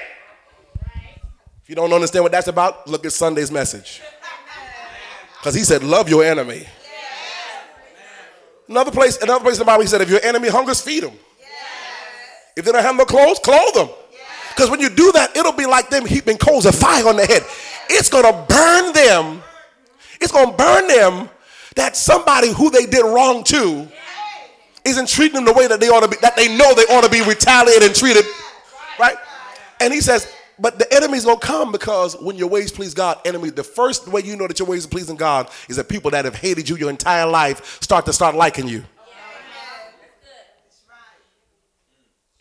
You 1.73 1.77
don't 1.77 1.91
understand 1.91 2.23
what 2.23 2.33
that's 2.33 2.49
about, 2.49 2.87
look 2.87 3.07
at 3.07 3.13
Sunday's 3.13 3.51
message. 3.51 4.03
Because 5.39 5.55
he 5.55 5.65
said, 5.65 5.83
Love 5.83 6.07
your 6.07 6.23
enemy. 6.23 6.67
Another 8.69 8.91
place, 8.91 9.17
another 9.23 9.43
place 9.43 9.55
in 9.55 9.61
the 9.61 9.65
Bible, 9.65 9.81
he 9.81 9.89
said, 9.89 10.03
if 10.03 10.11
your 10.11 10.21
enemy 10.23 10.51
hungers, 10.51 10.83
feed 10.83 11.03
them. 11.03 11.15
If 12.55 12.67
they 12.67 12.73
don't 12.73 12.83
have 12.83 12.95
no 12.95 13.07
clothes, 13.07 13.39
clothe 13.39 13.73
them. 13.73 13.89
Because 14.51 14.69
when 14.69 14.81
you 14.81 14.91
do 14.91 15.13
that, 15.13 15.35
it'll 15.35 15.55
be 15.55 15.65
like 15.65 15.89
them 15.89 16.05
heaping 16.05 16.37
coals 16.37 16.67
of 16.67 16.75
fire 16.75 17.09
on 17.09 17.17
their 17.17 17.25
head. 17.25 17.43
It's 17.89 18.11
going 18.11 18.25
to 18.25 18.45
burn 18.47 18.93
them. 18.93 19.43
It's 20.21 20.31
going 20.31 20.51
to 20.51 20.57
burn 20.59 20.87
them 20.89 21.31
that 21.77 21.97
somebody 21.97 22.53
who 22.53 22.69
they 22.69 22.85
did 22.85 23.03
wrong 23.03 23.45
to 23.45 23.89
isn't 24.85 25.09
treating 25.09 25.37
them 25.37 25.47
the 25.47 25.55
way 25.55 25.69
that 25.69 25.81
they 25.81 25.89
ought 25.89 26.03
to 26.03 26.09
be, 26.09 26.17
that 26.21 26.37
they 26.37 26.55
know 26.55 26.75
they 26.75 26.83
ought 26.95 27.05
to 27.05 27.11
be 27.11 27.23
retaliated 27.23 27.85
and 27.85 27.95
treated. 27.95 28.27
Right? 29.01 29.17
And 29.81 29.91
he 29.91 30.03
says, 30.03 30.31
but 30.59 30.79
the 30.79 30.93
enemy's 30.95 31.25
gonna 31.25 31.41
come 31.41 31.73
because 31.73 32.17
when 32.21 32.37
your 32.37 32.49
ways 32.49 32.71
please 32.71 32.95
God, 32.95 33.19
enemy, 33.25 33.51
the 33.51 33.65
first 33.65 34.07
way 34.09 34.23
you 34.23 34.37
know 34.37 34.47
that 34.47 34.59
your 34.59 34.69
ways 34.69 34.87
are 34.87 34.88
pleasing 34.88 35.17
God 35.17 35.51
is 35.69 35.77
that 35.77 35.88
people 35.88 36.11
that 36.11 36.25
have 36.25 36.35
hated 36.35 36.69
you 36.69 36.77
your 36.77 36.91
entire 36.91 37.27
life 37.27 37.81
start 37.83 38.07
to 38.07 38.12
start 38.12 38.35
liking 38.35 38.69
you. 38.69 38.85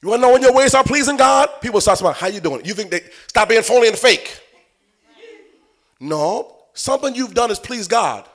You 0.01 0.09
wanna 0.09 0.21
know 0.23 0.33
when 0.33 0.41
your 0.41 0.53
ways 0.53 0.73
are 0.73 0.83
pleasing 0.83 1.15
God? 1.15 1.49
People 1.61 1.79
start 1.79 1.99
saying, 1.99 2.13
how 2.15 2.27
you 2.27 2.39
doing? 2.39 2.65
You 2.65 2.73
think 2.73 2.89
they 2.89 3.01
stop 3.27 3.49
being 3.49 3.61
phony 3.61 3.87
and 3.87 3.97
fake? 3.97 4.39
No, 5.99 6.55
something 6.73 7.13
you've 7.13 7.35
done 7.35 7.51
is 7.51 7.59
please 7.59 7.87
God. 7.87 8.25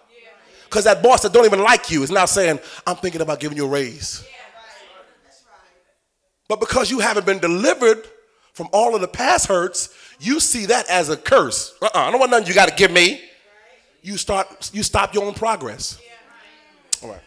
Because 0.64 0.84
that 0.84 1.02
boss 1.02 1.22
that 1.22 1.32
don't 1.32 1.44
even 1.44 1.60
like 1.60 1.90
you 1.90 2.02
is 2.02 2.10
now 2.10 2.24
saying, 2.26 2.58
I'm 2.86 2.96
thinking 2.96 3.20
about 3.20 3.40
giving 3.40 3.56
you 3.56 3.66
a 3.66 3.68
raise. 3.68 4.24
But 6.48 6.60
because 6.60 6.90
you 6.90 7.00
haven't 7.00 7.26
been 7.26 7.38
delivered 7.38 8.06
from 8.56 8.70
all 8.72 8.94
of 8.94 9.02
the 9.02 9.08
past 9.08 9.48
hurts, 9.48 9.90
you 10.18 10.40
see 10.40 10.64
that 10.64 10.88
as 10.88 11.10
a 11.10 11.16
curse. 11.16 11.74
Uh-uh, 11.82 11.90
I 11.94 12.10
don't 12.10 12.18
want 12.18 12.30
nothing 12.30 12.46
you 12.46 12.54
got 12.54 12.70
to 12.70 12.74
give 12.74 12.90
me. 12.90 13.20
You 14.00 14.16
start, 14.16 14.70
you 14.72 14.82
stop 14.82 15.12
your 15.12 15.24
own 15.24 15.34
progress. 15.34 16.00
All 17.02 17.10
right. 17.10 17.20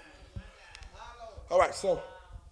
All 1.51 1.59
right, 1.59 1.75
so 1.75 2.01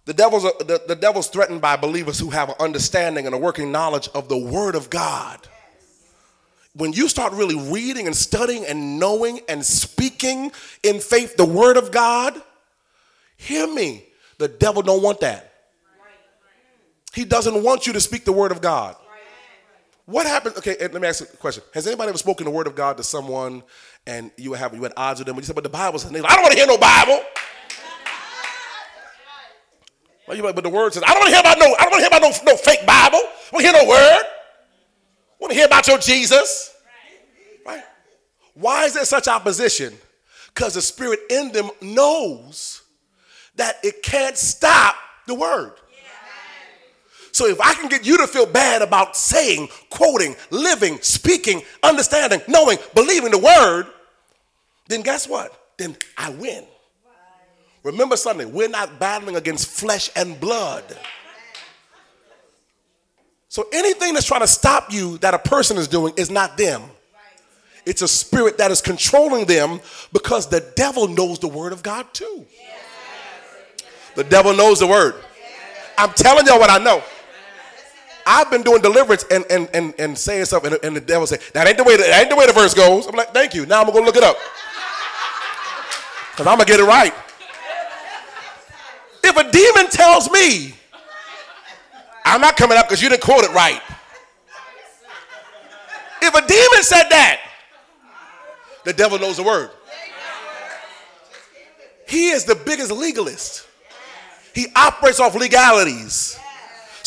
the 0.04 0.14
devil's, 0.14 0.44
the, 0.44 0.80
the 0.86 0.94
devil's 0.94 1.26
threatened 1.26 1.60
by 1.60 1.74
believers 1.74 2.20
who 2.20 2.30
have 2.30 2.50
an 2.50 2.54
understanding 2.60 3.26
and 3.26 3.34
a 3.34 3.38
working 3.38 3.72
knowledge 3.72 4.08
of 4.14 4.28
the 4.28 4.38
word 4.38 4.76
of 4.76 4.90
God. 4.90 5.40
When 6.76 6.92
you 6.92 7.08
start 7.08 7.32
really 7.32 7.58
reading 7.72 8.06
and 8.06 8.14
studying 8.14 8.64
and 8.64 9.00
knowing 9.00 9.40
and 9.48 9.66
speaking 9.66 10.52
in 10.84 11.00
faith 11.00 11.36
the 11.36 11.44
word 11.44 11.76
of 11.76 11.90
God, 11.90 12.40
hear 13.36 13.66
me, 13.66 14.04
the 14.38 14.46
devil 14.46 14.82
don't 14.82 15.02
want 15.02 15.18
that. 15.18 15.47
He 17.14 17.24
doesn't 17.24 17.62
want 17.62 17.86
you 17.86 17.92
to 17.94 18.00
speak 18.00 18.24
the 18.24 18.32
word 18.32 18.52
of 18.52 18.60
God. 18.60 18.96
What 20.06 20.26
happened? 20.26 20.56
Okay, 20.56 20.76
let 20.80 20.94
me 20.94 21.06
ask 21.06 21.20
you 21.20 21.26
a 21.32 21.36
question. 21.36 21.62
Has 21.74 21.86
anybody 21.86 22.08
ever 22.08 22.18
spoken 22.18 22.46
the 22.46 22.50
word 22.50 22.66
of 22.66 22.74
God 22.74 22.96
to 22.96 23.02
someone 23.02 23.62
and 24.06 24.30
you 24.38 24.54
have 24.54 24.74
you 24.74 24.82
had 24.82 24.94
odds 24.96 25.20
with 25.20 25.26
them? 25.26 25.36
And 25.36 25.42
you 25.42 25.46
said, 25.46 25.54
but 25.54 25.64
the 25.64 25.70
Bible 25.70 25.98
says, 25.98 26.10
I 26.10 26.34
don't 26.34 26.42
want 26.42 26.52
to 26.52 26.58
hear 26.58 26.66
no 26.66 26.78
Bible. 26.78 27.20
Well, 30.26 30.36
you 30.36 30.42
like, 30.42 30.54
but 30.54 30.64
the 30.64 30.70
word 30.70 30.94
says, 30.94 31.02
I 31.06 31.12
don't 31.12 31.20
want 31.20 31.28
to 31.28 31.34
hear 31.34 31.40
about 31.40 31.58
no, 31.58 31.74
I 31.78 31.82
don't 31.82 31.90
want 31.90 32.04
to 32.04 32.08
hear 32.08 32.18
about 32.18 32.22
no, 32.22 32.52
no 32.52 32.56
fake 32.56 32.86
Bible. 32.86 33.18
I 33.18 33.50
want 33.52 33.64
to 33.66 33.70
hear 33.70 33.82
no 33.82 33.88
word. 33.88 34.22
I 34.22 35.36
want 35.40 35.50
to 35.52 35.56
hear 35.56 35.66
about 35.66 35.86
your 35.86 35.98
Jesus. 35.98 36.74
Right? 37.66 37.82
Why 38.54 38.84
is 38.84 38.94
there 38.94 39.04
such 39.04 39.28
opposition? 39.28 39.94
Because 40.54 40.74
the 40.74 40.82
spirit 40.82 41.20
in 41.30 41.52
them 41.52 41.70
knows 41.80 42.82
that 43.56 43.76
it 43.82 44.02
can't 44.02 44.36
stop 44.36 44.96
the 45.26 45.34
word. 45.34 45.72
So 47.32 47.46
if 47.46 47.60
I 47.60 47.74
can 47.74 47.88
get 47.88 48.06
you 48.06 48.16
to 48.18 48.26
feel 48.26 48.46
bad 48.46 48.82
about 48.82 49.16
saying, 49.16 49.68
quoting, 49.90 50.34
living, 50.50 50.98
speaking, 51.02 51.62
understanding, 51.82 52.40
knowing, 52.48 52.78
believing 52.94 53.30
the 53.30 53.38
word, 53.38 53.86
then 54.88 55.02
guess 55.02 55.28
what? 55.28 55.52
Then 55.76 55.96
I 56.16 56.30
win. 56.30 56.64
Remember 57.84 58.16
something, 58.16 58.52
we're 58.52 58.68
not 58.68 58.98
battling 58.98 59.36
against 59.36 59.68
flesh 59.68 60.10
and 60.16 60.38
blood. 60.40 60.84
So 63.48 63.66
anything 63.72 64.14
that's 64.14 64.26
trying 64.26 64.42
to 64.42 64.48
stop 64.48 64.92
you 64.92 65.18
that 65.18 65.32
a 65.32 65.38
person 65.38 65.78
is 65.78 65.88
doing 65.88 66.12
is 66.16 66.30
not 66.30 66.58
them. 66.58 66.82
It's 67.86 68.02
a 68.02 68.08
spirit 68.08 68.58
that 68.58 68.70
is 68.70 68.82
controlling 68.82 69.46
them 69.46 69.80
because 70.12 70.48
the 70.48 70.60
devil 70.76 71.08
knows 71.08 71.38
the 71.38 71.48
word 71.48 71.72
of 71.72 71.82
God 71.82 72.12
too. 72.12 72.44
The 74.14 74.24
devil 74.24 74.52
knows 74.54 74.80
the 74.80 74.86
word. 74.86 75.14
I'm 75.96 76.12
telling 76.12 76.46
y'all 76.46 76.58
what 76.58 76.70
I 76.70 76.78
know. 76.78 77.02
I've 78.30 78.50
been 78.50 78.62
doing 78.62 78.82
deliverance 78.82 79.24
and, 79.30 79.46
and, 79.48 79.70
and, 79.72 79.94
and 79.98 80.18
saying 80.18 80.44
something, 80.44 80.74
and, 80.74 80.84
and 80.84 80.94
the 80.94 81.00
devil 81.00 81.26
say, 81.26 81.38
that 81.54 81.66
ain't 81.66 81.78
the 81.78 81.84
way 81.84 81.96
the, 81.96 82.02
that 82.02 82.20
ain't 82.20 82.28
the 82.28 82.36
way 82.36 82.46
the 82.46 82.52
verse 82.52 82.74
goes. 82.74 83.06
I'm 83.06 83.16
like, 83.16 83.32
thank 83.32 83.54
you. 83.54 83.64
Now 83.64 83.80
I'm 83.80 83.86
gonna 83.86 84.00
go 84.00 84.04
look 84.04 84.16
it 84.16 84.22
up. 84.22 84.36
Because 86.32 86.46
I'm 86.46 86.58
gonna 86.58 86.66
get 86.66 86.78
it 86.78 86.84
right. 86.84 87.14
If 89.24 89.34
a 89.34 89.50
demon 89.50 89.90
tells 89.90 90.30
me, 90.30 90.74
I'm 92.26 92.42
not 92.42 92.58
coming 92.58 92.76
up 92.76 92.86
because 92.86 93.02
you 93.02 93.08
didn't 93.08 93.22
quote 93.22 93.44
it 93.44 93.52
right. 93.52 93.80
If 96.20 96.34
a 96.34 96.46
demon 96.46 96.82
said 96.82 97.08
that, 97.08 97.40
the 98.84 98.92
devil 98.92 99.18
knows 99.18 99.38
the 99.38 99.42
word. 99.42 99.70
He 102.06 102.28
is 102.28 102.44
the 102.44 102.54
biggest 102.54 102.90
legalist. 102.90 103.66
He 104.54 104.66
operates 104.76 105.18
off 105.18 105.34
legalities. 105.34 106.38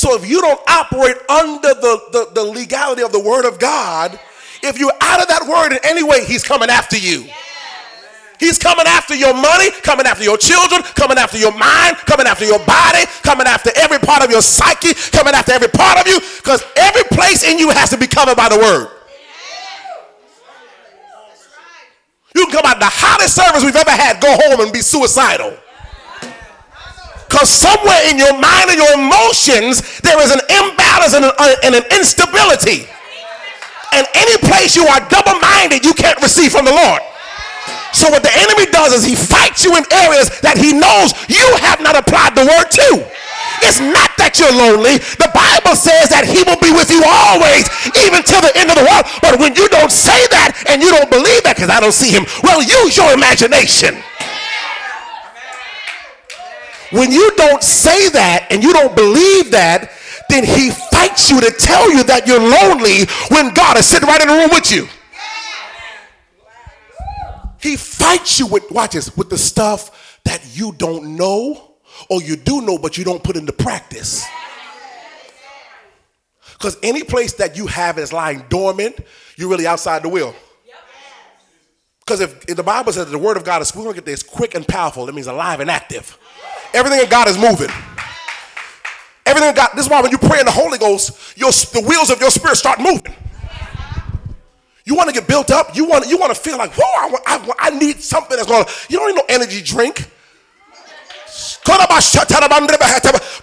So 0.01 0.15
if 0.15 0.27
you 0.27 0.41
don't 0.41 0.59
operate 0.67 1.17
under 1.29 1.75
the, 1.77 2.01
the, 2.11 2.31
the, 2.33 2.43
legality 2.43 3.03
of 3.03 3.11
the 3.11 3.19
word 3.19 3.45
of 3.45 3.59
God, 3.59 4.19
if 4.63 4.79
you're 4.79 4.97
out 4.99 5.21
of 5.21 5.27
that 5.27 5.45
word 5.45 5.73
in 5.73 5.79
any 5.83 6.01
way, 6.01 6.25
he's 6.25 6.41
coming 6.41 6.71
after 6.71 6.97
you. 6.97 7.29
He's 8.39 8.57
coming 8.57 8.87
after 8.87 9.13
your 9.13 9.35
money, 9.35 9.69
coming 9.85 10.07
after 10.07 10.23
your 10.23 10.39
children, 10.39 10.81
coming 10.97 11.19
after 11.19 11.37
your 11.37 11.55
mind, 11.55 11.97
coming 12.09 12.25
after 12.25 12.45
your 12.45 12.57
body, 12.65 13.05
coming 13.21 13.45
after 13.45 13.69
every 13.75 13.99
part 13.99 14.25
of 14.25 14.31
your 14.31 14.41
psyche, 14.41 14.95
coming 15.13 15.35
after 15.35 15.51
every 15.51 15.69
part 15.69 15.99
of 16.01 16.07
you, 16.07 16.19
because 16.37 16.65
every 16.77 17.03
place 17.13 17.45
in 17.45 17.59
you 17.59 17.69
has 17.69 17.91
to 17.91 17.97
be 17.99 18.07
covered 18.07 18.35
by 18.35 18.49
the 18.49 18.57
word. 18.57 18.89
You 22.33 22.47
can 22.47 22.57
come 22.57 22.65
out 22.65 22.79
the 22.79 22.89
hottest 22.89 23.35
service 23.35 23.63
we've 23.63 23.75
ever 23.75 23.91
had, 23.91 24.19
go 24.19 24.33
home 24.33 24.61
and 24.61 24.73
be 24.73 24.81
suicidal. 24.81 25.55
Because 27.31 27.47
somewhere 27.47 28.03
in 28.11 28.19
your 28.19 28.35
mind 28.35 28.75
and 28.75 28.75
your 28.75 28.91
emotions, 28.99 29.79
there 30.03 30.19
is 30.19 30.35
an 30.35 30.43
imbalance 30.51 31.15
and 31.15 31.23
an, 31.23 31.31
uh, 31.39 31.55
and 31.63 31.79
an 31.79 31.87
instability. 31.95 32.91
in 33.95 34.03
any 34.19 34.35
place 34.43 34.75
you 34.75 34.83
are 34.83 34.99
double 35.07 35.39
minded, 35.39 35.87
you 35.87 35.95
can't 35.95 36.19
receive 36.19 36.51
from 36.51 36.67
the 36.67 36.75
Lord. 36.75 36.99
So 37.95 38.11
what 38.11 38.23
the 38.23 38.35
enemy 38.35 38.67
does 38.71 38.91
is 38.91 39.07
he 39.07 39.15
fights 39.15 39.63
you 39.63 39.71
in 39.79 39.87
areas 39.95 40.27
that 40.43 40.59
he 40.59 40.75
knows 40.75 41.15
you 41.31 41.47
have 41.63 41.79
not 41.79 41.95
applied 41.95 42.35
the 42.35 42.43
word 42.43 42.67
to. 42.67 42.89
It's 43.63 43.79
not 43.79 44.11
that 44.19 44.35
you're 44.35 44.51
lonely. 44.51 44.99
The 45.15 45.31
Bible 45.31 45.79
says 45.79 46.11
that 46.11 46.27
he 46.27 46.43
will 46.43 46.59
be 46.59 46.75
with 46.75 46.91
you 46.91 46.99
always, 46.99 47.63
even 47.95 48.27
till 48.27 48.43
the 48.43 48.51
end 48.59 48.75
of 48.75 48.75
the 48.75 48.83
world. 48.83 49.07
But 49.23 49.39
when 49.39 49.55
you 49.55 49.71
don't 49.71 49.91
say 49.91 50.27
that 50.35 50.67
and 50.67 50.83
you 50.83 50.91
don't 50.91 51.07
believe 51.07 51.47
that 51.47 51.55
because 51.55 51.71
I 51.71 51.79
don't 51.79 51.95
see 51.95 52.11
him, 52.11 52.27
well, 52.43 52.59
use 52.59 52.99
your 52.99 53.15
imagination. 53.15 54.03
When 56.91 57.11
you 57.11 57.31
don't 57.37 57.63
say 57.63 58.09
that 58.09 58.47
and 58.49 58.63
you 58.63 58.73
don't 58.73 58.95
believe 58.95 59.51
that, 59.51 59.91
then 60.29 60.43
he 60.43 60.71
fights 60.71 61.29
you 61.29 61.39
to 61.41 61.51
tell 61.51 61.91
you 61.91 62.03
that 62.03 62.27
you're 62.27 62.39
lonely 62.39 63.05
when 63.29 63.53
God 63.53 63.77
is 63.77 63.85
sitting 63.87 64.07
right 64.07 64.21
in 64.21 64.27
the 64.27 64.33
room 64.33 64.49
with 64.51 64.71
you. 64.71 64.87
He 67.61 67.75
fights 67.75 68.39
you 68.39 68.47
with, 68.47 68.69
watch 68.71 68.93
this, 68.93 69.15
with 69.15 69.29
the 69.29 69.37
stuff 69.37 70.19
that 70.25 70.41
you 70.57 70.73
don't 70.73 71.15
know 71.15 71.75
or 72.09 72.21
you 72.21 72.35
do 72.35 72.61
know 72.61 72.77
but 72.77 72.97
you 72.97 73.03
don't 73.03 73.23
put 73.23 73.35
into 73.35 73.53
practice. 73.53 74.25
Because 76.53 76.77
any 76.83 77.03
place 77.03 77.33
that 77.33 77.57
you 77.57 77.67
have 77.67 77.97
is 77.97 78.13
lying 78.13 78.45
dormant, 78.49 78.99
you're 79.35 79.49
really 79.49 79.65
outside 79.65 80.03
the 80.03 80.09
will. 80.09 80.35
Because 81.99 82.19
if, 82.19 82.49
if, 82.49 82.57
the 82.57 82.63
Bible 82.63 82.91
says 82.91 83.09
the 83.09 83.17
word 83.17 83.37
of 83.37 83.43
God 83.43 83.61
is 83.61 83.71
get 83.71 84.05
this 84.05 84.21
quick 84.21 84.53
and 84.53 84.67
powerful, 84.67 85.07
it 85.07 85.15
means 85.15 85.27
alive 85.27 85.59
and 85.59 85.71
active. 85.71 86.17
Everything 86.73 87.01
in 87.01 87.09
God 87.09 87.27
is 87.27 87.37
moving. 87.37 87.69
Everything 89.25 89.49
in 89.49 89.55
God, 89.55 89.69
this 89.75 89.85
is 89.85 89.91
why 89.91 90.01
when 90.01 90.11
you 90.11 90.17
pray 90.17 90.39
in 90.39 90.45
the 90.45 90.51
Holy 90.51 90.77
Ghost, 90.77 91.37
your, 91.37 91.51
the 91.51 91.85
wheels 91.87 92.09
of 92.09 92.19
your 92.19 92.31
spirit 92.31 92.55
start 92.55 92.79
moving. 92.79 93.15
You 94.83 94.95
want 94.95 95.09
to 95.09 95.13
get 95.13 95.27
built 95.27 95.51
up. 95.51 95.75
You 95.75 95.85
want 95.85 96.07
you 96.07 96.17
want 96.17 96.33
to 96.33 96.39
feel 96.39 96.57
like, 96.57 96.71
whoa, 96.73 96.83
I, 96.85 97.19
I, 97.27 97.53
I 97.59 97.69
need 97.77 98.01
something 98.01 98.35
that's 98.35 98.49
going 98.49 98.65
to. 98.65 98.71
You 98.89 98.97
don't 98.97 99.09
need 99.09 99.21
no 99.21 99.25
energy 99.29 99.61
drink. 99.61 100.09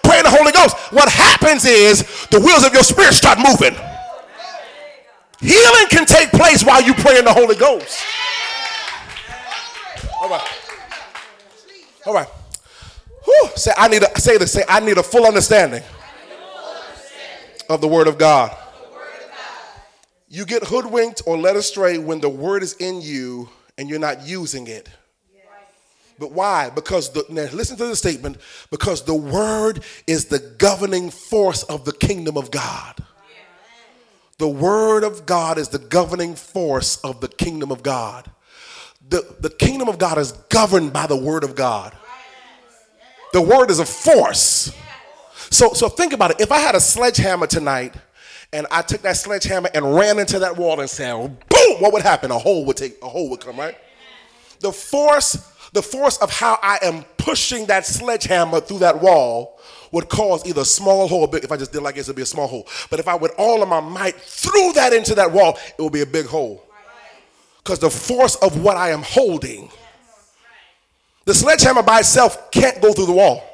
Pray 0.03 0.19
in 0.19 0.25
the 0.25 0.31
Holy 0.31 0.53
Ghost. 0.53 0.77
What 0.93 1.09
happens 1.09 1.65
is 1.65 2.27
the 2.31 2.41
wheels 2.41 2.65
of 2.65 2.73
your 2.73 2.83
spirit 2.83 3.15
start 3.15 3.39
moving. 3.39 3.75
Healing 5.41 5.87
can 5.89 6.05
take 6.05 6.31
place 6.31 6.65
while 6.65 6.83
you 6.83 6.93
pray 6.95 7.19
in 7.19 7.25
the 7.25 7.33
Holy 7.33 7.55
Ghost. 7.55 8.03
All 10.21 10.29
right. 10.29 10.49
All 12.05 12.15
right. 12.15 12.29
Whew. 13.29 13.49
Say 13.57 13.73
I 13.77 13.89
need 13.89 14.03
a 14.03 14.21
say 14.21 14.39
this. 14.39 14.53
Say 14.53 14.65
I 14.67 14.81
need 14.81 14.97
a 14.97 15.03
full 15.03 15.27
understanding, 15.27 15.83
of 17.69 17.83
the 17.83 17.89
Word 17.89 18.09
of 18.09 18.17
God. 18.17 18.57
You 20.31 20.47
get 20.47 20.65
hoodwinked 20.65 21.23
or 21.27 21.37
led 21.37 21.57
astray 21.57 21.99
when 21.99 22.21
the 22.21 22.29
word 22.29 22.63
is 22.63 22.75
in 22.75 23.01
you 23.01 23.49
and 23.79 23.89
you're 23.89 23.99
not 23.99 24.27
using 24.27 24.67
it. 24.67 24.89
But 26.19 26.33
why? 26.33 26.69
Because 26.69 27.11
the, 27.13 27.25
listen 27.53 27.77
to 27.79 27.87
the 27.87 27.97
statement 27.97 28.39
because 28.71 29.05
the 29.05 29.15
word 29.15 29.83
is 30.07 30.27
the 30.27 30.39
governing 30.39 31.11
force 31.11 31.63
of 31.63 31.85
the 31.85 31.93
kingdom 31.93 32.37
of 32.37 32.51
God. 32.51 32.97
The 34.37 34.49
word 34.49 35.03
of 35.03 35.27
God 35.27 35.59
is 35.59 35.69
the 35.69 35.79
governing 35.79 36.35
force 36.35 36.97
of 36.99 37.21
the 37.21 37.29
kingdom 37.29 37.73
of 37.73 37.83
God. 37.83 38.31
The, 39.09 39.37
the 39.41 39.51
kingdom 39.51 39.89
of 39.89 39.99
God 39.99 40.19
is 40.19 40.33
governed 40.33 40.93
by 40.93 41.07
the 41.07 41.17
word 41.17 41.43
of 41.43 41.55
God. 41.55 41.97
The 43.33 43.43
word 43.43 43.71
is 43.71 43.79
a 43.79 43.85
force. 43.85 44.73
So, 45.51 45.73
so 45.73 45.89
think 45.89 46.13
about 46.13 46.33
it. 46.33 46.41
If 46.41 46.53
I 46.53 46.59
had 46.59 46.75
a 46.75 46.81
sledgehammer 46.81 47.47
tonight 47.47 47.95
and 48.53 48.67
I 48.71 48.83
took 48.83 49.03
that 49.03 49.17
sledgehammer 49.17 49.71
and 49.75 49.95
ran 49.95 50.19
into 50.19 50.39
that 50.41 50.57
wall 50.57 50.81
and 50.81 50.89
said, 50.89 51.15
boom, 51.49 51.81
what 51.81 51.93
would 51.93 52.03
happen? 52.03 52.31
A 52.31 52.39
hole 52.39 52.65
would 52.67 52.77
take, 52.77 52.97
a 53.03 53.09
hole 53.09 53.31
would 53.31 53.41
come, 53.41 53.59
right? 53.59 53.77
The 54.61 54.73
force, 54.73 55.53
the 55.73 55.83
force 55.83 56.17
of 56.19 56.31
how 56.31 56.59
I 56.63 56.79
am 56.83 57.05
pushing 57.17 57.67
that 57.67 57.87
sledgehammer 57.87 58.61
through 58.61 58.79
that 58.79 59.01
wall 59.01 59.61
would 59.93 60.09
cause 60.09 60.47
either 60.47 60.63
a 60.63 60.67
small 60.67 61.09
hole 61.09 61.21
or 61.21 61.29
big. 61.29 61.45
If 61.45 61.53
I 61.53 61.57
just 61.57 61.73
did 61.73 61.83
like 61.83 61.95
this, 61.95 62.07
it'd 62.07 62.17
be 62.17 62.23
a 62.23 62.27
small 62.27 62.47
hole. 62.47 62.67
But 62.91 63.01
if 63.01 63.09
I 63.09 63.15
with 63.15 63.33
all 63.39 63.63
of 63.63 63.69
my 63.69 63.81
might 63.81 64.17
threw 64.17 64.73
that 64.75 64.93
into 64.93 65.15
that 65.15 65.33
wall, 65.33 65.59
it 65.79 65.83
would 65.83 65.93
be 65.93 66.03
a 66.03 66.07
big 66.07 66.27
hole. 66.27 66.65
Because 67.59 67.79
the 67.79 67.91
force 67.91 68.35
of 68.37 68.63
what 68.63 68.77
I 68.77 68.91
am 68.91 69.03
holding, 69.03 69.71
the 71.29 71.35
sledgehammer 71.35 71.83
by 71.83 71.99
itself 71.99 72.51
can't 72.51 72.81
go 72.81 72.91
through 72.91 73.05
the 73.05 73.13
wall. 73.13 73.45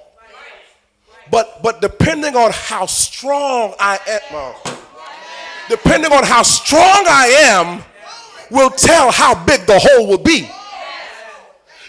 But 1.29 1.61
but 1.61 1.81
depending 1.81 2.37
on 2.37 2.53
how 2.53 2.87
strong 2.87 3.75
I 3.81 3.99
am, 4.07 4.55
depending 5.69 6.13
on 6.13 6.23
how 6.23 6.45
strong 6.45 7.05
I 7.09 7.27
am, 7.51 7.83
will 8.49 8.71
tell 8.71 9.11
how 9.11 9.45
big 9.45 9.67
the 9.67 9.77
hole 9.77 10.07
will 10.07 10.23
be. 10.23 10.49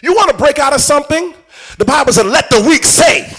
You 0.01 0.15
want 0.15 0.31
to 0.31 0.37
break 0.37 0.57
out 0.57 0.73
of 0.73 0.81
something? 0.81 1.35
The 1.77 1.85
Bible 1.85 2.13
said, 2.13 2.25
let 2.25 2.49
the 2.49 2.65
weak 2.67 2.83
say, 2.83 3.31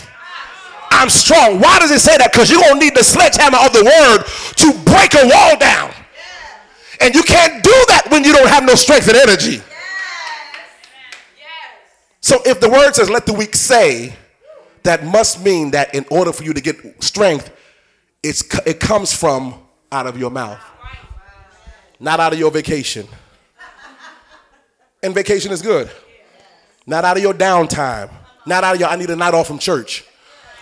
I'm 0.91 1.11
strong. 1.11 1.59
Why 1.59 1.81
does 1.81 1.91
it 1.91 2.01
say 2.01 2.17
that? 2.17 2.31
Because 2.33 2.49
you're 2.49 2.61
going 2.61 2.79
to 2.79 2.85
need 2.85 2.95
the 2.95 3.03
sledgehammer 3.03 3.59
of 3.59 3.73
the 3.73 3.83
word 3.83 4.23
to 4.63 4.67
break 4.85 5.15
a 5.15 5.27
wall 5.27 5.59
down. 5.59 5.91
And 7.01 7.13
you 7.13 7.25
can't 7.25 7.65
do 7.65 7.75
that 7.89 8.07
when 8.11 8.23
you 8.23 8.33
don't 8.33 8.49
have 8.49 8.65
no 8.65 8.77
strength 8.77 9.09
and 9.09 9.17
energy. 9.17 9.63
So 12.27 12.43
if 12.45 12.59
the 12.61 12.69
word 12.69 12.93
says, 12.93 13.09
let 13.09 13.25
the 13.25 13.33
weak 13.33 13.55
say, 13.55 14.13
that 14.83 15.05
must 15.05 15.45
mean 15.45 15.71
that 15.71 15.95
in 15.95 16.05
order 16.11 16.33
for 16.33 16.43
you 16.43 16.53
to 16.55 16.61
get 16.61 17.01
strength, 17.01 17.53
it's, 18.21 18.43
it 18.67 18.81
comes 18.81 19.13
from 19.13 19.55
out 19.93 20.09
of 20.09 20.19
your 20.19 20.33
mouth, 20.33 20.59
not 22.01 22.19
out 22.19 22.33
of 22.33 22.39
your 22.41 22.51
vacation. 22.51 23.07
And 25.05 25.15
vacation 25.15 25.53
is 25.53 25.63
good. 25.63 25.89
Not 26.85 27.05
out 27.05 27.17
of 27.17 27.23
your 27.23 27.33
downtime. 27.33 28.11
Not 28.45 28.65
out 28.65 28.75
of 28.75 28.81
your, 28.81 28.89
I 28.89 28.97
need 28.97 29.11
a 29.11 29.15
night 29.15 29.33
off 29.33 29.47
from 29.47 29.61
church. 29.61 30.05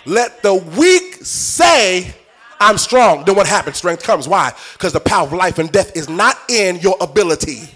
Let 0.04 0.42
the 0.42 0.52
weak 0.52 1.14
say, 1.24 2.14
I'm 2.60 2.76
strong. 2.76 3.24
Then 3.24 3.36
what 3.36 3.46
happens? 3.46 3.78
Strength 3.78 4.02
comes. 4.02 4.28
Why? 4.28 4.52
Because 4.74 4.92
the 4.92 5.00
power 5.00 5.26
of 5.26 5.32
life 5.32 5.58
and 5.58 5.72
death 5.72 5.96
is 5.96 6.10
not 6.10 6.36
in 6.50 6.76
your 6.80 6.98
ability. 7.00 7.70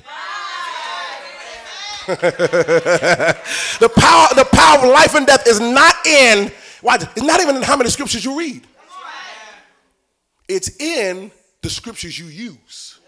the 3.80 3.90
power, 3.94 4.28
the 4.34 4.48
power 4.50 4.78
of 4.78 4.90
life 4.90 5.14
and 5.14 5.26
death 5.26 5.46
is 5.46 5.60
not 5.60 5.94
in, 6.06 6.50
why? 6.80 6.94
It's 6.94 7.22
not 7.22 7.40
even 7.42 7.56
in 7.56 7.62
how 7.62 7.76
many 7.76 7.90
scriptures 7.90 8.24
you 8.24 8.38
read. 8.38 8.66
It's 10.48 10.80
in 10.80 11.30
the 11.60 11.68
scriptures 11.68 12.18
you 12.18 12.26
use. 12.26 13.00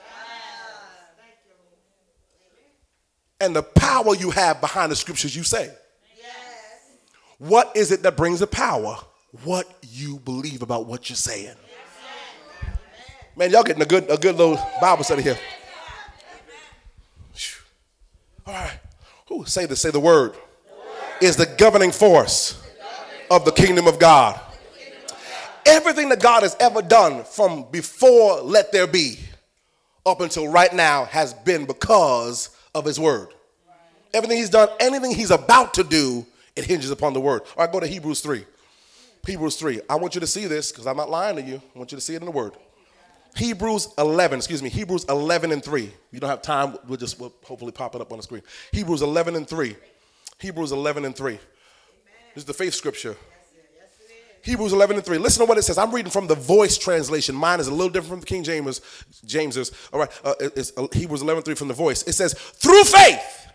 And 3.40 3.56
the 3.56 3.62
power 3.62 4.14
you 4.14 4.30
have 4.32 4.60
behind 4.60 4.92
the 4.92 4.96
scriptures 4.96 5.34
you 5.34 5.44
say. 5.44 5.72
What 7.38 7.72
is 7.74 7.90
it 7.90 8.02
that 8.02 8.18
brings 8.18 8.40
the 8.40 8.46
power? 8.46 8.98
What 9.44 9.66
you 9.80 10.18
believe 10.18 10.60
about 10.60 10.84
what 10.84 11.08
you're 11.08 11.16
saying. 11.16 11.56
Man, 13.34 13.50
y'all 13.50 13.62
getting 13.62 13.80
a 13.80 13.86
good, 13.86 14.10
a 14.10 14.18
good 14.18 14.36
little 14.36 14.58
Bible 14.78 15.04
study 15.04 15.22
here. 15.22 15.38
All 18.46 18.52
right. 18.52 18.79
Who 19.30 19.46
say 19.46 19.64
the 19.64 19.76
say 19.76 19.90
the 19.90 20.00
word, 20.00 20.32
the 20.32 20.38
word. 20.74 21.22
is 21.22 21.36
the 21.36 21.46
governing 21.46 21.92
force 21.92 22.52
the 22.52 22.58
governing 22.82 23.26
of 23.30 23.44
the 23.44 23.52
kingdom 23.52 23.86
of 23.86 23.98
God. 23.98 24.38
Everything 25.64 26.08
that 26.08 26.20
God 26.20 26.42
has 26.42 26.56
ever 26.58 26.82
done 26.82 27.22
from 27.22 27.64
before 27.70 28.40
let 28.40 28.72
there 28.72 28.88
be 28.88 29.20
up 30.04 30.20
until 30.20 30.48
right 30.48 30.72
now 30.74 31.04
has 31.04 31.32
been 31.32 31.64
because 31.64 32.50
of 32.74 32.84
his 32.84 32.98
word. 32.98 33.28
Everything 34.12 34.38
he's 34.38 34.50
done, 34.50 34.68
anything 34.80 35.14
he's 35.14 35.30
about 35.30 35.74
to 35.74 35.84
do, 35.84 36.26
it 36.56 36.64
hinges 36.64 36.90
upon 36.90 37.12
the 37.12 37.20
word. 37.20 37.42
All 37.56 37.64
right, 37.64 37.72
go 37.72 37.78
to 37.78 37.86
Hebrews 37.86 38.20
3. 38.22 38.44
Hebrews 39.24 39.56
3. 39.56 39.80
I 39.88 39.94
want 39.94 40.16
you 40.16 40.20
to 40.22 40.26
see 40.26 40.46
this 40.46 40.72
because 40.72 40.88
I'm 40.88 40.96
not 40.96 41.08
lying 41.08 41.36
to 41.36 41.42
you. 41.42 41.62
I 41.74 41.78
want 41.78 41.92
you 41.92 41.98
to 41.98 42.02
see 42.02 42.14
it 42.14 42.22
in 42.22 42.24
the 42.24 42.32
word. 42.32 42.54
Hebrews 43.36 43.88
11, 43.96 44.38
excuse 44.38 44.62
me, 44.62 44.68
Hebrews 44.68 45.04
11 45.08 45.52
and 45.52 45.62
3. 45.62 45.92
You 46.10 46.20
don't 46.20 46.30
have 46.30 46.42
time, 46.42 46.76
we'll 46.86 46.98
just 46.98 47.18
we'll 47.20 47.32
hopefully 47.44 47.72
pop 47.72 47.94
it 47.94 48.00
up 48.00 48.12
on 48.12 48.18
the 48.18 48.22
screen. 48.22 48.42
Hebrews 48.72 49.02
11 49.02 49.36
and 49.36 49.48
3. 49.48 49.76
Hebrews 50.38 50.72
11 50.72 51.04
and 51.04 51.14
3. 51.14 51.32
This 51.32 51.42
is 52.36 52.44
the 52.44 52.54
faith 52.54 52.74
scripture. 52.74 53.16
Hebrews 54.42 54.72
11 54.72 54.96
and 54.96 55.04
3. 55.04 55.18
Listen 55.18 55.44
to 55.44 55.48
what 55.48 55.58
it 55.58 55.62
says. 55.62 55.76
I'm 55.76 55.94
reading 55.94 56.10
from 56.10 56.26
the 56.26 56.34
voice 56.34 56.78
translation. 56.78 57.34
Mine 57.34 57.60
is 57.60 57.66
a 57.66 57.70
little 57.70 57.90
different 57.90 58.08
from 58.08 58.20
the 58.20 58.26
King 58.26 58.42
James. 58.42 58.80
James's. 59.26 59.70
All 59.92 60.00
right, 60.00 60.10
uh, 60.24 60.34
it's 60.40 60.72
uh, 60.76 60.86
Hebrews 60.92 61.22
11 61.22 61.42
3 61.42 61.54
from 61.54 61.68
the 61.68 61.74
voice. 61.74 62.02
It 62.04 62.12
says, 62.12 62.32
Through 62.32 62.84
faith, 62.84 63.48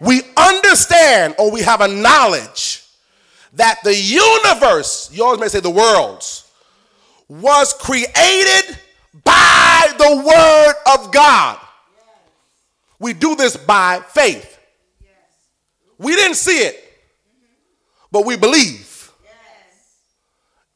we 0.00 0.22
understand 0.36 1.34
or 1.38 1.50
we 1.50 1.60
have 1.62 1.80
a 1.80 1.88
knowledge 1.88 2.84
that 3.54 3.78
the 3.84 3.94
universe, 3.94 5.10
you 5.12 5.24
always 5.24 5.40
may 5.40 5.48
say 5.48 5.60
the 5.60 5.70
worlds, 5.70 6.50
was 7.28 7.74
created 7.74 8.78
by 9.24 9.92
the 9.98 10.16
word 10.16 10.74
of 10.94 11.12
God. 11.12 11.58
We 12.98 13.12
do 13.12 13.36
this 13.36 13.56
by 13.56 14.02
faith. 14.08 14.58
We 15.98 16.14
didn't 16.14 16.36
see 16.36 16.58
it, 16.58 16.76
but 18.10 18.24
we 18.24 18.36
believe. 18.36 19.10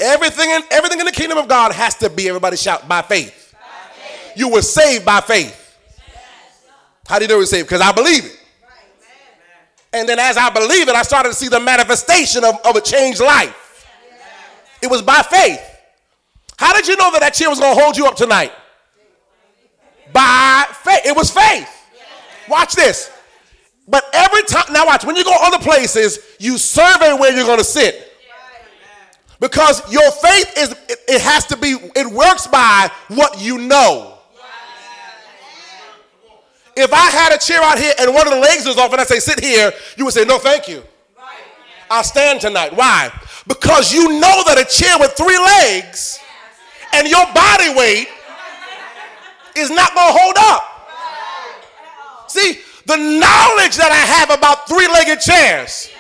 Everything 0.01 0.51
in, 0.51 0.63
everything 0.71 0.99
in 0.99 1.07
the 1.07 1.13
kingdom 1.13 1.39
of 1.39 1.47
God 1.47 1.73
has 1.73 1.95
to 1.97 2.11
be, 2.11 2.29
everybody 2.29 2.57
shout, 2.57 2.89
by 2.89 3.03
faith. 3.03 3.55
You 4.35 4.49
were 4.49 4.63
saved 4.63 5.05
by 5.05 5.21
faith. 5.21 5.59
How 7.07 7.19
do 7.19 7.25
you 7.25 7.29
know 7.29 7.37
you're 7.37 7.47
saved? 7.47 7.69
Because 7.69 7.81
I 7.81 7.93
believe 7.93 8.25
it. 8.25 8.39
And 9.93 10.09
then 10.09 10.19
as 10.19 10.37
I 10.37 10.49
believe 10.49 10.89
it, 10.89 10.95
I 10.95 11.03
started 11.03 11.29
to 11.29 11.35
see 11.35 11.49
the 11.49 11.61
manifestation 11.61 12.45
of, 12.45 12.55
of 12.65 12.77
a 12.77 12.81
changed 12.81 13.21
life. 13.21 13.87
It 14.81 14.91
was 14.91 15.03
by 15.03 15.23
faith. 15.23 15.61
How 16.63 16.73
did 16.73 16.87
you 16.87 16.95
know 16.95 17.11
that 17.11 17.19
that 17.23 17.35
chair 17.35 17.51
was 17.51 17.59
going 17.59 17.77
to 17.77 17.83
hold 17.83 17.97
you 17.97 18.07
up 18.07 18.15
tonight? 18.15 18.53
By 20.13 20.65
faith. 20.85 21.01
It 21.05 21.17
was 21.17 21.29
faith. 21.29 21.69
Watch 22.49 22.77
this. 22.77 23.11
But 23.89 24.05
every 24.13 24.45
time, 24.45 24.73
now 24.73 24.87
watch, 24.87 25.05
when 25.05 25.17
you 25.17 25.25
go 25.25 25.35
other 25.43 25.59
places, 25.59 26.21
you 26.39 26.57
survey 26.59 27.15
where 27.15 27.35
you're 27.35 27.47
going 27.47 27.59
to 27.59 27.65
sit. 27.65 28.13
Because 29.41 29.83
your 29.93 30.09
faith 30.13 30.57
is, 30.57 30.71
it, 30.89 30.99
it 31.09 31.21
has 31.21 31.47
to 31.47 31.57
be, 31.57 31.75
it 31.97 32.07
works 32.07 32.47
by 32.47 32.89
what 33.09 33.41
you 33.41 33.59
know. 33.59 34.19
If 36.77 36.93
I 36.93 37.11
had 37.11 37.35
a 37.35 37.39
chair 37.39 37.61
out 37.61 37.77
here 37.77 37.93
and 37.99 38.15
one 38.15 38.29
of 38.29 38.35
the 38.35 38.39
legs 38.39 38.67
was 38.67 38.79
off 38.79 38.93
and 38.93 39.01
I 39.01 39.05
say, 39.05 39.19
sit 39.19 39.41
here, 39.41 39.73
you 39.97 40.05
would 40.05 40.15
say, 40.15 40.25
no, 40.25 40.39
thank 40.39 40.69
you. 40.69 40.85
I'll 41.91 42.05
stand 42.05 42.41
tonight. 42.41 42.73
Why? 42.73 43.11
Because 43.49 43.93
you 43.93 44.21
know 44.21 44.45
that 44.47 44.59
a 44.59 44.65
chair 44.65 44.97
with 45.01 45.11
three 45.15 45.37
legs 45.37 46.21
and 46.93 47.09
your 47.09 47.25
body 47.33 47.75
weight 47.75 48.09
is 49.57 49.71
not 49.71 49.95
going 49.95 50.13
to 50.13 50.19
hold 50.19 50.37
up. 50.39 50.63
See, 52.29 52.61
the 52.87 52.97
knowledge 52.97 53.77
that 53.77 53.93
I 53.93 54.03
have 54.03 54.33
about 54.33 54.67
three 54.69 54.89
legged 54.89 55.21
chairs. 55.21 55.93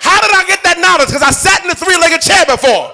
How 0.00 0.20
did 0.20 0.32
I 0.32 0.44
get 0.48 0.62
that 0.64 0.80
knowledge? 0.80 1.08
Because 1.08 1.24
I 1.24 1.32
sat 1.32 1.64
in 1.64 1.70
a 1.70 1.76
three 1.76 1.96
legged 1.96 2.22
chair 2.22 2.44
before. 2.48 2.92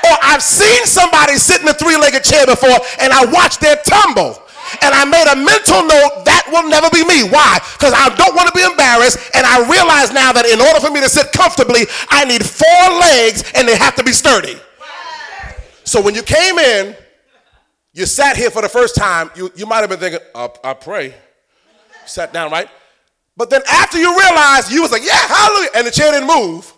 Or 0.00 0.14
I've 0.24 0.42
seen 0.42 0.84
somebody 0.88 1.36
sit 1.36 1.60
in 1.60 1.68
a 1.68 1.76
three 1.76 1.96
legged 1.96 2.24
chair 2.24 2.46
before 2.46 2.76
and 3.00 3.12
I 3.12 3.28
watched 3.28 3.60
their 3.60 3.76
tumble. 3.84 4.40
And 4.80 4.94
I 4.94 5.02
made 5.04 5.26
a 5.26 5.36
mental 5.36 5.82
note 5.82 6.24
that 6.30 6.46
will 6.48 6.64
never 6.70 6.88
be 6.94 7.02
me. 7.02 7.26
Why? 7.26 7.58
Because 7.76 7.92
I 7.92 8.08
don't 8.14 8.38
want 8.38 8.46
to 8.48 8.54
be 8.54 8.62
embarrassed. 8.62 9.18
And 9.34 9.42
I 9.44 9.66
realize 9.66 10.14
now 10.14 10.30
that 10.32 10.46
in 10.46 10.62
order 10.62 10.78
for 10.78 10.94
me 10.94 11.02
to 11.02 11.10
sit 11.10 11.34
comfortably, 11.34 11.90
I 12.08 12.24
need 12.24 12.46
four 12.46 12.84
legs 13.02 13.42
and 13.58 13.66
they 13.66 13.76
have 13.76 13.98
to 13.98 14.04
be 14.06 14.14
sturdy. 14.14 14.56
So 15.90 16.00
when 16.00 16.14
you 16.14 16.22
came 16.22 16.56
in, 16.56 16.94
you 17.92 18.06
sat 18.06 18.36
here 18.36 18.48
for 18.48 18.62
the 18.62 18.68
first 18.68 18.94
time, 18.94 19.28
you, 19.34 19.50
you 19.56 19.66
might 19.66 19.78
have 19.78 19.90
been 19.90 19.98
thinking, 19.98 20.20
I, 20.36 20.48
I 20.62 20.72
pray. 20.72 21.12
Sat 22.06 22.32
down, 22.32 22.52
right? 22.52 22.68
But 23.36 23.50
then 23.50 23.60
after 23.68 23.98
you 23.98 24.16
realized, 24.16 24.70
you 24.70 24.82
was 24.82 24.92
like, 24.92 25.02
yeah, 25.04 25.18
hallelujah, 25.26 25.70
and 25.74 25.84
the 25.84 25.90
chair 25.90 26.12
didn't 26.12 26.28
move. 26.28 26.72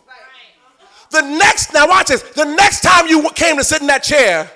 The 1.11 1.21
next, 1.21 1.75
now 1.75 1.87
watch 1.89 2.07
this, 2.07 2.23
the 2.23 2.47
next 2.47 2.81
time 2.81 3.07
you 3.07 3.29
came 3.35 3.59
to 3.59 3.65
sit 3.65 3.83
in 3.83 3.87
that 3.89 4.03
chair, 4.03 4.51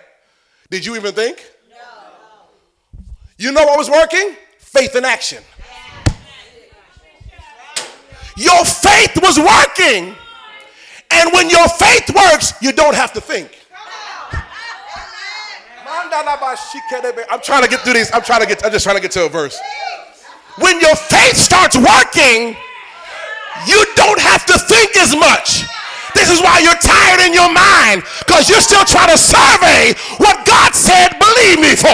did 0.70 0.86
you 0.86 0.96
even 0.96 1.12
think? 1.12 1.44
No. 1.68 3.04
You 3.36 3.52
know 3.52 3.62
what 3.62 3.76
was 3.76 3.90
working? 3.90 4.36
Faith 4.58 4.96
in 4.96 5.04
action. 5.04 5.42
Your 8.38 8.64
faith 8.64 9.18
was 9.20 9.38
working. 9.38 10.16
And 11.10 11.30
when 11.34 11.50
your 11.50 11.68
faith 11.68 12.08
works, 12.08 12.54
you 12.62 12.72
don't 12.72 12.94
have 12.94 13.12
to 13.12 13.20
think. 13.20 13.55
I'm 17.30 17.40
trying 17.40 17.62
to 17.62 17.68
get 17.68 17.80
through 17.80 17.94
these. 17.94 18.10
I'm 18.12 18.22
trying 18.22 18.40
to 18.40 18.46
get, 18.46 18.64
I'm 18.64 18.72
just 18.72 18.84
trying 18.84 18.96
to 18.96 19.02
get 19.02 19.10
to 19.12 19.26
a 19.26 19.28
verse. 19.28 19.58
When 20.58 20.80
your 20.80 20.96
faith 20.96 21.36
starts 21.36 21.76
working, 21.76 22.56
you 23.66 23.80
don't 23.96 24.20
have 24.20 24.46
to 24.46 24.58
think 24.58 24.96
as 24.96 25.14
much. 25.14 25.64
This 26.14 26.32
is 26.32 26.40
why 26.40 26.64
you're 26.64 26.80
tired 26.80 27.20
in 27.28 27.36
your 27.36 27.52
mind 27.52 28.02
because 28.24 28.48
you're 28.48 28.64
still 28.64 28.84
trying 28.88 29.12
to 29.12 29.20
survey 29.20 29.92
what 30.16 30.46
God 30.48 30.72
said, 30.72 31.12
believe 31.20 31.60
me 31.60 31.76
for. 31.76 31.92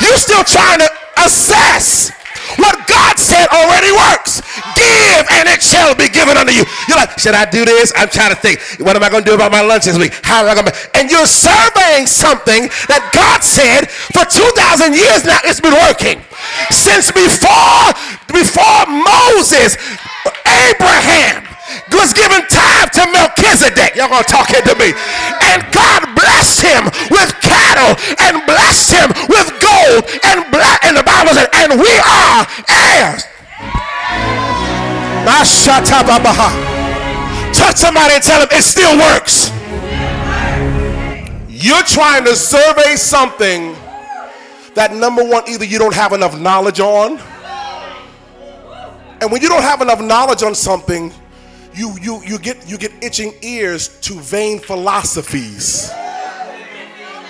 You're 0.00 0.20
still 0.20 0.44
trying 0.44 0.80
to 0.80 0.88
assess 1.24 2.12
what 2.56 2.76
God 2.88 3.18
said 3.18 3.48
already 3.48 3.92
works. 3.92 4.42
Give 4.76 5.24
and 5.30 5.48
it 5.48 5.62
shall 5.62 5.94
be 5.94 6.08
given 6.08 6.36
unto 6.36 6.52
you. 6.52 6.64
You're 6.88 6.98
like, 6.98 7.18
should 7.18 7.34
I 7.34 7.44
do 7.48 7.64
this? 7.64 7.92
I'm 7.96 8.08
trying 8.08 8.30
to 8.34 8.40
think. 8.40 8.60
What 8.80 8.96
am 8.96 9.02
I 9.02 9.10
going 9.10 9.24
to 9.24 9.30
do 9.30 9.34
about 9.34 9.52
my 9.52 9.62
lunch 9.62 9.84
this 9.84 9.98
week? 9.98 10.12
How 10.22 10.42
am 10.42 10.48
I 10.48 10.54
going 10.54 10.66
to? 10.66 10.74
And 10.94 11.10
you're 11.10 11.28
surveying 11.28 12.06
something 12.06 12.68
that 12.88 13.02
God 13.12 13.44
said 13.44 13.90
for 13.90 14.24
2,000 14.24 14.94
years 14.94 15.24
now. 15.24 15.38
It's 15.44 15.60
been 15.60 15.76
working 15.76 16.22
since 16.70 17.12
before 17.12 17.92
before 18.32 18.82
Moses, 18.88 19.76
Abraham, 20.48 21.52
was 22.02 22.12
giving 22.12 22.42
tithe 22.50 22.90
to 22.90 23.06
Melchizedek. 23.14 23.94
Y'all 23.94 24.10
gonna 24.10 24.26
talk 24.26 24.50
into 24.50 24.74
me. 24.74 24.90
And 25.38 25.62
God 25.70 26.02
blessed 26.18 26.66
him 26.66 26.84
with 27.14 27.30
cattle 27.38 27.94
and 28.18 28.42
blessed 28.42 28.90
him 28.90 29.08
with 29.30 29.48
gold 29.62 30.02
and 30.26 30.42
black. 30.50 30.82
And 30.82 30.96
the 30.96 31.06
Bible 31.06 31.30
said, 31.30 31.48
and 31.54 31.78
we 31.78 31.94
are 32.02 32.42
heirs. 32.66 33.22
Touch 37.54 37.76
somebody 37.76 38.14
and 38.14 38.22
tell 38.22 38.40
them 38.40 38.48
it 38.50 38.62
still 38.62 38.98
works. 38.98 39.50
You're 41.48 41.84
trying 41.84 42.24
to 42.24 42.34
survey 42.34 42.96
something 42.96 43.76
that 44.74 44.92
number 44.94 45.22
one, 45.22 45.44
either 45.48 45.64
you 45.64 45.78
don't 45.78 45.94
have 45.94 46.12
enough 46.12 46.38
knowledge 46.38 46.80
on. 46.80 47.20
And 49.20 49.30
when 49.30 49.40
you 49.42 49.48
don't 49.48 49.62
have 49.62 49.80
enough 49.80 50.00
knowledge 50.00 50.42
on 50.42 50.54
something, 50.54 51.12
you 51.74 51.94
you 52.00 52.22
you 52.24 52.38
get 52.38 52.68
you 52.68 52.76
get 52.76 52.92
itching 53.02 53.32
ears 53.42 54.00
to 54.00 54.14
vain 54.14 54.58
philosophies. 54.58 55.90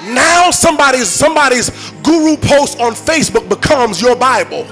Now 0.05 0.51
somebody's 0.51 1.09
somebody's 1.09 1.71
guru 2.03 2.37
post 2.37 2.81
on 2.81 2.95
Facebook 2.95 3.49
becomes 3.49 4.01
your 4.01 4.17
Bible. 4.17 4.67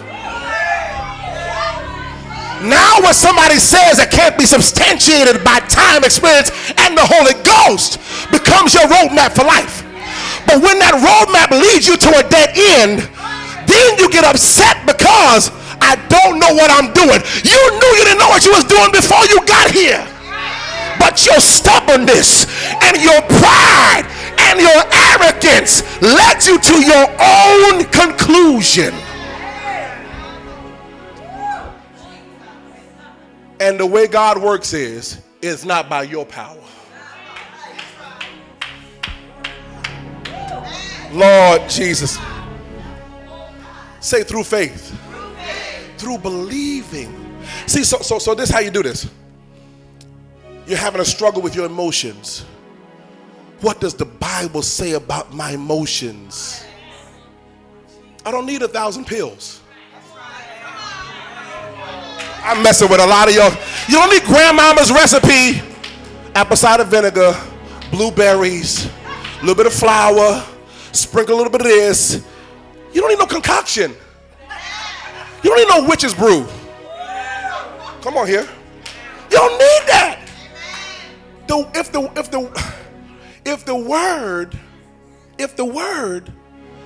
Now 2.60 3.00
what 3.00 3.16
somebody 3.16 3.56
says 3.56 3.96
that 3.96 4.12
can't 4.12 4.36
be 4.36 4.44
substantiated 4.44 5.40
by 5.40 5.64
time, 5.72 6.04
experience, 6.04 6.52
and 6.76 6.92
the 6.92 7.06
Holy 7.08 7.32
Ghost 7.40 7.96
becomes 8.28 8.76
your 8.76 8.84
roadmap 8.84 9.32
for 9.32 9.48
life. 9.48 9.80
But 10.44 10.60
when 10.60 10.76
that 10.84 10.92
roadmap 11.00 11.56
leads 11.56 11.88
you 11.88 11.96
to 11.96 12.10
a 12.20 12.24
dead 12.28 12.52
end, 12.52 13.00
then 13.64 13.88
you 13.96 14.12
get 14.12 14.28
upset 14.28 14.84
because 14.84 15.48
I 15.80 15.96
don't 16.12 16.36
know 16.36 16.52
what 16.52 16.68
I'm 16.68 16.92
doing. 16.92 17.20
You 17.48 17.60
knew 17.80 17.92
you 17.96 18.04
didn't 18.04 18.20
know 18.20 18.28
what 18.28 18.44
you 18.44 18.52
was 18.52 18.68
doing 18.68 18.92
before 18.92 19.24
you 19.32 19.40
got 19.48 19.72
here. 19.72 20.04
But 21.00 21.24
your 21.24 21.40
stubbornness 21.40 22.44
and 22.84 23.00
your 23.00 23.24
pride 23.40 24.04
and 24.36 24.60
your 24.60 24.80
arrogance 24.92 25.80
led 26.04 26.44
you 26.44 26.60
to 26.60 26.76
your 26.84 27.08
own 27.24 27.88
conclusion. 27.88 28.92
And 33.60 33.78
the 33.78 33.86
way 33.86 34.06
God 34.06 34.42
works 34.42 34.72
is, 34.72 35.20
it's 35.42 35.64
not 35.64 35.88
by 35.88 36.02
your 36.02 36.26
power. 36.26 36.56
Lord 41.12 41.68
Jesus. 41.68 42.18
Say 44.00 44.24
through 44.24 44.44
faith 44.44 44.96
through 46.00 46.18
believing. 46.18 47.14
See, 47.66 47.84
so 47.84 47.98
so 47.98 48.18
so 48.18 48.34
this 48.34 48.48
is 48.48 48.54
how 48.54 48.60
you 48.60 48.70
do 48.70 48.82
this. 48.82 49.08
You're 50.66 50.78
having 50.78 51.00
a 51.00 51.04
struggle 51.04 51.42
with 51.42 51.54
your 51.54 51.66
emotions. 51.66 52.44
What 53.60 53.80
does 53.80 53.94
the 53.94 54.06
Bible 54.06 54.62
say 54.62 54.92
about 54.92 55.34
my 55.34 55.52
emotions? 55.52 56.64
I 58.24 58.30
don't 58.30 58.46
need 58.46 58.62
a 58.62 58.68
thousand 58.68 59.06
pills. 59.06 59.60
I'm 62.42 62.62
messing 62.62 62.88
with 62.88 63.00
a 63.00 63.06
lot 63.06 63.28
of 63.28 63.34
y'all. 63.34 63.52
You 63.88 63.96
don't 63.96 64.10
need 64.10 64.24
grandmama's 64.24 64.90
recipe, 64.90 65.62
apple 66.34 66.56
cider 66.56 66.84
vinegar, 66.84 67.38
blueberries, 67.90 68.86
a 68.86 69.40
little 69.40 69.54
bit 69.54 69.66
of 69.66 69.74
flour, 69.74 70.44
sprinkle 70.92 71.34
a 71.34 71.36
little 71.36 71.52
bit 71.52 71.60
of 71.60 71.66
this. 71.66 72.24
You 72.92 73.00
don't 73.00 73.10
need 73.10 73.18
no 73.18 73.26
concoction. 73.26 73.94
You 75.42 75.50
don't 75.50 75.58
need 75.58 75.68
no 75.68 75.88
witch's 75.88 76.14
brew. 76.14 76.46
Come 78.02 78.16
on 78.16 78.26
here. 78.26 78.48
You 79.30 79.36
don't 79.36 79.52
need 79.52 79.82
that. 79.88 80.20
The, 81.46 81.70
if 81.74 81.92
the 81.92 82.02
if 82.16 82.30
the 82.30 82.72
if 83.44 83.64
the 83.64 83.74
word 83.74 84.58
if 85.38 85.56
the 85.56 85.64
word 85.64 86.32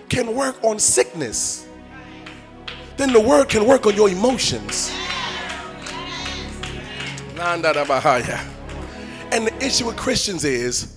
can 0.09 0.35
work 0.35 0.63
on 0.63 0.79
sickness, 0.79 1.67
then 2.97 3.13
the 3.13 3.21
word 3.21 3.49
can 3.49 3.67
work 3.67 3.87
on 3.87 3.95
your 3.95 4.09
emotions. 4.09 4.93
And 9.33 9.47
the 9.47 9.65
issue 9.65 9.87
with 9.87 9.97
Christians 9.97 10.45
is 10.45 10.97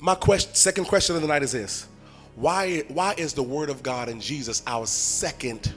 my 0.00 0.14
question, 0.14 0.54
second 0.54 0.86
question 0.86 1.14
of 1.14 1.22
the 1.22 1.28
night 1.28 1.42
is 1.42 1.52
this. 1.52 1.86
Why, 2.34 2.80
why 2.88 3.14
is 3.16 3.34
the 3.34 3.42
word 3.42 3.70
of 3.70 3.82
God 3.82 4.08
and 4.08 4.20
Jesus 4.20 4.62
our 4.66 4.86
second 4.86 5.72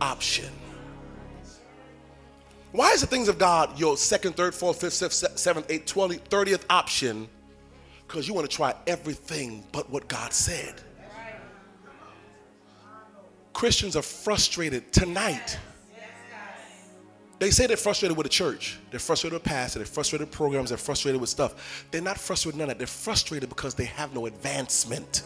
option. 0.00 0.50
Why 2.72 2.92
is 2.92 3.00
the 3.00 3.06
things 3.06 3.28
of 3.28 3.38
God 3.38 3.78
your 3.78 3.96
second, 3.96 4.36
third, 4.36 4.54
fourth, 4.54 4.80
fifth, 4.80 4.92
sixth, 4.92 5.38
seventh, 5.38 5.70
eighth, 5.70 5.86
twentieth, 5.86 6.24
thirtieth 6.28 6.66
option 6.68 7.28
Because 8.06 8.28
you 8.28 8.34
want 8.34 8.48
to 8.48 8.54
try 8.54 8.74
everything 8.86 9.64
but 9.72 9.90
what 9.90 10.08
God 10.08 10.32
said. 10.32 10.74
Christians 13.52 13.96
are 13.96 14.02
frustrated 14.02 14.92
tonight. 14.92 15.58
They 17.38 17.50
say 17.50 17.66
they're 17.66 17.76
frustrated 17.76 18.16
with 18.16 18.24
the 18.24 18.30
church. 18.30 18.78
They're 18.90 18.98
frustrated 19.00 19.34
with 19.34 19.44
pastor. 19.44 19.78
They're 19.78 19.86
frustrated 19.86 20.28
with 20.28 20.36
programs. 20.36 20.70
They're 20.70 20.78
frustrated 20.78 21.20
with 21.20 21.28
stuff. 21.28 21.86
They're 21.90 22.00
not 22.00 22.18
frustrated 22.18 22.54
with 22.54 22.60
none 22.60 22.70
of 22.70 22.78
that. 22.78 22.78
They're 22.78 22.86
frustrated 22.86 23.48
because 23.48 23.74
they 23.74 23.84
have 23.84 24.14
no 24.14 24.26
advancement. 24.26 25.22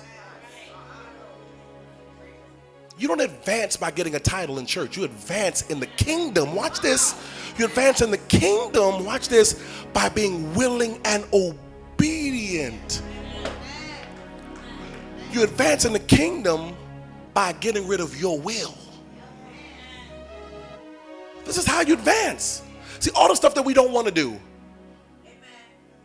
You 2.98 3.08
don't 3.08 3.20
advance 3.20 3.76
by 3.76 3.92
getting 3.92 4.16
a 4.16 4.18
title 4.18 4.58
in 4.58 4.66
church. 4.66 4.96
You 4.96 5.04
advance 5.04 5.62
in 5.70 5.80
the 5.80 5.86
kingdom. 5.86 6.54
Watch 6.54 6.80
this. 6.80 7.14
You 7.56 7.64
advance 7.64 8.02
in 8.02 8.10
the 8.10 8.18
kingdom, 8.18 9.04
watch 9.04 9.28
this, 9.28 9.62
by 9.92 10.08
being 10.08 10.54
willing 10.54 11.00
and 11.04 11.24
obedient. 11.32 13.02
You 15.32 15.42
advance 15.42 15.84
in 15.84 15.92
the 15.92 15.98
kingdom 15.98 16.74
by 17.34 17.52
getting 17.52 17.86
rid 17.86 18.00
of 18.00 18.20
your 18.20 18.38
will. 18.38 18.74
This 21.50 21.58
is 21.58 21.66
how 21.66 21.80
you 21.80 21.94
advance. 21.94 22.62
See, 23.00 23.10
all 23.12 23.26
the 23.26 23.34
stuff 23.34 23.56
that 23.56 23.64
we 23.64 23.74
don't 23.74 23.90
want 23.90 24.06
to 24.06 24.12
do. 24.12 24.38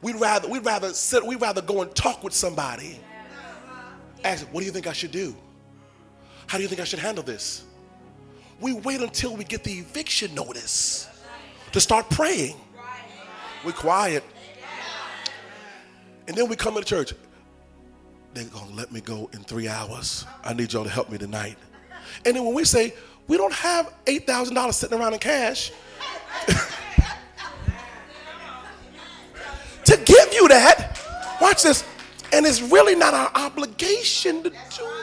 We'd 0.02 0.16
rather, 0.16 0.50
we'd 0.50 0.66
rather 0.66 0.92
sit, 0.92 1.24
we'd 1.24 1.40
rather 1.40 1.62
go 1.62 1.84
and 1.84 1.94
talk 1.94 2.24
with 2.24 2.34
somebody. 2.34 3.00
Uh-huh. 3.00 3.92
Ask, 4.24 4.48
what 4.48 4.62
do 4.62 4.66
you 4.66 4.72
think 4.72 4.88
I 4.88 4.94
should 4.94 5.12
do? 5.12 5.36
How 6.48 6.58
do 6.58 6.64
you 6.64 6.68
think 6.68 6.82
I 6.82 6.84
should 6.84 6.98
handle 6.98 7.24
this? 7.24 7.64
We 8.60 8.74
wait 8.74 9.02
until 9.02 9.36
we 9.36 9.44
get 9.44 9.64
the 9.64 9.74
eviction 9.74 10.34
notice 10.34 11.08
to 11.74 11.80
start 11.80 12.10
praying. 12.10 12.56
We're 13.64 13.74
quiet. 13.74 14.24
And 16.28 16.36
then 16.36 16.50
we 16.50 16.56
come 16.56 16.74
to 16.74 16.84
church. 16.84 17.14
They're 18.34 18.46
going 18.46 18.70
to 18.70 18.74
let 18.74 18.92
me 18.92 19.00
go 19.00 19.30
in 19.32 19.44
three 19.44 19.68
hours. 19.68 20.26
I 20.44 20.56
need 20.56 20.74
y'all 20.74 20.86
to 20.86 20.90
help 20.90 21.12
me 21.12 21.20
tonight. 21.20 21.60
And 22.26 22.36
then 22.36 22.44
when 22.44 22.56
we 22.56 22.66
say, 22.66 22.96
we 23.28 23.38
don't 23.38 23.54
have 23.54 23.94
$8,000 24.06 24.74
sitting 24.74 25.00
around 25.00 25.14
in 25.14 25.20
cash 25.20 25.72
to 29.84 29.98
give 30.06 30.34
you 30.34 30.48
that, 30.48 31.00
watch 31.42 31.64
this. 31.64 31.84
And 32.34 32.46
it's 32.46 32.62
really 32.62 32.96
not 32.96 33.14
our 33.14 33.32
obligation 33.36 34.44
to 34.44 34.50
do 34.50 34.56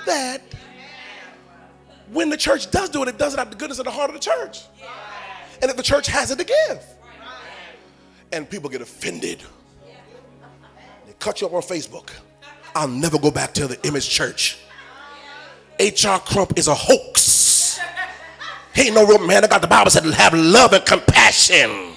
that 0.07 0.43
when 2.13 2.29
the 2.29 2.37
church 2.37 2.71
does 2.71 2.91
do 2.91 3.03
it, 3.03 3.09
it 3.09 3.19
does 3.19 3.33
it 3.33 3.41
out 3.41 3.47
of 3.47 3.53
the 3.53 3.59
goodness 3.59 3.79
of 3.79 3.87
the 3.87 3.91
heart 3.91 4.11
of 4.11 4.15
the 4.15 4.21
church. 4.21 4.63
And 5.61 5.71
if 5.71 5.77
the 5.77 5.83
church 5.83 6.07
has 6.09 6.31
it 6.31 6.39
to 6.39 6.45
give. 6.45 6.85
And 8.33 8.49
people 8.49 8.71
get 8.71 8.81
offended. 8.81 9.43
They 11.07 11.13
cut 11.19 11.41
you 11.41 11.47
up 11.47 11.55
on 11.55 11.63
Facebook. 11.63 12.11
I'll 12.75 12.89
never 12.89 13.19
go 13.19 13.31
back 13.31 13.53
to 13.55 13.67
the 13.67 13.87
image 13.87 14.09
church. 14.09 14.59
H.R. 15.79 16.21
Crump 16.21 16.59
is 16.59 16.69
a 16.69 16.75
hoax. 16.75 17.52
He 18.75 18.83
ain't 18.83 18.95
no 18.95 19.07
real 19.07 19.19
man. 19.19 19.45
I 19.45 19.49
got 19.49 19.61
the 19.61 19.69
Bible 19.69 19.91
said 19.91 20.05
have 20.05 20.35
love 20.35 20.73
and 20.73 20.85
compassion. 20.85 21.95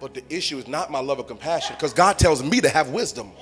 But 0.00 0.14
the 0.14 0.24
issue 0.30 0.58
is 0.58 0.66
not 0.66 0.90
my 0.90 1.00
love 1.00 1.18
and 1.18 1.28
compassion 1.28 1.76
because 1.76 1.92
God 1.92 2.18
tells 2.18 2.42
me 2.42 2.60
to 2.60 2.68
have 2.68 2.88
wisdom. 2.90 3.32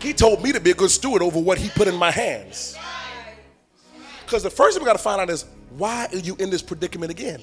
He 0.00 0.12
told 0.12 0.42
me 0.42 0.52
to 0.52 0.60
be 0.60 0.70
a 0.70 0.74
good 0.74 0.90
steward 0.90 1.22
over 1.22 1.40
what 1.40 1.56
he 1.56 1.70
put 1.70 1.88
in 1.88 1.96
my 1.96 2.10
hands. 2.10 2.76
Because 4.24 4.42
the 4.42 4.50
first 4.50 4.76
thing 4.76 4.84
we 4.84 4.86
got 4.86 4.96
to 4.96 5.02
find 5.02 5.20
out 5.20 5.30
is 5.30 5.46
why 5.70 6.08
are 6.12 6.18
you 6.18 6.36
in 6.38 6.50
this 6.50 6.62
predicament 6.62 7.10
again? 7.10 7.40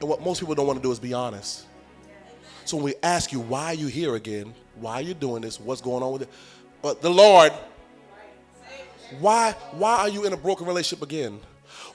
And 0.00 0.08
what 0.08 0.22
most 0.22 0.40
people 0.40 0.54
don't 0.54 0.66
want 0.66 0.78
to 0.78 0.82
do 0.82 0.92
is 0.92 0.98
be 0.98 1.12
honest. 1.12 1.66
So 2.64 2.76
when 2.76 2.84
we 2.84 2.94
ask 3.02 3.32
you 3.32 3.40
why 3.40 3.66
are 3.66 3.74
you 3.74 3.88
here 3.88 4.14
again, 4.14 4.54
why 4.80 4.94
are 4.94 5.02
you 5.02 5.14
doing 5.14 5.42
this, 5.42 5.60
what's 5.60 5.80
going 5.80 6.02
on 6.02 6.12
with 6.12 6.22
it, 6.22 6.28
but 6.82 7.02
the 7.02 7.10
Lord, 7.10 7.52
why 9.18 9.52
why 9.72 9.98
are 9.98 10.08
you 10.08 10.24
in 10.24 10.32
a 10.32 10.36
broken 10.36 10.66
relationship 10.66 11.02
again? 11.02 11.40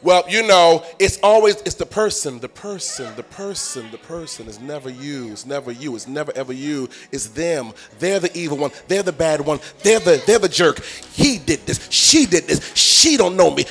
Well, 0.02 0.24
you 0.30 0.46
know, 0.46 0.84
it's 1.00 1.20
always 1.24 1.56
it's 1.62 1.76
the 1.76 1.86
person, 1.86 2.40
the 2.40 2.50
person, 2.50 3.16
the 3.16 3.24
person, 3.24 3.90
the 3.92 3.98
person. 3.98 4.48
It's 4.48 4.60
never 4.60 4.90
you. 4.90 5.32
It's 5.32 5.46
never 5.46 5.72
you. 5.72 5.96
It's 5.96 6.08
never 6.08 6.32
ever 6.36 6.54
you. 6.54 6.90
It's 7.12 7.28
them. 7.28 7.72
They're 8.00 8.20
the 8.20 8.36
evil 8.38 8.58
one. 8.58 8.72
They're 8.88 9.04
the 9.04 9.14
bad 9.14 9.42
one. 9.42 9.60
They're 9.84 10.00
the 10.00 10.22
they're 10.26 10.40
the 10.40 10.50
jerk. 10.50 10.84
He 10.84 11.38
did 11.40 11.66
this. 11.66 11.88
She 11.90 12.26
did 12.26 12.44
this. 12.46 12.76
She 12.76 13.18
don't 13.18 13.36
know 13.36 13.52
me. 13.52 13.66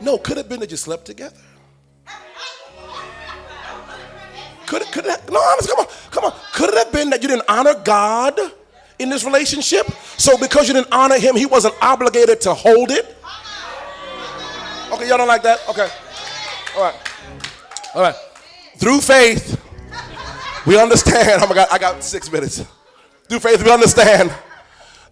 No, 0.00 0.18
could 0.18 0.36
have 0.36 0.48
been 0.48 0.60
that 0.60 0.70
you 0.70 0.76
slept 0.76 1.04
together. 1.04 1.36
Could 4.66 4.82
it, 4.82 4.92
could 4.92 5.06
it, 5.06 5.30
no, 5.30 5.40
honest, 5.40 5.68
come 5.68 5.80
on, 5.80 5.86
come 6.10 6.24
on. 6.24 6.32
Could 6.52 6.70
it 6.70 6.78
have 6.78 6.92
been 6.92 7.10
that 7.10 7.22
you 7.22 7.28
didn't 7.28 7.44
honor 7.48 7.74
God 7.84 8.38
in 8.98 9.08
this 9.08 9.24
relationship? 9.24 9.86
So 10.16 10.36
because 10.38 10.68
you 10.68 10.74
didn't 10.74 10.92
honor 10.92 11.18
him, 11.18 11.36
he 11.36 11.46
wasn't 11.46 11.74
obligated 11.82 12.40
to 12.42 12.54
hold 12.54 12.90
it? 12.90 13.16
Okay, 14.92 15.08
y'all 15.08 15.18
don't 15.18 15.28
like 15.28 15.42
that? 15.42 15.60
Okay. 15.68 15.88
All 16.76 16.82
right. 16.82 16.94
All 17.94 18.02
right. 18.02 18.14
Through 18.76 19.00
faith, 19.00 19.60
we 20.66 20.80
understand. 20.80 21.42
Oh 21.42 21.48
my 21.48 21.54
God, 21.54 21.68
I 21.70 21.78
got 21.78 22.02
six 22.02 22.30
minutes. 22.30 22.64
Through 23.28 23.40
faith, 23.40 23.62
we 23.64 23.70
understand 23.72 24.32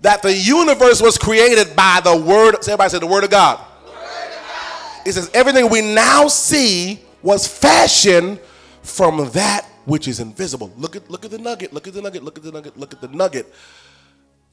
that 0.01 0.23
the 0.23 0.33
universe 0.33 1.01
was 1.01 1.17
created 1.17 1.75
by 1.75 2.01
the 2.03 2.17
word. 2.17 2.57
Everybody 2.57 2.91
say 2.91 2.99
the 2.99 3.07
word 3.07 3.25
of 3.25 3.31
God. 3.31 3.59
Word 3.59 3.95
of 3.95 3.95
God. 3.95 5.07
It 5.07 5.13
says 5.13 5.31
everything 5.33 5.71
we 5.71 5.81
now 5.81 6.29
see 6.29 7.01
was 7.23 7.47
fashioned 7.47 8.41
from 8.83 9.31
that 9.31 9.67
which 9.85 10.09
is 10.09 10.21
invisible. 10.21 10.73
Look 10.77 10.97
at 10.97 11.11
look 11.11 11.25
at 11.25 11.31
the 11.31 11.39
nugget. 11.39 11.73
Look 11.73 11.89
at 11.89 11.95
the 11.95 12.03
nugget. 12.03 12.23
Look 12.23 12.39
at 12.39 12.45
the 12.45 12.53
nugget. 12.53 12.77
Look 12.77 12.93
at 12.93 13.01
the 13.01 13.09
nugget. 13.09 13.53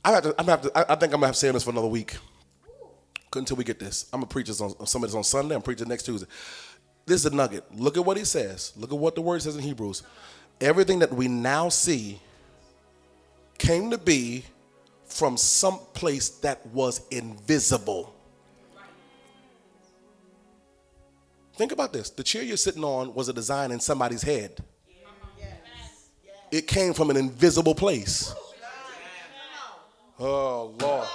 I 0.04 0.12
have 0.12 0.24
to. 0.24 0.36
I'm 0.38 0.48
have 0.48 0.62
to. 0.62 0.72
I 0.76 0.96
think 0.96 1.14
I'm 1.14 1.20
gonna 1.20 1.28
have 1.28 1.36
to 1.36 1.40
say 1.40 1.52
this 1.52 1.64
for 1.64 1.72
another 1.72 1.88
week 1.88 2.18
until 3.36 3.58
we 3.58 3.64
get 3.64 3.80
this. 3.80 4.08
I'm 4.14 4.22
gonna 4.22 4.30
preach 4.30 4.48
this 4.48 4.62
on 4.62 4.86
somebody's 4.86 5.16
on 5.16 5.24
Sunday. 5.24 5.56
I'm 5.56 5.62
preaching 5.62 5.88
next 5.88 6.04
Tuesday. 6.04 6.28
This 7.06 7.26
is 7.26 7.26
a 7.26 7.36
nugget. 7.36 7.64
Look 7.76 7.98
at 7.98 8.06
what 8.06 8.18
he 8.18 8.24
says. 8.24 8.74
Look 8.78 8.92
at 8.92 8.98
what 8.98 9.16
the 9.16 9.22
word 9.22 9.42
says 9.42 9.56
in 9.56 9.64
Hebrews. 9.64 10.04
Everything 10.62 11.00
that 11.00 11.12
we 11.12 11.28
now 11.28 11.70
see 11.70 12.20
came 13.58 13.92
to 13.92 13.98
be 13.98 14.46
from 15.06 15.38
some 15.38 15.80
place 15.94 16.30
that 16.30 16.66
was 16.68 17.02
invisible. 17.10 18.16
Think 21.60 21.74
about 21.74 21.92
this. 21.92 22.10
The 22.10 22.24
chair 22.24 22.42
you're 22.42 22.56
sitting 22.56 22.86
on 22.86 23.14
was 23.14 23.28
a 23.28 23.34
design 23.34 23.72
in 23.72 23.82
somebody's 23.82 24.22
head. 24.22 24.64
It 26.52 26.68
came 26.68 26.94
from 26.94 27.10
an 27.10 27.18
invisible 27.18 27.76
place. 27.76 28.34
Oh, 30.18 30.74
Lord. 30.80 31.06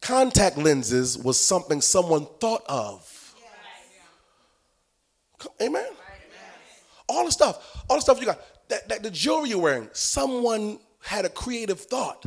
Contact 0.00 0.58
lenses 0.58 1.16
was 1.16 1.38
something 1.38 1.80
someone 1.80 2.26
thought 2.40 2.64
of. 2.68 3.36
Amen. 5.62 5.86
All 7.08 7.24
the 7.24 7.30
stuff, 7.30 7.84
all 7.88 7.96
the 7.96 8.02
stuff 8.02 8.18
you 8.18 8.26
got, 8.26 8.40
that, 8.70 8.88
that 8.88 9.04
the 9.04 9.10
jewelry 9.12 9.50
you're 9.50 9.60
wearing, 9.60 9.88
someone 9.92 10.80
had 11.00 11.24
a 11.24 11.28
creative 11.28 11.78
thought 11.78 12.24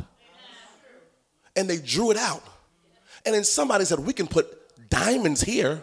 and 1.56 1.68
they 1.68 1.76
drew 1.76 2.10
it 2.10 2.16
out. 2.16 2.42
And 3.26 3.34
then 3.34 3.44
somebody 3.44 3.84
said, 3.84 3.98
We 3.98 4.14
can 4.14 4.26
put 4.26 4.88
diamonds 4.88 5.42
here. 5.42 5.82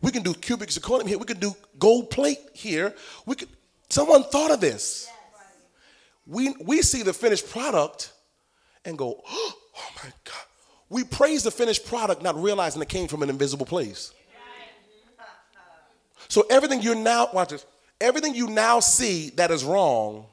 We 0.00 0.10
can 0.10 0.22
do 0.22 0.34
cubic 0.34 0.68
zirconium 0.68 1.08
here. 1.08 1.18
We 1.18 1.24
can 1.24 1.38
do 1.38 1.54
gold 1.78 2.10
plate 2.10 2.38
here. 2.52 2.94
We 3.26 3.36
could, 3.36 3.48
someone 3.88 4.24
thought 4.24 4.50
of 4.50 4.60
this. 4.60 5.08
We, 6.26 6.54
we 6.60 6.82
see 6.82 7.02
the 7.02 7.12
finished 7.12 7.50
product 7.50 8.12
and 8.84 8.96
go, 8.98 9.22
Oh 9.76 9.90
my 9.96 10.10
God. 10.24 10.44
We 10.88 11.02
praise 11.02 11.42
the 11.42 11.50
finished 11.50 11.86
product, 11.86 12.22
not 12.22 12.40
realizing 12.40 12.80
it 12.80 12.88
came 12.88 13.08
from 13.08 13.22
an 13.22 13.30
invisible 13.30 13.66
place. 13.66 14.12
So 16.28 16.44
everything 16.50 16.82
you 16.82 16.94
now 16.94 17.28
watch 17.32 17.50
this, 17.50 17.66
everything 18.00 18.34
you 18.34 18.48
now 18.48 18.80
see 18.80 19.30
that 19.30 19.50
is 19.50 19.64
wrong 19.64 20.26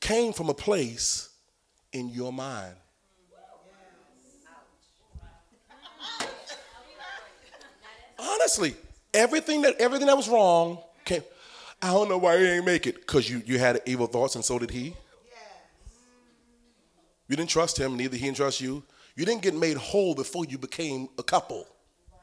came 0.00 0.32
from 0.32 0.48
a 0.48 0.54
place 0.54 1.30
in 1.92 2.08
your 2.08 2.32
mind. 2.32 2.74
Honestly, 8.20 8.74
everything 9.14 9.62
that 9.62 9.76
everything 9.80 10.06
that 10.06 10.16
was 10.16 10.28
wrong 10.28 10.78
came. 11.04 11.22
I 11.82 11.88
don't 11.88 12.08
know 12.08 12.18
why 12.18 12.38
he 12.38 12.44
ain't 12.44 12.66
make 12.66 12.86
it. 12.86 12.96
Because 12.96 13.28
you, 13.28 13.42
you 13.46 13.58
had 13.58 13.80
evil 13.86 14.06
thoughts 14.06 14.34
and 14.34 14.44
so 14.44 14.58
did 14.58 14.70
he. 14.70 14.84
Yes. 14.84 14.94
You 17.28 17.36
didn't 17.36 17.50
trust 17.50 17.78
him, 17.78 17.96
neither 17.96 18.16
he 18.16 18.26
didn't 18.26 18.36
trust 18.36 18.60
you. 18.60 18.82
You 19.16 19.24
didn't 19.24 19.42
get 19.42 19.54
made 19.54 19.76
whole 19.76 20.14
before 20.14 20.44
you 20.44 20.58
became 20.58 21.08
a 21.18 21.22
couple. 21.22 21.66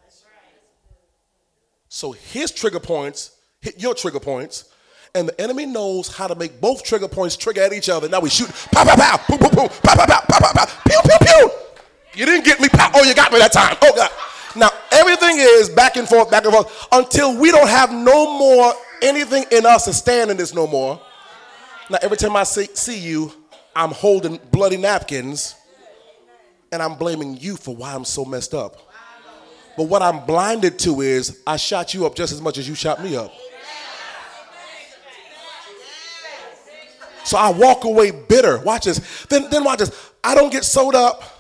That's 0.04 0.24
right. 0.24 0.62
So 1.90 2.12
his 2.12 2.52
trigger 2.52 2.80
points 2.80 3.38
hit 3.62 3.82
your 3.82 3.94
trigger 3.94 4.20
points, 4.20 4.66
and 5.16 5.28
the 5.28 5.42
enemy 5.42 5.66
knows 5.66 6.16
how 6.16 6.28
to 6.28 6.36
make 6.36 6.62
both 6.62 6.84
trigger 6.84 7.08
points 7.08 7.36
trigger 7.36 7.62
at 7.62 7.74
each 7.74 7.90
other. 7.90 8.08
Now 8.08 8.20
we 8.20 8.30
shoot, 8.30 8.50
pow, 8.72 8.84
pow, 8.84 8.96
pow, 8.96 9.20
boom, 9.28 9.40
boom, 9.40 9.52
boom, 9.52 9.70
pow, 9.84 9.96
pow, 9.96 10.06
pow, 10.06 10.22
pow, 10.28 10.40
pow, 10.40 10.54
pow, 10.54 10.66
pew, 10.86 11.00
pew, 11.04 11.18
pew. 11.22 11.52
You 12.14 12.26
didn't 12.26 12.46
get 12.46 12.60
me, 12.60 12.70
pow. 12.70 12.92
Oh, 12.94 13.04
you 13.04 13.14
got 13.14 13.32
me 13.32 13.40
that 13.40 13.52
time. 13.52 13.76
Oh, 13.82 13.96
God. 13.96 14.12
Now, 14.58 14.70
everything 14.92 15.38
is 15.38 15.70
back 15.70 15.96
and 15.98 16.08
forth, 16.08 16.32
back 16.32 16.44
and 16.46 16.54
forth, 16.54 16.88
until 16.92 17.40
we 17.40 17.52
don't 17.52 17.68
have 17.68 17.92
no 17.92 18.38
more 18.38 18.74
anything 19.02 19.46
in 19.52 19.66
us 19.66 19.86
to 19.86 19.94
stand 19.94 20.32
in 20.32 20.38
this 20.38 20.54
no 20.54 20.66
more. 20.66 21.00
Now, 21.90 22.00
every 22.02 22.18
time 22.18 22.36
I 22.36 22.44
see, 22.44 22.68
see 22.74 23.00
you, 23.00 23.32
I'm 23.76 23.92
holding 23.92 24.40
bloody 24.52 24.78
napkins 24.78 25.56
and 26.72 26.82
I'm 26.82 26.96
blaming 26.96 27.38
you 27.38 27.56
for 27.56 27.76
why 27.76 27.94
I'm 27.94 28.06
so 28.06 28.26
messed 28.26 28.54
up. 28.54 28.82
But 29.78 29.84
what 29.84 30.02
I'm 30.02 30.26
blinded 30.26 30.80
to 30.80 31.02
is 31.02 31.42
I 31.46 31.58
shot 31.58 31.94
you 31.94 32.06
up 32.06 32.16
just 32.16 32.34
as 32.34 32.42
much 32.42 32.58
as 32.58 32.68
you 32.68 32.74
shot 32.74 33.02
me 33.04 33.16
up. 33.16 33.32
So 37.24 37.38
I 37.38 37.50
walk 37.52 37.84
away 37.84 38.12
bitter. 38.12 38.58
Watch 38.60 38.86
this. 38.86 39.26
Then, 39.26 39.50
then 39.50 39.64
watch 39.64 39.80
this. 39.80 40.12
I 40.24 40.34
don't 40.34 40.52
get 40.52 40.64
sewed 40.64 40.96
up. 40.96 41.37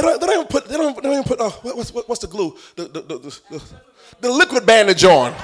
They 0.00 0.06
don't, 0.06 0.18
they 0.18 0.26
don't 0.28 0.36
even 0.36 0.46
put, 0.46 0.66
they 0.66 0.76
don't, 0.78 0.96
they 0.96 1.02
don't 1.02 1.12
even 1.12 1.24
put, 1.24 1.40
uh, 1.40 1.50
what's, 1.50 1.90
what's 1.90 2.20
the 2.22 2.26
glue? 2.26 2.56
The, 2.74 2.84
the, 2.84 3.00
the, 3.02 3.40
the, 3.50 3.62
the 4.22 4.30
liquid 4.30 4.64
bandage 4.64 5.04
on. 5.04 5.34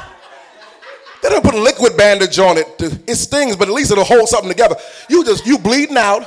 They 1.23 1.29
don't 1.29 1.45
put 1.45 1.55
a 1.55 1.61
liquid 1.61 1.95
bandage 1.95 2.39
on 2.39 2.57
it. 2.57 2.67
It 3.07 3.17
stings, 3.17 3.55
but 3.55 3.69
at 3.69 3.75
least 3.75 3.91
it'll 3.91 4.05
hold 4.05 4.31
something 4.31 4.49
together. 4.49 4.77
You 5.11 5.27
just, 5.27 5.47
you 5.47 5.59
bleeding 5.59 5.99
out. 5.99 6.27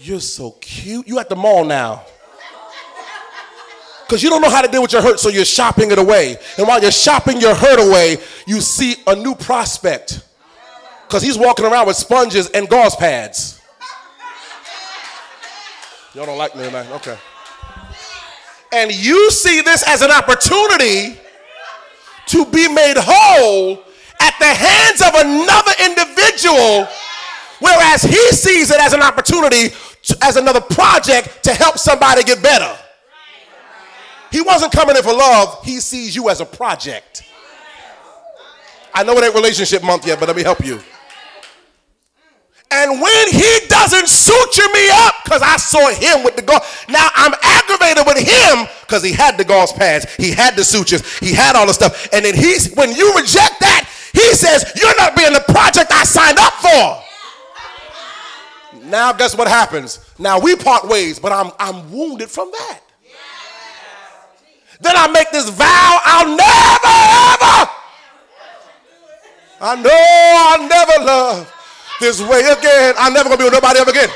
You're 0.00 0.18
so 0.18 0.52
cute. 0.60 1.06
You 1.06 1.20
at 1.20 1.28
the 1.28 1.36
mall 1.36 1.64
now. 1.64 2.04
Because 4.04 4.20
you 4.20 4.28
don't 4.28 4.42
know 4.42 4.50
how 4.50 4.62
to 4.62 4.68
deal 4.68 4.82
with 4.82 4.92
your 4.92 5.02
hurt, 5.02 5.20
so 5.20 5.28
you're 5.28 5.44
shopping 5.44 5.92
it 5.92 5.98
away. 6.00 6.36
And 6.58 6.66
while 6.66 6.82
you're 6.82 6.90
shopping 6.90 7.40
your 7.40 7.54
hurt 7.54 7.78
away, 7.78 8.16
you 8.48 8.60
see 8.60 8.96
a 9.06 9.14
new 9.14 9.36
prospect. 9.36 10.26
Because 11.06 11.22
he's 11.22 11.38
walking 11.38 11.66
around 11.66 11.86
with 11.86 11.96
sponges 11.96 12.50
and 12.50 12.68
gauze 12.68 12.96
pads. 12.96 13.60
Y'all 16.16 16.24
don't 16.24 16.38
like 16.38 16.56
me 16.56 16.62
tonight? 16.62 16.90
Okay. 16.92 17.18
And 18.72 18.90
you 18.90 19.30
see 19.30 19.60
this 19.60 19.86
as 19.86 20.00
an 20.00 20.10
opportunity 20.10 21.14
to 22.28 22.46
be 22.46 22.72
made 22.72 22.94
whole 22.96 23.84
at 24.22 24.34
the 24.38 24.46
hands 24.46 25.02
of 25.02 25.10
another 25.14 25.72
individual, 25.84 26.88
whereas 27.60 28.00
he 28.00 28.16
sees 28.30 28.70
it 28.70 28.80
as 28.80 28.94
an 28.94 29.02
opportunity, 29.02 29.74
to, 30.04 30.16
as 30.22 30.36
another 30.36 30.62
project 30.62 31.44
to 31.44 31.52
help 31.52 31.76
somebody 31.76 32.22
get 32.22 32.42
better. 32.42 32.74
He 34.32 34.40
wasn't 34.40 34.72
coming 34.72 34.96
in 34.96 35.02
for 35.02 35.12
love, 35.12 35.62
he 35.64 35.80
sees 35.80 36.16
you 36.16 36.30
as 36.30 36.40
a 36.40 36.46
project. 36.46 37.24
I 38.94 39.02
know 39.02 39.12
it 39.18 39.24
ain't 39.24 39.34
relationship 39.34 39.82
month 39.82 40.06
yet, 40.06 40.18
but 40.18 40.28
let 40.28 40.36
me 40.36 40.42
help 40.42 40.64
you. 40.64 40.80
And 42.70 43.00
when 43.00 43.28
he 43.30 43.60
doesn't 43.68 44.08
suture 44.08 44.68
me 44.72 44.88
up, 45.06 45.14
because 45.24 45.40
I 45.40 45.56
saw 45.56 45.88
him 45.90 46.24
with 46.24 46.34
the 46.34 46.42
gauze, 46.42 46.62
now 46.88 47.08
I'm 47.14 47.32
aggravated 47.42 48.04
with 48.06 48.18
him 48.18 48.66
because 48.82 49.04
he 49.04 49.12
had 49.12 49.38
the 49.38 49.44
gauze 49.44 49.72
pads, 49.72 50.12
he 50.16 50.32
had 50.32 50.56
the 50.56 50.64
sutures, 50.64 51.18
he 51.18 51.32
had 51.32 51.54
all 51.54 51.66
the 51.66 51.72
stuff. 51.72 52.08
And 52.12 52.24
then 52.24 52.34
he's 52.34 52.74
when 52.74 52.90
you 52.90 53.14
reject 53.14 53.60
that, 53.60 53.88
he 54.12 54.32
says, 54.34 54.72
You're 54.74 54.96
not 54.96 55.14
being 55.14 55.32
the 55.32 55.44
project 55.46 55.92
I 55.92 56.02
signed 56.02 56.38
up 56.38 56.54
for. 56.54 57.02
Now 58.88 59.12
guess 59.12 59.36
what 59.36 59.46
happens? 59.46 60.00
Now 60.18 60.40
we 60.40 60.56
part 60.56 60.88
ways, 60.88 61.20
but 61.20 61.30
I'm 61.30 61.52
I'm 61.60 61.92
wounded 61.92 62.30
from 62.30 62.50
that. 62.50 62.80
Then 64.80 64.96
I 64.96 65.06
make 65.08 65.30
this 65.30 65.48
vow 65.50 66.00
I'll 66.04 66.36
never 66.36 66.94
ever. 67.32 67.70
I 69.58 69.76
know 69.80 69.90
I'll 70.50 70.68
never 70.68 71.04
love 71.04 71.55
this 72.00 72.20
way 72.20 72.40
again. 72.40 72.94
I'm 72.98 73.12
never 73.12 73.28
gonna 73.28 73.38
be 73.38 73.44
with 73.44 73.52
nobody 73.52 73.80
ever 73.80 73.90
again. 73.90 74.08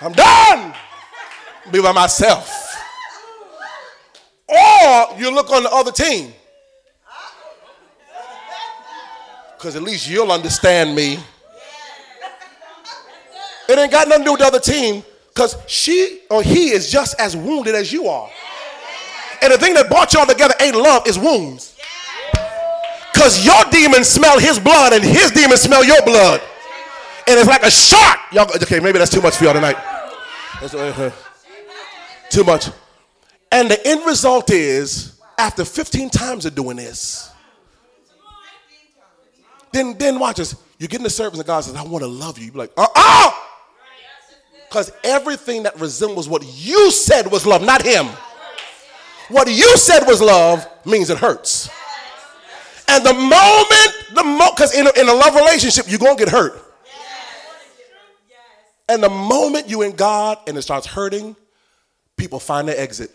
I'm 0.00 0.12
done. 0.12 0.74
Be 1.70 1.80
by 1.80 1.92
myself. 1.92 2.50
Or 4.48 5.18
you 5.18 5.32
look 5.32 5.50
on 5.50 5.62
the 5.62 5.70
other 5.70 5.92
team. 5.92 6.32
Because 9.56 9.76
at 9.76 9.82
least 9.82 10.08
you'll 10.08 10.32
understand 10.32 10.94
me. 10.94 11.18
It 13.68 13.78
ain't 13.78 13.92
got 13.92 14.08
nothing 14.08 14.24
to 14.24 14.26
do 14.26 14.32
with 14.32 14.40
the 14.40 14.46
other 14.46 14.60
team 14.60 15.04
because 15.28 15.56
she 15.66 16.22
or 16.30 16.42
he 16.42 16.70
is 16.70 16.90
just 16.90 17.18
as 17.20 17.36
wounded 17.36 17.74
as 17.74 17.92
you 17.92 18.06
are. 18.08 18.28
And 19.40 19.52
the 19.52 19.58
thing 19.58 19.74
that 19.74 19.88
brought 19.88 20.12
y'all 20.12 20.26
together 20.26 20.54
ain't 20.60 20.76
love, 20.76 21.04
it's 21.06 21.16
wounds. 21.16 21.71
Because 23.22 23.46
your 23.46 23.62
demons 23.70 24.08
smell 24.08 24.40
his 24.40 24.58
blood 24.58 24.92
and 24.92 25.04
his 25.04 25.30
demons 25.30 25.60
smell 25.60 25.84
your 25.84 26.02
blood. 26.02 26.40
And 27.28 27.38
it's 27.38 27.46
like 27.46 27.62
a 27.62 27.70
shark. 27.70 28.18
Y'all, 28.32 28.50
okay, 28.56 28.80
maybe 28.80 28.98
that's 28.98 29.12
too 29.12 29.20
much 29.20 29.36
for 29.36 29.44
y'all 29.44 29.52
tonight. 29.52 29.76
Uh, 30.60 31.10
too 32.30 32.42
much. 32.42 32.70
And 33.52 33.70
the 33.70 33.86
end 33.86 34.04
result 34.06 34.50
is, 34.50 35.20
after 35.38 35.64
15 35.64 36.10
times 36.10 36.46
of 36.46 36.56
doing 36.56 36.76
this, 36.76 37.30
then, 39.70 39.96
then 39.96 40.18
watch 40.18 40.38
this. 40.38 40.56
You 40.80 40.88
get 40.88 40.98
in 40.98 41.04
the 41.04 41.10
service 41.10 41.38
and 41.38 41.46
God 41.46 41.60
says, 41.60 41.76
I 41.76 41.84
want 41.84 42.02
to 42.02 42.08
love 42.08 42.40
you. 42.40 42.46
You 42.46 42.50
be 42.50 42.58
like, 42.58 42.72
uh 42.76 42.88
oh! 42.92 43.48
Because 44.68 44.90
everything 45.04 45.62
that 45.62 45.78
resembles 45.78 46.28
what 46.28 46.42
you 46.44 46.90
said 46.90 47.30
was 47.30 47.46
love, 47.46 47.62
not 47.62 47.82
him. 47.82 48.06
What 49.28 49.46
you 49.46 49.76
said 49.76 50.08
was 50.08 50.20
love 50.20 50.66
means 50.84 51.08
it 51.08 51.18
hurts. 51.18 51.70
And 52.92 53.06
the 53.06 53.14
moment, 53.14 54.14
the 54.14 54.22
mo 54.22 54.50
because 54.54 54.74
in, 54.74 54.86
in 54.96 55.08
a 55.08 55.14
love 55.14 55.34
relationship, 55.34 55.86
you're 55.88 55.98
going 55.98 56.14
to 56.14 56.24
get 56.24 56.30
hurt. 56.30 56.60
And 58.86 59.02
the 59.02 59.08
moment 59.08 59.66
you 59.70 59.80
in 59.80 59.92
God 59.92 60.38
and 60.46 60.58
it 60.58 60.62
starts 60.62 60.86
hurting, 60.86 61.34
people 62.18 62.38
find 62.38 62.68
their 62.68 62.78
exit. 62.78 63.14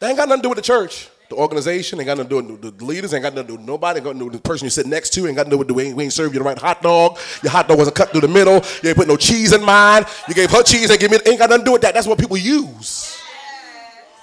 They 0.00 0.06
ain't 0.06 0.16
got 0.16 0.28
nothing 0.28 0.40
to 0.40 0.46
do 0.46 0.48
with 0.48 0.56
the 0.56 0.62
church. 0.62 1.10
The 1.28 1.34
organization 1.34 1.98
ain't 1.98 2.06
got 2.06 2.16
nothing 2.16 2.30
to 2.30 2.42
do 2.42 2.56
with 2.56 2.78
the 2.78 2.84
leaders, 2.86 3.12
ain't 3.12 3.22
got 3.22 3.34
nothing 3.34 3.48
to 3.48 3.52
do 3.52 3.58
with 3.58 3.66
nobody, 3.66 3.98
ain't 3.98 4.04
got 4.04 4.16
nothing 4.16 4.30
to 4.30 4.32
do 4.32 4.36
with 4.36 4.42
the 4.42 4.48
person 4.48 4.64
you 4.64 4.70
sit 4.70 4.86
next 4.86 5.10
to, 5.10 5.26
ain't 5.26 5.36
got 5.36 5.48
nothing 5.48 5.50
to 5.50 5.56
do 5.56 5.58
with 5.58 5.68
the 5.68 5.74
way 5.74 5.92
we 5.92 6.04
ain't 6.04 6.12
serve 6.14 6.32
you 6.32 6.38
the 6.38 6.44
right 6.44 6.56
hot 6.56 6.80
dog. 6.80 7.18
Your 7.42 7.52
hot 7.52 7.68
dog 7.68 7.76
wasn't 7.76 7.96
cut 7.96 8.12
through 8.12 8.22
the 8.22 8.28
middle. 8.28 8.64
You 8.82 8.88
ain't 8.88 8.96
put 8.96 9.08
no 9.08 9.18
cheese 9.18 9.52
in 9.52 9.62
mine. 9.62 10.04
You 10.28 10.32
gave 10.32 10.50
her 10.50 10.62
cheese, 10.62 10.88
and 10.88 10.98
give 10.98 11.10
me 11.10 11.18
ain't 11.26 11.38
got 11.38 11.50
nothing 11.50 11.64
to 11.64 11.68
do 11.68 11.72
with 11.72 11.82
that. 11.82 11.92
That's 11.92 12.06
what 12.06 12.18
people 12.18 12.38
use. 12.38 13.18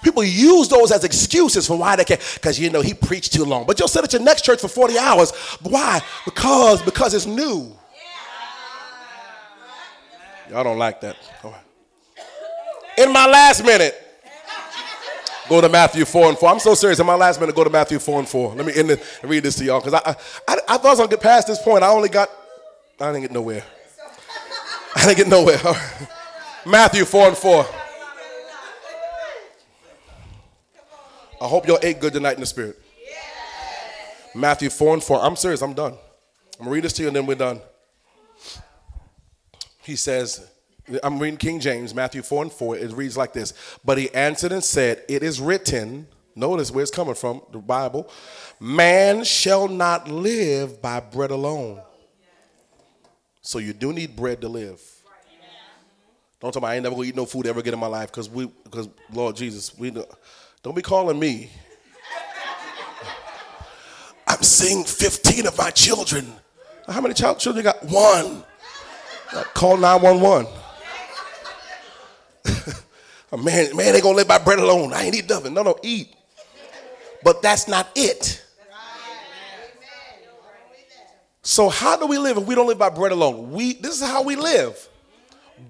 People 0.05 0.23
use 0.23 0.67
those 0.67 0.91
as 0.91 1.03
excuses 1.03 1.65
for 1.65 1.79
why 1.79 1.95
they 1.95 2.03
can't, 2.03 2.21
because 2.35 2.59
you 2.59 2.69
know 2.69 2.81
he 2.81 2.93
preached 2.93 3.33
too 3.33 3.43
long. 3.43 3.65
But 3.65 3.79
you'll 3.79 3.87
sit 3.87 4.03
at 4.03 4.13
your 4.13 4.21
next 4.21 4.45
church 4.45 4.61
for 4.61 4.67
40 4.67 4.99
hours. 4.99 5.31
Why? 5.63 5.99
Because 6.25 6.79
because 6.83 7.15
it's 7.15 7.25
new. 7.25 7.75
Y'all 10.51 10.63
don't 10.63 10.77
like 10.77 11.01
that. 11.01 11.15
In 12.99 13.11
my 13.11 13.25
last 13.25 13.65
minute, 13.65 13.95
go 15.49 15.59
to 15.59 15.69
Matthew 15.69 16.05
4 16.05 16.29
and 16.29 16.37
4. 16.37 16.49
I'm 16.49 16.59
so 16.59 16.75
serious. 16.75 16.99
In 16.99 17.07
my 17.07 17.15
last 17.15 17.39
minute, 17.39 17.55
go 17.55 17.63
to 17.63 17.71
Matthew 17.71 17.97
4 17.97 18.19
and 18.19 18.29
4. 18.29 18.53
Let 18.53 18.63
me 18.63 18.73
end 18.75 19.01
read 19.23 19.41
this 19.41 19.55
to 19.55 19.65
y'all 19.65 19.81
because 19.81 19.95
I, 19.95 20.15
I, 20.47 20.59
I, 20.67 20.77
thought 20.77 20.85
I 20.85 20.89
was 20.89 20.99
going 20.99 21.09
to 21.09 21.15
get 21.15 21.23
past 21.23 21.47
this 21.47 21.59
point. 21.59 21.83
I 21.83 21.87
only 21.87 22.09
got, 22.09 22.29
I 23.01 23.07
didn't 23.07 23.21
get 23.23 23.31
nowhere. 23.31 23.63
I 24.95 25.07
didn't 25.07 25.17
get 25.17 25.27
nowhere. 25.29 25.59
Matthew 26.63 27.05
4 27.05 27.29
and 27.29 27.37
4. 27.37 27.65
I 31.41 31.47
hope 31.47 31.67
y'all 31.67 31.79
ate 31.81 31.99
good 31.99 32.13
tonight 32.13 32.35
in 32.35 32.39
the 32.39 32.45
spirit. 32.45 32.79
Matthew 34.33 34.69
4 34.69 34.95
and 34.95 35.03
4. 35.03 35.21
I'm 35.21 35.35
serious, 35.35 35.61
I'm 35.61 35.73
done. 35.73 35.93
I'm 35.93 36.65
gonna 36.65 36.71
read 36.71 36.83
this 36.83 36.93
to 36.93 37.01
you 37.01 37.07
and 37.07 37.15
then 37.15 37.25
we're 37.25 37.35
done. 37.35 37.59
He 39.81 39.95
says, 39.95 40.49
I'm 41.03 41.19
reading 41.19 41.37
King 41.37 41.59
James, 41.59 41.93
Matthew 41.93 42.21
4 42.21 42.43
and 42.43 42.51
4. 42.51 42.77
It 42.77 42.91
reads 42.93 43.17
like 43.17 43.33
this 43.33 43.53
But 43.83 43.97
he 43.97 44.13
answered 44.13 44.51
and 44.51 44.63
said, 44.63 45.03
It 45.07 45.23
is 45.23 45.41
written, 45.41 46.07
notice 46.35 46.71
where 46.71 46.81
it's 46.81 46.91
coming 46.91 47.15
from, 47.15 47.41
the 47.51 47.59
Bible, 47.59 48.09
man 48.59 49.23
shall 49.23 49.67
not 49.67 50.07
live 50.07 50.81
by 50.81 50.99
bread 50.99 51.31
alone. 51.31 51.81
So 53.41 53.59
you 53.59 53.73
do 53.73 53.93
need 53.93 54.15
bread 54.15 54.41
to 54.41 54.49
live. 54.49 54.81
Don't 56.39 56.51
tell 56.51 56.61
me 56.61 56.67
I 56.67 56.75
ain't 56.75 56.83
never 56.83 56.95
gonna 56.95 57.07
eat 57.07 57.15
no 57.15 57.25
food 57.25 57.47
ever 57.47 57.59
again 57.59 57.73
in 57.73 57.79
my 57.79 57.87
life 57.87 58.11
because 58.11 58.29
we, 58.29 58.45
because 58.63 58.89
Lord 59.11 59.35
Jesus, 59.35 59.77
we. 59.77 59.91
Don't 60.65 60.73
be 60.73 60.81
calling 60.81 61.19
me. 61.19 61.51
I'm 64.25 64.41
seeing 64.41 64.83
15 64.83 65.45
of 65.45 65.55
my 65.59 65.69
children. 65.69 66.25
How 66.87 67.01
many 67.01 67.13
child 67.13 67.37
children 67.37 67.63
you 67.63 67.71
got? 67.71 67.83
One. 67.83 68.43
Uh, 69.31 69.43
call 69.53 69.77
911. 69.77 70.51
A 73.31 73.37
man, 73.37 73.75
man 73.75 73.93
ain't 73.93 74.01
gonna 74.01 74.17
live 74.17 74.27
by 74.27 74.39
bread 74.39 74.57
alone. 74.57 74.91
I 74.91 75.03
ain't 75.03 75.13
eat 75.13 75.29
nothing. 75.29 75.53
No, 75.53 75.61
no, 75.61 75.77
eat. 75.83 76.15
But 77.23 77.43
that's 77.43 77.67
not 77.67 77.87
it. 77.93 78.43
So 81.43 81.69
how 81.69 81.95
do 81.95 82.07
we 82.07 82.17
live 82.17 82.37
if 82.37 82.47
we 82.47 82.55
don't 82.55 82.65
live 82.65 82.79
by 82.79 82.89
bread 82.89 83.11
alone? 83.11 83.51
We 83.51 83.73
this 83.73 84.01
is 84.01 84.07
how 84.07 84.23
we 84.23 84.35
live. 84.35 84.89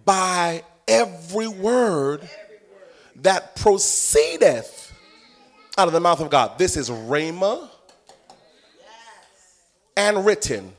By 0.05 0.63
every 0.87 1.49
word 1.49 2.29
that 3.17 3.55
proceedeth 3.57 4.84
out 5.77 5.87
of 5.87 5.93
the 5.93 5.99
mouth 5.99 6.19
of 6.19 6.29
God. 6.29 6.57
This 6.57 6.77
is 6.77 6.89
Rhema 6.89 7.69
and 9.97 10.25
written. 10.25 10.73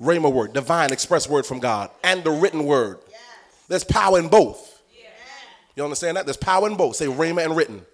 Rhema 0.00 0.32
word, 0.32 0.52
divine 0.52 0.92
express 0.92 1.28
word 1.28 1.46
from 1.46 1.60
God, 1.60 1.90
and 2.02 2.24
the 2.24 2.30
written 2.30 2.64
word. 2.64 2.98
There's 3.68 3.84
power 3.84 4.18
in 4.18 4.28
both. 4.28 4.82
You 5.76 5.84
understand 5.84 6.16
that? 6.16 6.26
There's 6.26 6.36
power 6.36 6.68
in 6.68 6.76
both. 6.76 6.96
Say 6.96 7.06
rhema 7.06 7.44
and 7.44 7.56
written. 7.56 7.86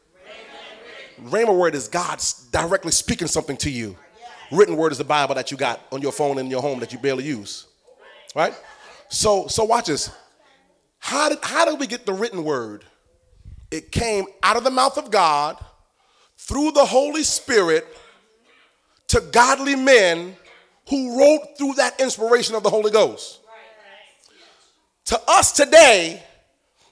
Rhema 1.23 1.57
word 1.57 1.75
is 1.75 1.87
God 1.87 2.21
directly 2.51 2.93
speaking 2.93 3.29
something 3.29 3.57
to 3.59 3.71
you. 3.71 3.97
Written 4.51 4.77
word 4.77 4.93
is 4.93 4.99
the 4.99 5.05
Bible 5.05 5.35
that 5.35 5.51
you 5.51 5.57
got 5.57 5.81
on 5.93 6.01
your 6.01 6.13
phone 6.13 6.39
in 6.39 6.49
your 6.49 6.63
home 6.63 6.81
that 6.81 6.93
you 6.93 6.99
barely 6.99 7.25
use. 7.25 7.67
Right? 8.35 8.55
So 9.09 9.47
so 9.47 9.65
watch 9.65 9.87
this. 9.87 10.11
How 10.99 11.29
did 11.29 11.39
how 11.43 11.65
did 11.65 11.79
we 11.79 11.87
get 11.87 12.07
the 12.07 12.13
written 12.13 12.43
word? 12.43 12.85
It 13.71 13.93
came 13.93 14.25
out 14.43 14.57
of 14.57 14.65
the 14.65 14.71
mouth 14.71 14.97
of 14.97 15.11
God 15.11 15.63
through 16.37 16.73
the 16.73 16.85
Holy 16.85 17.23
Spirit 17.23 17.87
to 19.09 19.21
godly 19.21 19.77
men 19.77 20.37
who 20.89 21.19
wrote 21.19 21.59
through 21.59 21.75
that 21.75 22.01
inspiration 22.01 22.55
of 22.55 22.63
the 22.63 22.71
Holy 22.71 22.91
Ghost. 22.91 23.41
To 25.07 25.21
us 25.29 25.53
today, 25.53 26.23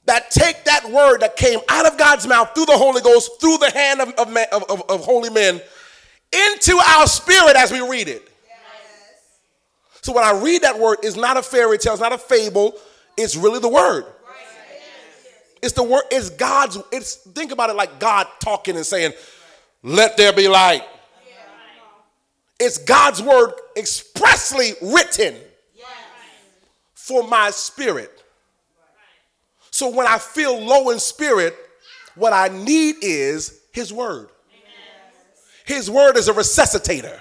that 0.06 0.30
take 0.30 0.64
that 0.64 0.90
word 0.90 1.20
that 1.20 1.36
came 1.36 1.58
out 1.68 1.86
of 1.86 1.98
God's 1.98 2.26
mouth 2.26 2.54
through 2.54 2.66
the 2.66 2.78
Holy 2.78 3.00
Ghost, 3.02 3.40
through 3.40 3.58
the 3.58 3.70
hand 3.70 4.00
of, 4.00 4.10
of, 4.14 4.36
of, 4.52 4.90
of 4.90 5.04
holy 5.04 5.30
men, 5.30 5.60
into 6.32 6.76
our 6.78 7.06
spirit 7.06 7.56
as 7.56 7.72
we 7.72 7.80
read 7.80 8.08
it. 8.08 8.22
Yes. 8.46 10.00
So 10.02 10.12
when 10.12 10.24
I 10.24 10.40
read 10.42 10.62
that 10.62 10.78
word, 10.78 10.98
it's 11.02 11.16
not 11.16 11.36
a 11.36 11.42
fairy 11.42 11.78
tale, 11.78 11.94
it's 11.94 12.02
not 12.02 12.12
a 12.12 12.18
fable, 12.18 12.74
it's 13.16 13.36
really 13.36 13.58
the 13.58 13.68
word. 13.68 14.04
It's 15.66 15.74
the 15.74 15.82
word, 15.82 16.02
it's 16.12 16.30
God's, 16.30 16.78
it's 16.92 17.16
think 17.16 17.50
about 17.50 17.70
it 17.70 17.72
like 17.74 17.98
God 17.98 18.28
talking 18.38 18.76
and 18.76 18.86
saying, 18.86 19.14
Let 19.82 20.16
there 20.16 20.32
be 20.32 20.46
light. 20.46 20.84
It's 22.60 22.78
God's 22.78 23.20
word 23.20 23.52
expressly 23.76 24.74
written 24.80 25.34
yes. 25.74 25.88
for 26.94 27.26
my 27.26 27.50
spirit. 27.50 28.22
So 29.72 29.90
when 29.90 30.06
I 30.06 30.18
feel 30.18 30.56
low 30.56 30.90
in 30.90 31.00
spirit, 31.00 31.56
what 32.14 32.32
I 32.32 32.46
need 32.46 32.98
is 33.02 33.62
His 33.72 33.92
word. 33.92 34.28
His 35.64 35.90
word 35.90 36.16
is 36.16 36.28
a 36.28 36.32
resuscitator. 36.32 37.20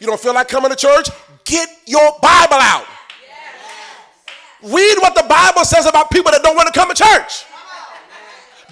You 0.00 0.06
don't 0.06 0.18
feel 0.18 0.32
like 0.32 0.48
coming 0.48 0.70
to 0.70 0.76
church? 0.76 1.10
Get 1.44 1.68
your 1.84 2.10
Bible 2.22 2.54
out. 2.54 2.86
Read 4.62 4.96
what 5.02 5.14
the 5.14 5.26
Bible 5.28 5.64
says 5.64 5.86
about 5.86 6.10
people 6.10 6.30
that 6.30 6.42
don't 6.42 6.54
want 6.54 6.72
to 6.72 6.76
come 6.78 6.88
to 6.88 6.94
church. 6.94 7.46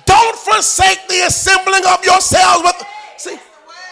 Don't 0.07 0.37
forsake 0.39 1.07
the 1.09 1.27
assembling 1.27 1.83
of 1.87 2.05
yourselves 2.05 2.63
with. 2.63 2.79
See, 3.19 3.39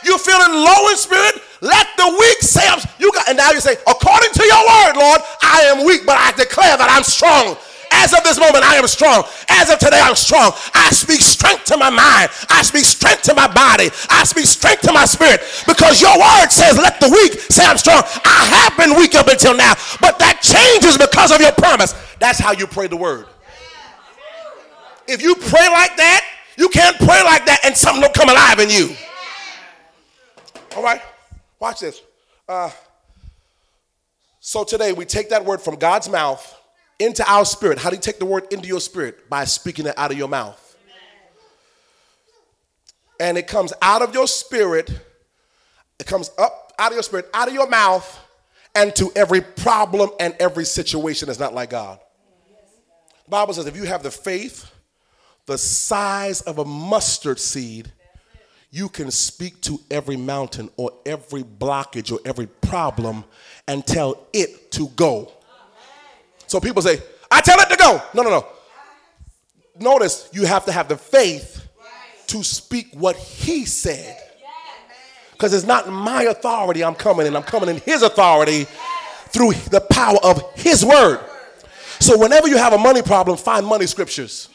you're 0.04 0.18
feeling 0.18 0.54
low 0.54 0.88
in 0.90 0.96
spirit. 0.96 1.42
Let 1.60 1.86
the 1.96 2.06
weak 2.06 2.38
say, 2.38 2.62
you 2.98 3.10
got, 3.12 3.28
and 3.28 3.36
now 3.36 3.50
you 3.50 3.60
say, 3.60 3.74
according 3.86 4.30
to 4.30 4.44
your 4.46 4.62
word, 4.62 4.94
Lord, 4.94 5.20
I 5.42 5.66
am 5.74 5.84
weak, 5.84 6.06
but 6.06 6.16
I 6.16 6.30
declare 6.32 6.76
that 6.78 6.86
I'm 6.86 7.02
strong. 7.02 7.58
As 7.98 8.14
of 8.14 8.22
this 8.22 8.38
moment, 8.38 8.62
I 8.62 8.76
am 8.76 8.86
strong. 8.86 9.24
As 9.48 9.70
of 9.70 9.78
today, 9.80 9.98
I'm 10.00 10.14
strong. 10.14 10.52
I 10.72 10.90
speak 10.90 11.20
strength 11.20 11.64
to 11.64 11.76
my 11.76 11.90
mind. 11.90 12.30
I 12.48 12.62
speak 12.62 12.84
strength 12.84 13.22
to 13.22 13.34
my 13.34 13.48
body. 13.48 13.90
I 14.08 14.22
speak 14.22 14.46
strength 14.46 14.82
to 14.82 14.92
my 14.92 15.04
spirit 15.04 15.42
because 15.66 16.00
your 16.00 16.16
word 16.16 16.48
says, 16.48 16.78
let 16.78 17.00
the 17.00 17.08
weak 17.08 17.34
say 17.50 17.64
I'm 17.66 17.76
strong. 17.76 18.02
I 18.24 18.46
have 18.54 18.76
been 18.76 18.96
weak 18.96 19.16
up 19.16 19.26
until 19.26 19.56
now, 19.56 19.74
but 20.00 20.18
that 20.20 20.38
changes 20.42 20.96
because 20.96 21.32
of 21.32 21.40
your 21.40 21.50
promise. 21.52 21.92
That's 22.20 22.38
how 22.38 22.52
you 22.52 22.68
pray 22.68 22.86
the 22.86 22.96
word. 22.96 23.26
If 25.08 25.20
you 25.20 25.34
pray 25.34 25.68
like 25.68 25.96
that, 25.96 26.24
you 26.56 26.68
can't 26.68 26.96
pray 26.98 27.22
like 27.24 27.46
that 27.46 27.60
and 27.64 27.76
something 27.76 28.02
don't 28.02 28.14
come 28.14 28.28
alive 28.28 28.60
in 28.60 28.70
you. 28.70 28.94
All 30.76 30.84
right, 30.84 31.02
watch 31.58 31.80
this. 31.80 32.00
Uh, 32.48 32.70
so 34.38 34.62
today 34.62 34.92
we 34.92 35.04
take 35.04 35.30
that 35.30 35.44
word 35.44 35.60
from 35.60 35.76
God's 35.76 36.08
mouth 36.08 36.54
into 36.98 37.28
our 37.30 37.44
spirit. 37.44 37.78
How 37.78 37.90
do 37.90 37.96
you 37.96 38.02
take 38.02 38.18
the 38.18 38.24
word 38.24 38.44
into 38.52 38.68
your 38.68 38.80
spirit? 38.80 39.28
By 39.28 39.44
speaking 39.44 39.86
it 39.86 39.94
out 39.96 40.10
of 40.10 40.18
your 40.18 40.28
mouth. 40.28 40.64
And 43.20 43.36
it 43.36 43.48
comes 43.48 43.72
out 43.82 44.02
of 44.02 44.14
your 44.14 44.28
spirit, 44.28 44.90
it 45.98 46.06
comes 46.06 46.30
up 46.38 46.72
out 46.78 46.92
of 46.92 46.94
your 46.94 47.02
spirit, 47.02 47.28
out 47.34 47.48
of 47.48 47.54
your 47.54 47.68
mouth, 47.68 48.18
and 48.76 48.94
to 48.94 49.10
every 49.16 49.40
problem 49.40 50.10
and 50.20 50.36
every 50.38 50.64
situation 50.64 51.26
that's 51.26 51.40
not 51.40 51.52
like 51.52 51.70
God. 51.70 51.98
The 53.24 53.30
Bible 53.30 53.54
says 53.54 53.66
if 53.66 53.76
you 53.76 53.84
have 53.84 54.04
the 54.04 54.10
faith 54.12 54.70
the 55.48 55.58
size 55.58 56.42
of 56.42 56.58
a 56.58 56.64
mustard 56.64 57.40
seed, 57.40 57.90
you 58.70 58.88
can 58.88 59.10
speak 59.10 59.60
to 59.62 59.80
every 59.90 60.16
mountain 60.16 60.70
or 60.76 60.92
every 61.06 61.42
blockage 61.42 62.12
or 62.12 62.20
every 62.26 62.46
problem 62.46 63.24
and 63.66 63.84
tell 63.84 64.26
it 64.34 64.70
to 64.72 64.88
go. 64.88 65.32
So 66.48 66.58
people 66.60 66.82
say, 66.82 67.00
I 67.30 67.40
tell 67.40 67.60
it 67.60 67.68
to 67.68 67.76
go. 67.76 68.02
No, 68.14 68.22
no, 68.22 68.30
no. 68.30 68.46
Notice 69.78 70.28
you 70.32 70.44
have 70.44 70.64
to 70.64 70.72
have 70.72 70.88
the 70.88 70.96
faith 70.96 71.68
to 72.28 72.42
speak 72.42 72.88
what 72.94 73.16
he 73.16 73.64
said. 73.64 74.18
Because 75.32 75.54
it's 75.54 75.66
not 75.66 75.88
my 75.88 76.24
authority 76.24 76.82
I'm 76.82 76.96
coming 76.96 77.26
in, 77.26 77.36
I'm 77.36 77.44
coming 77.44 77.68
in 77.68 77.76
his 77.76 78.02
authority 78.02 78.66
through 79.28 79.52
the 79.70 79.80
power 79.80 80.18
of 80.24 80.42
his 80.56 80.84
word. 80.84 81.20
So 82.00 82.18
whenever 82.18 82.48
you 82.48 82.56
have 82.56 82.72
a 82.72 82.78
money 82.78 83.02
problem, 83.02 83.36
find 83.36 83.64
money 83.64 83.86
scriptures. 83.86 84.48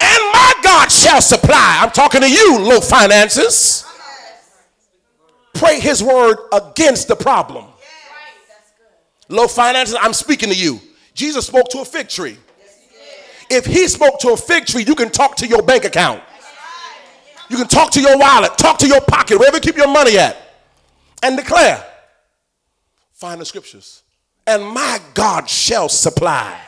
And 0.00 0.22
my 0.32 0.54
God 0.62 0.90
shall 0.90 1.20
supply. 1.20 1.80
I'm 1.82 1.90
talking 1.90 2.22
to 2.22 2.30
you, 2.30 2.60
low 2.60 2.80
finances. 2.80 3.84
Pray 5.54 5.80
his 5.80 6.02
word 6.02 6.38
against 6.52 7.08
the 7.08 7.16
problem. 7.16 7.66
Low 9.28 9.48
finances, 9.48 9.96
I'm 10.00 10.12
speaking 10.12 10.50
to 10.50 10.54
you. 10.54 10.80
Jesus 11.14 11.46
spoke 11.46 11.68
to 11.70 11.80
a 11.80 11.84
fig 11.84 12.08
tree. 12.08 12.36
If 13.50 13.66
he 13.66 13.86
spoke 13.88 14.18
to 14.20 14.30
a 14.30 14.36
fig 14.36 14.66
tree, 14.66 14.82
you 14.82 14.94
can 14.94 15.10
talk 15.10 15.36
to 15.36 15.46
your 15.46 15.62
bank 15.62 15.84
account. 15.84 16.22
You 17.50 17.56
can 17.58 17.68
talk 17.68 17.90
to 17.92 18.00
your 18.00 18.16
wallet, 18.18 18.56
talk 18.56 18.78
to 18.78 18.86
your 18.86 19.02
pocket, 19.02 19.38
wherever 19.38 19.56
you 19.56 19.60
keep 19.60 19.76
your 19.76 19.92
money 19.92 20.16
at, 20.16 20.36
and 21.22 21.36
declare. 21.36 21.84
Find 23.12 23.40
the 23.40 23.44
scriptures. 23.44 24.02
And 24.46 24.64
my 24.64 25.00
God 25.14 25.48
shall 25.48 25.88
supply 25.88 26.58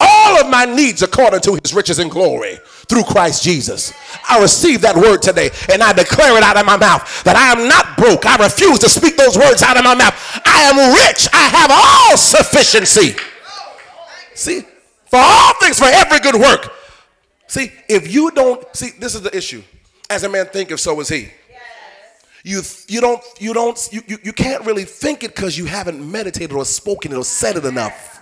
all 0.00 0.40
of 0.40 0.50
my 0.50 0.64
needs 0.64 1.02
according 1.02 1.40
to 1.40 1.58
his 1.62 1.72
riches 1.72 1.98
and 1.98 2.10
glory 2.10 2.58
through 2.88 3.04
Christ 3.04 3.42
Jesus. 3.42 3.92
I 4.28 4.40
receive 4.40 4.80
that 4.82 4.96
word 4.96 5.22
today 5.22 5.50
and 5.72 5.82
I 5.82 5.92
declare 5.92 6.36
it 6.36 6.42
out 6.42 6.56
of 6.56 6.66
my 6.66 6.76
mouth 6.76 7.24
that 7.24 7.36
I 7.36 7.52
am 7.52 7.68
not 7.68 7.96
broke. 7.96 8.26
I 8.26 8.36
refuse 8.36 8.78
to 8.80 8.88
speak 8.88 9.16
those 9.16 9.36
words 9.36 9.62
out 9.62 9.76
of 9.76 9.84
my 9.84 9.94
mouth. 9.94 10.14
I 10.44 10.62
am 10.64 10.92
rich. 10.92 11.28
I 11.32 11.48
have 11.48 11.70
all 11.70 12.16
sufficiency. 12.16 13.16
See, 14.34 14.62
for 15.06 15.18
all 15.18 15.54
things, 15.60 15.78
for 15.78 15.86
every 15.86 16.18
good 16.18 16.36
work. 16.36 16.72
See, 17.46 17.70
if 17.88 18.12
you 18.12 18.30
don't, 18.32 18.64
see, 18.74 18.90
this 18.98 19.14
is 19.14 19.22
the 19.22 19.34
issue. 19.36 19.62
As 20.10 20.24
a 20.24 20.28
man 20.28 20.46
thinketh, 20.46 20.80
so 20.80 20.98
is 21.00 21.08
he. 21.08 21.30
You, 22.42 22.60
you 22.88 23.00
don't, 23.00 23.22
you 23.38 23.54
don't, 23.54 23.88
you, 23.90 24.02
you, 24.06 24.18
you 24.22 24.32
can't 24.32 24.66
really 24.66 24.84
think 24.84 25.24
it 25.24 25.34
because 25.34 25.56
you 25.56 25.64
haven't 25.64 26.10
meditated 26.10 26.52
or 26.52 26.64
spoken 26.66 27.12
it 27.12 27.16
or 27.16 27.24
said 27.24 27.56
it 27.56 27.64
enough 27.64 28.14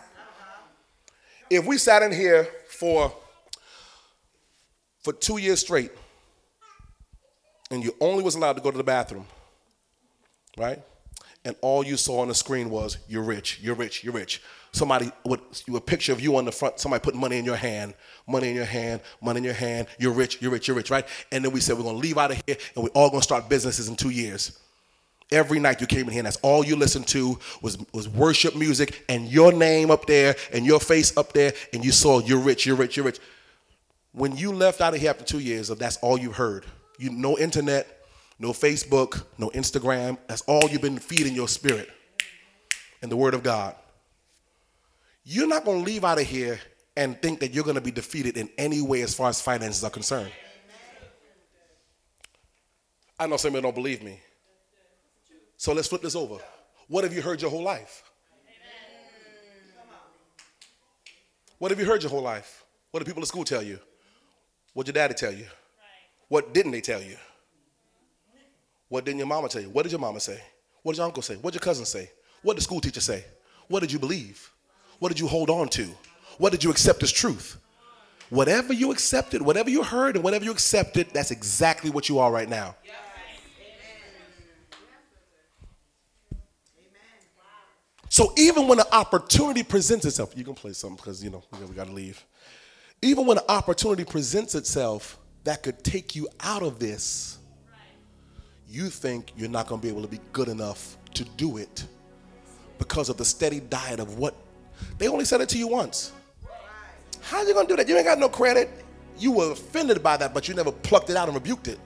if 1.53 1.67
we 1.67 1.77
sat 1.77 2.03
in 2.03 2.13
here 2.13 2.49
for 2.67 3.13
for 5.01 5.13
two 5.13 5.39
years 5.39 5.61
straight 5.61 5.91
and 7.71 7.85
you 7.85 7.95
only 8.01 8.23
was 8.23 8.35
allowed 8.35 8.55
to 8.55 8.63
go 8.63 8.71
to 8.71 8.79
the 8.79 8.85
bathroom 8.85 9.27
right? 10.57 10.83
And 11.45 11.57
all 11.61 11.85
you 11.85 11.97
saw 11.97 12.21
on 12.21 12.29
the 12.29 12.35
screen 12.35 12.71
was 12.71 12.99
you're 13.07 13.23
rich 13.23 13.61
you're 13.61 13.75
rich 13.75 14.03
you're 14.03 14.15
rich. 14.15 14.43
Somebody 14.73 15.13
would 15.25 15.41
a 15.75 15.81
picture 15.81 16.13
of 16.13 16.21
you 16.21 16.37
on 16.37 16.47
the 16.47 16.53
front 16.53 16.79
somebody 16.81 17.03
put 17.03 17.15
money 17.15 17.39
in 17.39 17.45
your 17.45 17.57
hand 17.57 17.95
money 18.27 18.49
in 18.49 18.55
your 18.55 18.65
hand 18.65 19.03
money 19.21 19.39
in 19.39 19.45
your 19.45 19.53
hand 19.53 19.89
you're 19.99 20.13
rich 20.13 20.41
you're 20.41 20.53
rich 20.53 20.69
you're 20.69 20.77
rich 20.77 20.91
right? 20.91 21.07
And 21.33 21.45
then 21.45 21.53
we 21.53 21.61
said 21.61 21.77
we're 21.77 21.83
going 21.83 21.97
to 21.97 22.01
leave 22.01 22.17
out 22.17 22.31
of 22.31 22.43
here 22.47 22.57
and 22.75 22.85
we're 22.85 22.91
all 22.91 23.11
going 23.11 23.21
to 23.21 23.25
start 23.25 23.49
businesses 23.51 23.89
in 23.89 23.97
two 23.97 24.11
years 24.11 24.59
Every 25.33 25.59
night 25.59 25.81
you 25.81 25.87
came 25.87 26.03
in 26.03 26.11
here, 26.11 26.21
and 26.21 26.27
that's 26.27 26.37
all 26.43 26.65
you 26.65 26.77
listened 26.77 27.09
to 27.09 27.39
was, 27.63 27.79
was 27.93 28.09
worship 28.09 28.55
music 28.55 29.05
and 29.09 29.27
your 29.27 29.53
name 29.53 29.91
up 29.91 30.07
there 30.07 30.37
and 30.53 30.65
your 30.65 30.79
face 30.79 31.17
up 31.17 31.33
there, 31.33 31.55
and 31.73 31.85
you 31.85 31.91
saw 31.91 32.21
you're 32.21 32.39
rich, 32.39 32.67
you're 32.67 32.77
rich, 32.77 32.97
you're 32.97 33.07
rich. 33.07 33.19
When 34.13 34.37
you 34.37 34.53
left 34.53 34.81
out 34.83 34.95
of 34.95 35.01
here 35.01 35.11
after 35.11 35.25
two 35.25 35.41
years, 35.41 35.71
of 35.71 35.79
that's 35.79 35.97
all 35.97 36.19
you 36.19 36.33
heard. 36.33 36.67
You 36.99 37.11
no 37.11 37.39
internet, 37.39 38.05
no 38.39 38.51
Facebook, 38.51 39.25
no 39.39 39.49
Instagram. 39.51 40.19
That's 40.29 40.43
all 40.43 40.69
you've 40.69 40.83
been 40.83 40.99
feeding 40.99 41.35
your 41.35 41.49
spirit 41.49 41.89
and 43.01 43.11
the 43.11 43.17
Word 43.17 43.35
of 43.35 43.43
God. 43.43 43.75
You're 45.25 45.49
not 45.49 45.65
going 45.65 45.79
to 45.79 45.85
leave 45.85 46.05
out 46.05 46.21
of 46.21 46.27
here 46.27 46.61
and 46.97 47.21
think 47.23 47.41
that 47.41 47.55
you're 47.55 47.65
going 47.65 47.77
to 47.77 47.81
be 47.81 47.91
defeated 47.91 48.37
in 48.37 48.51
any 48.59 48.83
way 48.83 49.03
as 49.03 49.15
far 49.15 49.31
as 49.31 49.41
finances 49.41 49.83
are 49.83 49.91
concerned. 49.91 50.31
I 53.19 53.27
know 53.27 53.37
some 53.37 53.51
of 53.51 53.55
you 53.55 53.63
don't 53.63 53.75
believe 53.75 54.03
me. 54.03 54.21
So 55.63 55.73
let's 55.73 55.87
flip 55.87 56.03
this 56.03 56.17
over. 56.17 56.39
What 56.89 57.05
have 57.05 57.15
you 57.15 57.23
heard 57.23 57.41
your 57.41 57.49
whole 57.49 57.63
life? 57.63 58.03
What 61.59 61.71
have 61.71 61.79
you 61.79 61.87
heard 61.87 62.03
your 62.03 62.11
whole 62.11 62.21
life? 62.21 62.65
What 62.91 62.99
do 62.99 63.05
people 63.07 63.23
at 63.23 63.29
school 63.29 63.45
tell 63.45 63.63
you? 63.63 63.79
What 64.73 64.87
did 64.87 64.97
your 64.97 65.05
daddy 65.05 65.15
tell 65.15 65.33
you? 65.33 65.47
What 66.27 66.53
didn't 66.53 66.73
they 66.73 66.81
tell 66.81 67.01
you? 67.01 67.17
What 68.89 69.05
didn't 69.05 69.19
your 69.19 69.29
mama 69.29 69.49
tell 69.49 69.63
you? 69.63 69.71
What 69.71 69.85
did 69.85 69.93
your 69.93 70.01
mama 70.01 70.19
say? 70.19 70.43
What 70.83 70.95
did 70.95 70.99
your 70.99 71.07
uncle 71.07 71.23
say? 71.23 71.37
What 71.37 71.53
did 71.53 71.61
your 71.61 71.65
cousin 71.65 71.85
say? 71.85 72.11
What 72.43 72.55
did 72.55 72.59
the 72.59 72.65
school 72.65 72.81
teacher 72.81 73.01
say? 73.01 73.25
What 73.69 73.83
did 73.83 73.93
you 73.93 74.01
believe? 74.01 74.51
What 74.99 75.11
did 75.11 75.21
you 75.21 75.29
hold 75.29 75.49
on 75.49 75.69
to? 75.69 75.89
What 76.39 76.51
did 76.51 76.65
you 76.65 76.73
accept 76.73 77.05
as 77.05 77.13
truth? 77.13 77.57
Whatever 78.31 78.73
you 78.73 78.91
accepted, 78.91 79.41
whatever 79.41 79.71
you 79.71 79.85
heard, 79.85 80.17
and 80.17 80.25
whatever 80.25 80.45
you 80.45 80.51
accepted, 80.51 81.11
that's 81.13 81.31
exactly 81.31 81.89
what 81.89 82.09
you 82.09 82.19
are 82.19 82.33
right 82.33 82.49
now. 82.49 82.75
So 88.13 88.31
even 88.37 88.69
when 88.69 88.79
an 88.79 88.85
opportunity 88.93 89.63
presents 89.63 90.05
itself, 90.05 90.35
you 90.37 90.45
can 90.45 90.53
play 90.53 90.75
something 90.75 90.97
because 90.97 91.25
you 91.25 91.31
know 91.31 91.43
we 91.67 91.75
got 91.75 91.87
to 91.87 91.95
leave. 91.95 92.23
Even 93.01 93.25
when 93.25 93.39
an 93.39 93.45
opportunity 93.49 94.05
presents 94.05 94.55
itself 94.55 95.17
that 95.45 95.63
could 95.63 95.83
take 95.83 96.15
you 96.15 96.29
out 96.41 96.63
of 96.63 96.79
this, 96.79 97.39
you 98.69 98.91
think 98.91 99.33
you're 99.35 99.49
not 99.49 99.67
going 99.67 99.81
to 99.81 99.87
be 99.87 99.91
able 99.91 100.03
to 100.03 100.09
be 100.09 100.21
good 100.35 100.49
enough 100.49 100.99
to 101.15 101.25
do 101.25 101.57
it 101.57 101.87
because 102.77 103.09
of 103.09 103.17
the 103.17 103.25
steady 103.25 103.61
diet 103.61 103.99
of 103.99 104.19
what 104.19 104.35
they 104.99 105.09
only 105.09 105.25
said 105.25 105.41
it 105.41 105.49
to 105.49 105.57
you 105.57 105.69
once. 105.69 106.13
How 107.23 107.39
are 107.39 107.45
you 107.47 107.55
going 107.55 107.67
to 107.67 107.73
do 107.73 107.77
that? 107.79 107.89
You 107.89 107.97
ain't 107.97 108.05
got 108.05 108.19
no 108.19 108.29
credit. 108.29 108.69
You 109.19 109.33
were 109.33 109.53
offended 109.53 110.03
by 110.03 110.19
that, 110.19 110.35
but 110.35 110.49
you 110.49 110.55
never 110.55 110.71
plucked 110.71 111.09
it 111.09 111.17
out 111.17 111.29
and 111.29 111.35
rebuked 111.35 111.67
it. 111.67 111.81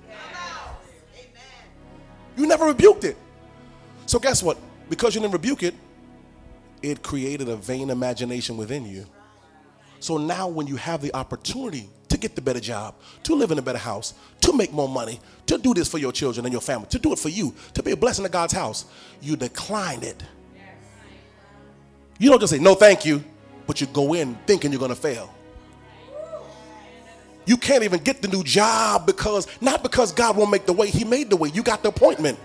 You 2.36 2.48
never 2.48 2.66
rebuked 2.66 3.04
it. 3.04 3.16
So 4.06 4.18
guess 4.18 4.42
what? 4.42 4.58
Because 4.90 5.14
you 5.14 5.20
didn't 5.20 5.32
rebuke 5.32 5.62
it, 5.62 5.74
it 6.82 7.02
created 7.02 7.48
a 7.48 7.56
vain 7.56 7.90
imagination 7.90 8.56
within 8.56 8.86
you. 8.86 9.06
So 10.00 10.18
now, 10.18 10.48
when 10.48 10.66
you 10.66 10.76
have 10.76 11.02
the 11.02 11.14
opportunity 11.14 11.88
to 12.08 12.18
get 12.18 12.34
the 12.34 12.42
better 12.42 12.60
job, 12.60 12.94
to 13.24 13.34
live 13.34 13.50
in 13.50 13.58
a 13.58 13.62
better 13.62 13.78
house, 13.78 14.14
to 14.42 14.52
make 14.52 14.72
more 14.72 14.88
money, 14.88 15.20
to 15.46 15.58
do 15.58 15.74
this 15.74 15.88
for 15.88 15.98
your 15.98 16.12
children 16.12 16.46
and 16.46 16.52
your 16.52 16.60
family, 16.60 16.86
to 16.90 16.98
do 16.98 17.12
it 17.12 17.18
for 17.18 17.28
you, 17.28 17.54
to 17.74 17.82
be 17.82 17.92
a 17.92 17.96
blessing 17.96 18.24
to 18.24 18.30
God's 18.30 18.52
house, 18.52 18.84
you 19.20 19.36
decline 19.36 20.02
it. 20.02 20.22
You 22.18 22.30
don't 22.30 22.40
just 22.40 22.52
say, 22.52 22.58
no, 22.58 22.74
thank 22.74 23.04
you, 23.04 23.22
but 23.66 23.80
you 23.80 23.86
go 23.88 24.14
in 24.14 24.34
thinking 24.46 24.70
you're 24.70 24.78
going 24.78 24.90
to 24.90 24.94
fail. 24.94 25.32
You 27.44 27.56
can't 27.56 27.84
even 27.84 28.00
get 28.00 28.22
the 28.22 28.28
new 28.28 28.42
job 28.42 29.06
because, 29.06 29.46
not 29.60 29.82
because 29.82 30.12
God 30.12 30.36
won't 30.36 30.50
make 30.50 30.66
the 30.66 30.72
way, 30.72 30.90
He 30.90 31.04
made 31.04 31.30
the 31.30 31.36
way. 31.36 31.48
You 31.50 31.62
got 31.62 31.82
the 31.82 31.88
appointment. 31.88 32.38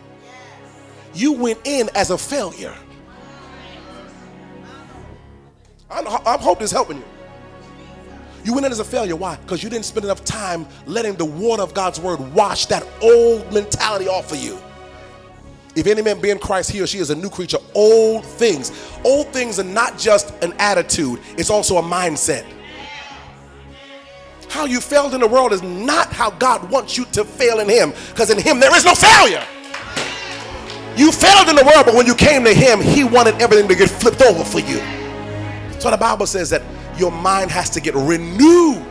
You 1.13 1.33
went 1.33 1.59
in 1.65 1.89
as 1.95 2.11
a 2.11 2.17
failure. 2.17 2.75
I'm, 5.91 6.07
I'm 6.07 6.39
hope 6.39 6.59
this 6.59 6.71
helping 6.71 6.97
you. 6.97 7.03
You 8.43 8.53
went 8.53 8.65
in 8.65 8.71
as 8.71 8.79
a 8.79 8.85
failure. 8.85 9.15
Why? 9.15 9.35
Because 9.35 9.61
you 9.61 9.69
didn't 9.69 9.85
spend 9.85 10.05
enough 10.05 10.23
time 10.25 10.65
letting 10.85 11.13
the 11.13 11.25
water 11.25 11.61
of 11.61 11.73
God's 11.73 11.99
word 11.99 12.19
wash 12.33 12.65
that 12.67 12.85
old 13.01 13.51
mentality 13.53 14.07
off 14.07 14.31
of 14.31 14.39
you. 14.39 14.59
If 15.75 15.87
any 15.87 16.01
man 16.01 16.19
be 16.19 16.31
in 16.31 16.39
Christ, 16.39 16.71
he 16.71 16.81
or 16.81 16.87
she 16.87 16.97
is 16.97 17.11
a 17.11 17.15
new 17.15 17.29
creature. 17.29 17.59
Old 17.75 18.25
things. 18.25 18.71
Old 19.05 19.27
things 19.27 19.59
are 19.59 19.63
not 19.63 19.97
just 19.97 20.33
an 20.43 20.53
attitude, 20.59 21.19
it's 21.37 21.49
also 21.49 21.77
a 21.77 21.83
mindset. 21.83 22.45
How 24.49 24.65
you 24.65 24.81
failed 24.81 25.13
in 25.13 25.21
the 25.21 25.27
world 25.27 25.53
is 25.53 25.63
not 25.63 26.11
how 26.11 26.31
God 26.31 26.69
wants 26.69 26.97
you 26.97 27.05
to 27.13 27.23
fail 27.23 27.59
in 27.59 27.69
Him, 27.69 27.93
because 28.09 28.29
in 28.29 28.37
Him 28.37 28.59
there 28.59 28.75
is 28.75 28.83
no 28.83 28.95
failure. 28.95 29.43
You 30.97 31.11
failed 31.13 31.47
in 31.47 31.55
the 31.55 31.63
world, 31.63 31.85
but 31.85 31.95
when 31.95 32.05
you 32.05 32.15
came 32.15 32.43
to 32.43 32.53
Him, 32.53 32.81
He 32.81 33.05
wanted 33.05 33.41
everything 33.41 33.69
to 33.69 33.75
get 33.75 33.89
flipped 33.89 34.21
over 34.21 34.43
for 34.43 34.59
you. 34.59 34.81
So 35.81 35.89
the 35.89 35.97
Bible 35.97 36.27
says 36.27 36.51
that 36.51 36.61
your 36.99 37.11
mind 37.11 37.49
has 37.49 37.67
to 37.71 37.81
get 37.81 37.95
renewed 37.95 38.85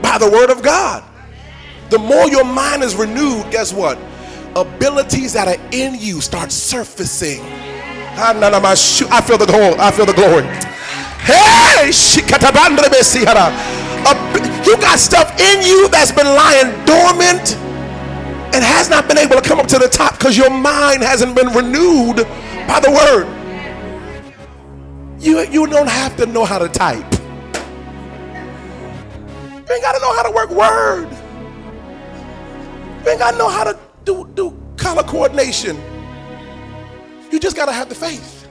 by 0.00 0.16
the 0.16 0.30
Word 0.32 0.48
of 0.48 0.62
God. 0.62 1.04
The 1.90 1.98
more 1.98 2.26
your 2.30 2.42
mind 2.42 2.82
is 2.82 2.96
renewed, 2.96 3.50
guess 3.50 3.70
what? 3.70 3.98
Abilities 4.56 5.34
that 5.34 5.46
are 5.46 5.62
in 5.72 5.94
you 5.94 6.22
start 6.22 6.50
surfacing. 6.50 7.40
Ah, 8.18 8.32
I 8.32 9.20
feel 9.20 9.36
the 9.36 9.44
glory. 9.44 9.78
I 9.78 9.90
feel 9.90 10.06
the 10.06 10.14
glory. 10.14 10.44
Hey, 11.20 11.92
you 14.64 14.76
got 14.80 14.98
stuff 14.98 15.38
in 15.38 15.60
you 15.60 15.90
that's 15.90 16.12
been 16.12 16.24
lying 16.24 16.72
dormant 16.86 17.56
and 18.54 18.64
has 18.64 18.88
not 18.88 19.06
been 19.06 19.18
able 19.18 19.36
to 19.36 19.42
come 19.46 19.60
up 19.60 19.66
to 19.66 19.78
the 19.78 19.88
top 19.88 20.16
because 20.16 20.34
your 20.34 20.48
mind 20.48 21.02
hasn't 21.02 21.36
been 21.36 21.48
renewed 21.48 22.24
by 22.66 22.80
the 22.80 22.90
word. 22.90 23.35
You, 25.26 25.40
you 25.40 25.66
don't 25.66 25.88
have 25.88 26.16
to 26.18 26.26
know 26.26 26.44
how 26.44 26.60
to 26.60 26.68
type. 26.68 27.04
You 29.50 29.74
ain't 29.74 29.82
got 29.82 29.94
to 29.94 30.00
know 30.00 30.14
how 30.14 30.22
to 30.22 30.30
work 30.30 30.50
Word. 30.50 31.08
You 33.02 33.10
ain't 33.10 33.18
got 33.18 33.32
to 33.32 33.36
know 33.36 33.48
how 33.48 33.64
to 33.64 33.76
do, 34.04 34.30
do 34.36 34.56
color 34.76 35.02
coordination. 35.02 35.82
You 37.32 37.40
just 37.40 37.56
got 37.56 37.66
to 37.66 37.72
have 37.72 37.88
the 37.88 37.96
faith 37.96 38.48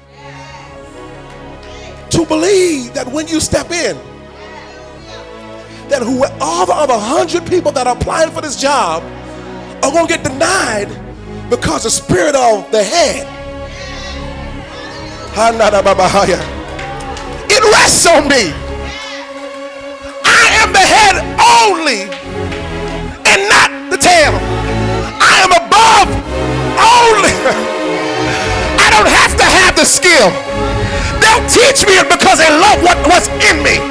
to 2.10 2.26
believe 2.26 2.94
that 2.94 3.08
when 3.08 3.30
you 3.30 3.40
step 3.40 3.72
in, 3.72 3.96
that 5.88 6.02
all 6.42 6.66
the 6.66 6.74
other 6.74 6.98
hundred 6.98 7.48
people 7.48 7.72
that 7.72 7.88
are 7.88 7.96
applying 7.96 8.32
for 8.32 8.42
this 8.42 8.60
job 8.60 9.02
are 9.82 9.94
going 9.94 10.08
to 10.08 10.14
get 10.14 10.26
denied 10.26 10.90
because 11.50 11.84
the 11.84 11.90
spirit 11.90 12.36
of 12.36 12.70
the 12.72 12.84
head. 12.84 13.32
It 17.66 17.74
rests 17.74 18.06
on 18.06 18.30
me. 18.30 18.54
I 20.22 20.46
am 20.62 20.70
the 20.70 20.86
head 20.86 21.18
only 21.42 22.06
and 23.26 23.40
not 23.50 23.74
the 23.90 23.98
tail. 23.98 24.38
I 25.18 25.42
am 25.42 25.50
above 25.50 26.06
only. 26.78 27.34
I 28.86 28.94
don't 28.94 29.10
have 29.10 29.34
to 29.42 29.48
have 29.50 29.74
the 29.74 29.86
skill. 29.86 30.30
They'll 31.18 31.42
teach 31.50 31.82
me 31.90 31.98
it 31.98 32.06
because 32.06 32.38
they 32.38 32.54
love 32.54 32.86
what, 32.86 33.02
what's 33.10 33.34
in 33.42 33.58
me. 33.66 33.82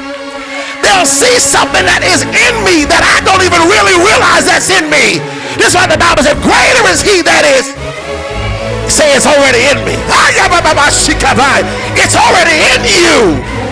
They'll 0.79 1.03
see 1.03 1.35
something 1.35 1.83
that 1.83 1.99
is 1.99 2.23
in 2.23 2.55
me 2.63 2.87
that 2.87 3.03
I 3.03 3.19
don't 3.27 3.43
even 3.43 3.59
really 3.67 3.99
realize 3.99 4.47
that's 4.47 4.71
in 4.71 4.87
me. 4.87 5.19
This 5.59 5.75
is 5.75 5.75
why 5.75 5.91
the 5.91 5.99
Bible 5.99 6.23
says, 6.23 6.39
Greater 6.39 6.83
is 6.87 7.03
he 7.03 7.19
that 7.27 7.43
is 7.43 7.75
Say 8.87 9.11
it's 9.11 9.27
already 9.27 9.67
in 9.67 9.83
me. 9.83 9.99
It's 11.97 12.15
already 12.15 12.59
in 12.71 12.83
you. 12.85 13.64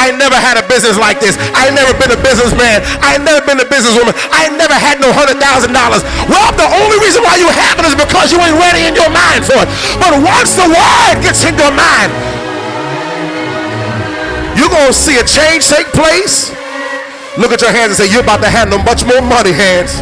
I 0.00 0.08
never 0.16 0.40
had 0.40 0.56
a 0.56 0.64
business 0.64 0.96
like 0.96 1.20
this. 1.20 1.36
I 1.52 1.68
never 1.68 1.92
been 2.00 2.08
a 2.08 2.20
businessman. 2.24 2.80
I 3.04 3.20
never 3.20 3.44
been 3.44 3.60
a 3.60 3.68
businesswoman. 3.68 4.16
I 4.32 4.48
never 4.48 4.72
had 4.72 4.96
no 4.96 5.12
hundred 5.12 5.36
thousand 5.36 5.76
dollars. 5.76 6.00
Well, 6.24 6.48
the 6.56 6.64
only 6.64 6.96
reason 7.04 7.20
why 7.20 7.36
you 7.36 7.52
have 7.52 7.76
it 7.76 7.84
is 7.84 7.96
because 8.00 8.32
you 8.32 8.40
ain't 8.40 8.56
ready 8.56 8.88
in 8.88 8.96
your 8.96 9.12
mind 9.12 9.44
for 9.44 9.60
it. 9.60 9.68
But 10.00 10.16
once 10.24 10.56
the 10.56 10.64
word 10.64 11.20
gets 11.20 11.44
in 11.44 11.52
your 11.60 11.74
mind, 11.76 12.08
you're 14.56 14.72
gonna 14.72 14.96
see 14.96 15.20
a 15.20 15.26
change 15.28 15.68
take 15.68 15.92
place. 15.92 16.48
Look 17.36 17.52
at 17.52 17.60
your 17.60 17.70
hands 17.70 17.92
and 17.92 17.98
say, 18.00 18.08
You're 18.08 18.24
about 18.24 18.40
to 18.40 18.50
handle 18.50 18.80
much 18.80 19.04
more 19.04 19.20
money, 19.20 19.52
hands. 19.52 20.00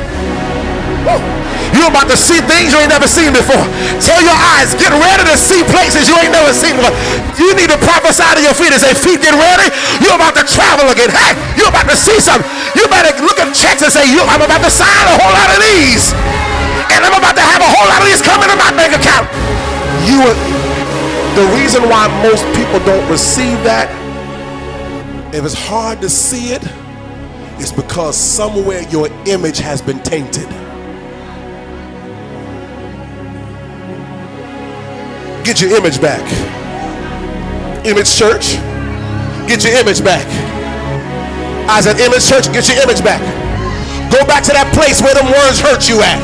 Woo. 1.03 1.38
You're 1.79 1.95
about 1.95 2.11
to 2.11 2.19
see 2.19 2.43
things 2.43 2.75
you 2.75 2.83
ain't 2.83 2.91
never 2.91 3.07
seen 3.07 3.31
before. 3.31 3.63
Tell 4.03 4.19
your 4.19 4.35
eyes, 4.59 4.75
get 4.75 4.91
ready 4.91 5.23
to 5.31 5.39
see 5.39 5.63
places 5.63 6.11
you 6.11 6.19
ain't 6.19 6.35
never 6.35 6.51
seen 6.51 6.75
before. 6.75 6.91
You 7.39 7.55
need 7.55 7.71
to 7.71 7.79
prophesy 7.79 8.27
to 8.35 8.43
your 8.43 8.53
feet 8.59 8.75
and 8.75 8.83
say, 8.83 8.99
feet, 8.99 9.23
get 9.23 9.39
ready. 9.39 9.71
You're 10.03 10.19
about 10.19 10.35
to 10.35 10.43
travel 10.43 10.91
again. 10.91 11.15
Hey, 11.15 11.39
you're 11.55 11.71
about 11.71 11.87
to 11.87 11.95
see 11.95 12.19
something. 12.19 12.43
You 12.75 12.91
better 12.91 13.15
look 13.23 13.39
at 13.39 13.55
checks 13.55 13.87
and 13.87 13.95
say, 13.95 14.11
I'm 14.11 14.43
about 14.43 14.59
to 14.67 14.73
sign 14.75 15.07
a 15.07 15.15
whole 15.23 15.31
lot 15.31 15.55
of 15.55 15.63
these. 15.63 16.11
And 16.91 17.07
I'm 17.07 17.15
about 17.15 17.39
to 17.39 17.47
have 17.47 17.63
a 17.63 17.71
whole 17.71 17.87
lot 17.87 18.03
of 18.03 18.11
these 18.11 18.27
coming 18.27 18.51
in 18.51 18.59
my 18.59 18.75
bank 18.75 18.99
account. 18.99 19.31
You 20.03 20.27
are, 20.27 20.39
the 21.39 21.47
reason 21.55 21.87
why 21.87 22.11
most 22.27 22.43
people 22.59 22.83
don't 22.83 23.07
receive 23.07 23.63
that, 23.63 23.87
if 25.31 25.47
it's 25.47 25.55
hard 25.55 26.03
to 26.03 26.11
see 26.11 26.51
it, 26.59 26.67
is 27.63 27.71
because 27.71 28.17
somewhere 28.17 28.83
your 28.91 29.07
image 29.31 29.59
has 29.59 29.81
been 29.81 30.03
tainted. 30.03 30.49
Get 35.49 35.63
your 35.63 35.73
image 35.81 35.99
back. 35.99 36.21
Image 37.87 38.13
church, 38.13 38.61
get 39.49 39.65
your 39.65 39.73
image 39.81 40.05
back. 40.05 40.29
I 41.65 41.81
said, 41.81 41.97
Image 42.05 42.29
church, 42.29 42.53
get 42.53 42.69
your 42.69 42.77
image 42.85 43.01
back. 43.01 43.25
Go 44.13 44.29
back 44.29 44.45
to 44.45 44.53
that 44.53 44.69
place 44.77 45.01
where 45.01 45.17
them 45.17 45.25
words 45.25 45.57
hurt 45.57 45.89
you 45.89 46.05
at. 46.05 46.21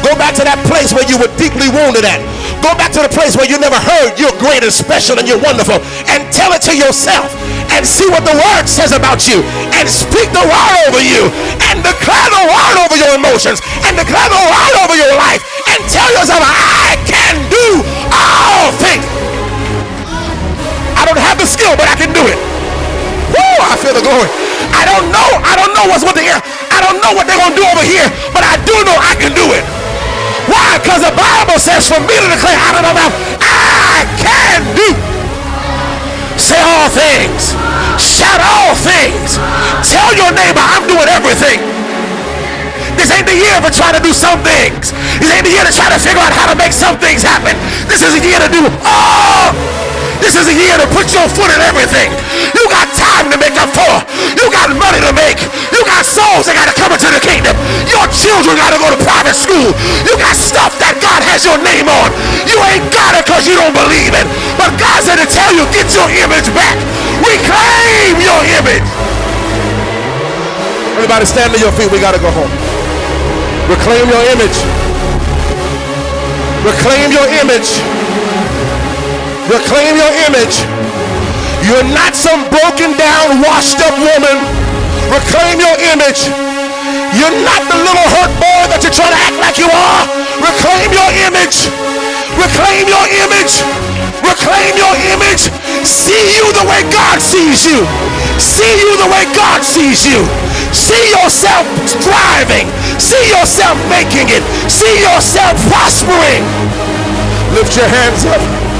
Go 0.00 0.16
back 0.16 0.32
to 0.40 0.44
that 0.48 0.56
place 0.64 0.96
where 0.96 1.04
you 1.04 1.20
were 1.20 1.28
deeply 1.36 1.68
wounded 1.68 2.08
at. 2.08 2.24
Go 2.64 2.72
back 2.80 2.96
to 2.96 3.04
the 3.04 3.12
place 3.12 3.36
where 3.36 3.44
you 3.44 3.60
never 3.60 3.76
heard 3.76 4.16
you're 4.16 4.32
great 4.40 4.64
and 4.64 4.72
special 4.72 5.20
and 5.20 5.28
you're 5.28 5.44
wonderful. 5.44 5.84
And 6.08 6.24
tell 6.32 6.56
it 6.56 6.64
to 6.64 6.72
yourself 6.72 7.28
and 7.68 7.84
see 7.84 8.08
what 8.08 8.24
the 8.24 8.32
word 8.32 8.64
says 8.64 8.96
about 8.96 9.28
you. 9.28 9.44
And 9.76 9.84
speak 9.84 10.32
the 10.32 10.40
word 10.48 10.74
over 10.88 10.96
you. 11.04 11.28
And 11.60 11.84
declare 11.84 12.28
the 12.32 12.44
word 12.48 12.76
over 12.80 12.96
your 12.96 13.12
emotions. 13.20 13.60
And 13.84 14.00
declare 14.00 14.32
the 14.32 14.44
word 14.48 14.74
over 14.80 14.96
your 14.96 15.12
life. 15.12 15.44
And 15.68 15.76
tell 15.92 16.08
yourself, 16.08 16.40
I 16.40 16.96
can 17.04 17.36
do 17.52 17.84
all 18.08 18.72
things. 18.80 19.04
I 20.96 21.04
don't 21.04 21.20
have 21.20 21.36
the 21.36 21.44
skill, 21.44 21.76
but 21.76 21.84
I 21.84 22.00
can 22.00 22.16
do 22.16 22.24
it. 22.24 22.40
Woo, 23.28 23.56
I 23.60 23.76
feel 23.76 23.92
the 23.92 24.00
glory. 24.00 24.32
I 24.72 24.88
don't 24.88 25.12
know. 25.12 25.28
I 25.44 25.52
don't 25.52 25.76
know 25.76 25.84
what's 25.92 26.00
with 26.00 26.16
the 26.16 26.24
air. 26.24 26.40
I 26.72 26.80
don't 26.80 26.96
know 27.04 27.12
what 27.12 27.28
they're 27.28 27.36
to 27.44 27.52
do 27.52 27.64
over 27.76 27.84
here, 27.84 28.08
but 28.32 28.40
I 28.40 28.56
do 28.64 28.72
know 28.88 28.96
I 28.96 29.12
can 29.20 29.36
do 29.36 29.52
it. 29.52 29.68
Why? 30.48 30.76
Because 30.76 31.00
the 31.00 31.12
Bible 31.16 31.33
says 31.58 31.86
for 31.86 32.00
me 32.00 32.16
to 32.18 32.28
declare 32.30 32.58
out 32.58 32.74
of 32.76 32.82
my 32.82 32.94
mouth, 32.94 33.14
I 33.40 34.06
can 34.18 34.60
do. 34.74 34.88
Say 36.38 36.58
all 36.60 36.90
things. 36.90 37.54
Shout 38.00 38.42
all 38.42 38.74
things. 38.74 39.38
Tell 39.86 40.10
your 40.14 40.34
neighbor, 40.34 40.62
I'm 40.62 40.86
doing 40.90 41.08
everything. 41.08 41.62
This 42.98 43.10
ain't 43.10 43.26
the 43.26 43.34
year 43.34 43.58
for 43.58 43.70
trying 43.74 43.98
to 43.98 44.02
do 44.02 44.14
some 44.14 44.38
things. 44.46 44.94
This 45.18 45.30
ain't 45.30 45.46
the 45.46 45.54
year 45.54 45.66
to 45.66 45.74
try 45.74 45.90
to 45.90 45.98
figure 45.98 46.22
out 46.22 46.32
how 46.34 46.46
to 46.50 46.56
make 46.56 46.72
some 46.72 46.98
things 46.98 47.22
happen. 47.22 47.58
This 47.90 48.02
is 48.02 48.14
a 48.14 48.22
year 48.22 48.38
to 48.38 48.50
do 48.50 48.62
all. 48.86 49.50
This 50.22 50.38
is 50.38 50.46
a 50.46 50.56
year 50.56 50.78
to 50.78 50.86
put 50.94 51.10
your 51.12 51.26
foot 51.28 51.50
in 51.50 51.60
everything. 51.60 52.08
You 52.54 52.64
got 52.70 52.88
time 53.24 53.32
to 53.32 53.40
make 53.40 53.56
up 53.56 53.72
for. 53.72 53.92
You 54.36 54.52
got 54.52 54.68
money 54.76 55.00
to 55.00 55.12
make. 55.16 55.40
You 55.72 55.80
got 55.88 56.04
souls 56.04 56.44
that 56.44 56.52
got 56.52 56.68
to 56.68 56.76
come 56.76 56.92
into 56.92 57.08
the 57.08 57.22
kingdom. 57.24 57.56
Your 57.88 58.04
children 58.12 58.52
got 58.60 58.76
to 58.76 58.80
go 58.80 58.92
to 58.92 59.00
private 59.00 59.32
school. 59.32 59.72
You 60.04 60.12
got 60.20 60.36
stuff 60.36 60.76
that 60.76 61.00
God 61.00 61.24
has 61.24 61.48
your 61.48 61.56
name 61.56 61.88
on. 61.88 62.12
You 62.44 62.60
ain't 62.68 62.84
got 62.92 63.16
it 63.16 63.24
because 63.24 63.48
you 63.48 63.56
don't 63.56 63.72
believe 63.72 64.12
it. 64.12 64.26
But 64.60 64.76
God 64.76 65.00
said 65.00 65.16
to 65.24 65.28
tell 65.28 65.52
you, 65.56 65.64
get 65.72 65.88
your 65.96 66.08
image 66.20 66.52
back. 66.52 66.76
Reclaim 67.24 68.20
your 68.20 68.40
image. 68.60 68.84
Everybody 71.00 71.24
stand 71.24 71.56
to 71.56 71.58
your 71.60 71.72
feet. 71.72 71.88
We 71.88 72.00
got 72.04 72.12
to 72.12 72.20
go 72.20 72.28
home. 72.28 72.52
Reclaim 73.72 74.04
your 74.12 74.24
image. 74.36 74.60
Reclaim 76.60 77.08
your 77.08 77.28
image. 77.40 77.80
Reclaim 79.48 79.96
your 79.96 80.12
image. 80.28 80.73
You're 81.64 81.88
not 81.96 82.12
some 82.12 82.44
broken 82.52 82.92
down, 83.00 83.40
washed 83.40 83.80
up 83.80 83.96
woman. 83.96 84.36
Reclaim 85.08 85.56
your 85.56 85.76
image. 85.96 86.28
You're 87.16 87.40
not 87.40 87.64
the 87.72 87.80
little 87.80 88.08
hurt 88.12 88.32
boy 88.36 88.68
that 88.68 88.84
you're 88.84 88.92
trying 88.92 89.16
to 89.16 89.20
act 89.24 89.38
like 89.40 89.56
you 89.56 89.72
are. 89.72 90.04
Reclaim 90.44 90.92
your 90.92 91.08
image. 91.24 91.72
Reclaim 92.36 92.84
your 92.84 93.06
image. 93.16 93.64
Reclaim 94.20 94.76
your 94.76 94.94
image. 95.16 95.48
See 95.88 96.36
you 96.36 96.52
the 96.52 96.68
way 96.68 96.84
God 96.92 97.24
sees 97.24 97.64
you. 97.64 97.80
See 98.36 98.74
you 98.84 99.00
the 99.00 99.08
way 99.08 99.24
God 99.32 99.64
sees 99.64 100.04
you. 100.04 100.20
See 100.68 101.16
yourself 101.16 101.64
thriving. 102.04 102.68
See 103.00 103.24
yourself 103.32 103.80
making 103.88 104.28
it. 104.28 104.44
See 104.68 105.00
yourself 105.00 105.56
prospering. 105.72 106.44
Lift 107.56 107.72
your 107.72 107.88
hands 107.88 108.28
up. 108.28 108.73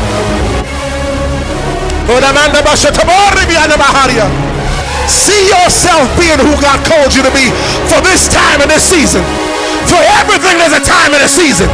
See 5.09 5.49
yourself 5.49 6.05
being 6.21 6.37
who 6.37 6.53
God 6.61 6.85
called 6.85 7.17
you 7.17 7.25
to 7.25 7.33
be 7.33 7.49
for 7.89 8.01
this 8.05 8.29
time 8.29 8.61
and 8.61 8.69
this 8.69 8.85
season. 8.85 9.25
For 9.89 10.01
everything, 10.21 10.61
there's 10.61 10.77
a 10.77 10.85
time 10.85 11.17
and 11.17 11.25
a 11.25 11.29
season. 11.29 11.69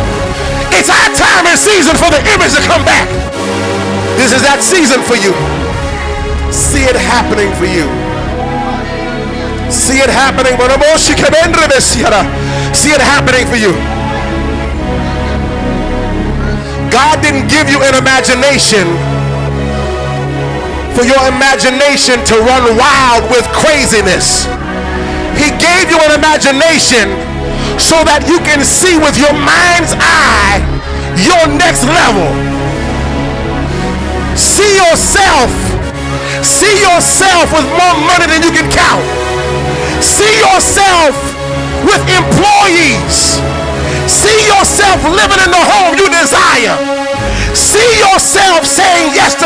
It's 0.71 0.87
our 0.87 1.11
time 1.19 1.47
and 1.51 1.59
season 1.59 1.99
for 1.99 2.11
the 2.15 2.23
image 2.31 2.55
to 2.55 2.63
come 2.63 2.87
back. 2.87 3.11
This 4.15 4.31
is 4.31 4.43
that 4.47 4.63
season 4.63 5.03
for 5.03 5.19
you. 5.19 5.35
See 6.55 6.87
it 6.87 6.95
happening 6.95 7.51
for 7.59 7.67
you. 7.67 7.91
See 9.67 9.99
it 9.99 10.11
happening. 10.11 10.55
See 12.71 12.95
it 12.95 13.03
happening 13.03 13.47
for 13.51 13.59
you. 13.59 13.75
God 16.91 17.19
didn't 17.23 17.51
give 17.51 17.67
you 17.71 17.83
an 17.83 17.99
imagination 17.99 19.10
for 20.95 21.05
your 21.07 21.23
imagination 21.29 22.21
to 22.27 22.35
run 22.43 22.77
wild 22.77 23.25
with 23.31 23.47
craziness. 23.55 24.47
He 25.39 25.49
gave 25.57 25.89
you 25.89 25.99
an 26.05 26.13
imagination 26.13 27.17
so 27.81 27.97
that 28.05 28.29
you 28.29 28.37
can 28.45 28.61
see 28.61 29.01
with 29.01 29.17
your 29.17 29.33
mind's 29.33 29.97
eye 29.97 30.61
your 31.17 31.49
next 31.57 31.89
level. 31.89 32.29
See 34.37 34.77
yourself. 34.77 35.49
See 36.45 36.77
yourself 36.85 37.49
with 37.53 37.67
more 37.73 37.97
money 38.05 38.29
than 38.29 38.45
you 38.45 38.53
can 38.53 38.69
count. 38.69 39.05
See 40.05 40.29
yourself 40.41 41.17
with 41.89 42.03
employees. 42.13 43.41
See 44.05 44.39
yourself 44.45 45.01
living 45.09 45.41
in 45.41 45.51
the 45.51 45.65
home 45.65 45.97
you 45.97 46.09
desire. 46.13 46.77
See 47.57 47.91
yourself 47.97 48.65
saying 48.67 49.17
yes 49.17 49.40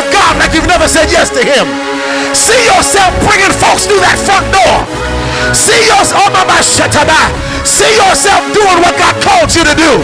never 0.74 0.90
said 0.90 1.06
yes 1.06 1.30
to 1.30 1.38
Him. 1.38 1.70
See 2.34 2.58
yourself 2.66 3.14
bringing 3.22 3.54
folks 3.62 3.86
through 3.86 4.02
that 4.02 4.18
front 4.18 4.42
door. 4.50 4.82
See 5.54 5.86
yourself, 5.86 6.34
oh 6.34 6.58
see 7.62 7.94
yourself 7.94 8.42
doing 8.50 8.82
what 8.82 8.98
God 8.98 9.14
called 9.22 9.54
you 9.54 9.62
to 9.62 9.74
do. 9.78 10.02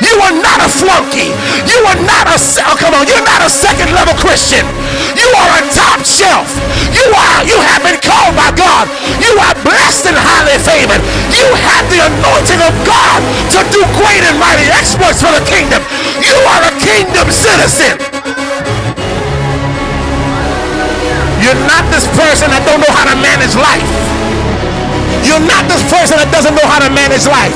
You 0.00 0.16
are 0.24 0.32
not 0.32 0.64
a 0.64 0.72
flunky. 0.72 1.36
You 1.68 1.84
are 1.84 2.00
not 2.00 2.32
a, 2.32 2.40
oh, 2.64 2.76
come 2.80 2.96
on, 2.96 3.04
you're 3.04 3.28
not 3.28 3.44
a 3.44 3.52
second 3.52 3.92
level 3.92 4.16
Christian. 4.16 4.64
You 5.20 5.28
are 5.36 5.52
a 5.52 5.62
top 5.76 6.00
shelf. 6.00 6.48
You 6.96 7.12
are, 7.12 7.44
you 7.44 7.60
have 7.60 7.84
been 7.84 8.00
called 8.00 8.32
by 8.40 8.56
God. 8.56 8.88
You 9.20 9.36
are 9.36 9.52
blessed 9.68 10.08
and 10.08 10.16
highly 10.16 10.56
favored. 10.64 11.04
You 11.28 11.44
have 11.60 11.84
the 11.92 12.00
anointing 12.08 12.60
of 12.64 12.72
God 12.88 13.20
to 13.52 13.60
do 13.68 13.84
great 14.00 14.24
and 14.24 14.40
mighty 14.40 14.64
exploits 14.72 15.20
for 15.20 15.36
the 15.36 15.44
kingdom. 15.44 15.84
You 16.24 16.40
are 16.40 16.62
a 16.64 16.72
kingdom 16.80 17.28
citizen. 17.28 18.00
You're 21.46 21.62
not 21.70 21.86
this 21.94 22.10
person 22.18 22.50
that 22.50 22.66
don't 22.66 22.82
know 22.82 22.90
how 22.90 23.06
to 23.06 23.14
manage 23.22 23.54
life. 23.54 23.86
You're 25.22 25.46
not 25.46 25.70
this 25.70 25.86
person 25.86 26.18
that 26.18 26.34
doesn't 26.34 26.58
know 26.58 26.66
how 26.66 26.82
to 26.82 26.90
manage 26.90 27.30
life. 27.30 27.54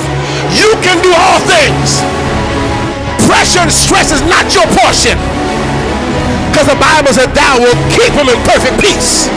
You 0.54 0.78
can 0.78 1.02
do 1.02 1.10
all 1.10 1.42
things 1.42 1.98
Pressure 3.30 3.62
and 3.62 3.70
stress 3.70 4.10
is 4.10 4.22
not 4.26 4.48
your 4.50 4.66
portion. 4.82 5.14
Because 6.50 6.66
the 6.66 6.80
Bible 6.82 7.14
said 7.14 7.30
thou 7.30 7.62
will 7.62 7.78
keep 7.94 8.10
him 8.10 8.26
in 8.26 8.38
perfect 8.42 8.80
peace. 8.82 9.30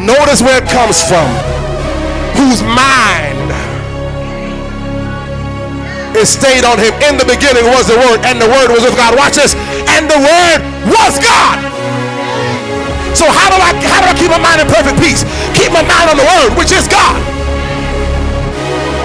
Notice 0.00 0.40
where 0.40 0.62
it 0.62 0.68
comes 0.72 1.02
from. 1.04 1.28
Whose 2.40 2.62
mind 2.62 3.52
is 6.16 6.32
stayed 6.32 6.64
on 6.64 6.78
him. 6.78 6.96
In 7.04 7.20
the 7.20 7.28
beginning 7.28 7.68
was 7.76 7.88
the 7.92 7.98
word, 7.98 8.24
and 8.24 8.40
the 8.40 8.48
word 8.48 8.72
was 8.72 8.80
with 8.80 8.96
God. 8.96 9.16
Watch 9.18 9.36
this. 9.36 9.52
And 9.90 10.08
the 10.08 10.20
word 10.24 10.60
was 10.88 11.20
God. 11.20 11.73
So 13.14 13.30
how 13.30 13.48
do 13.48 13.58
I 13.58 13.72
how 13.86 14.02
do 14.02 14.06
I 14.10 14.14
keep 14.18 14.30
my 14.30 14.42
mind 14.42 14.60
in 14.60 14.68
perfect 14.68 14.98
peace? 14.98 15.22
Keep 15.54 15.70
my 15.70 15.82
mind 15.86 16.10
on 16.10 16.16
the 16.18 16.26
word, 16.26 16.58
which 16.58 16.74
is 16.74 16.86
God. 16.90 17.16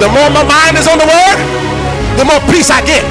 The 0.01 0.10
more 0.10 0.30
my 0.32 0.43
mind 0.43 0.76
is 0.80 0.88
on 0.88 0.97
the 0.97 1.07
word, 1.07 1.38
the 2.18 2.26
more 2.26 2.41
peace 2.49 2.72
I 2.74 2.82
get. 2.82 3.03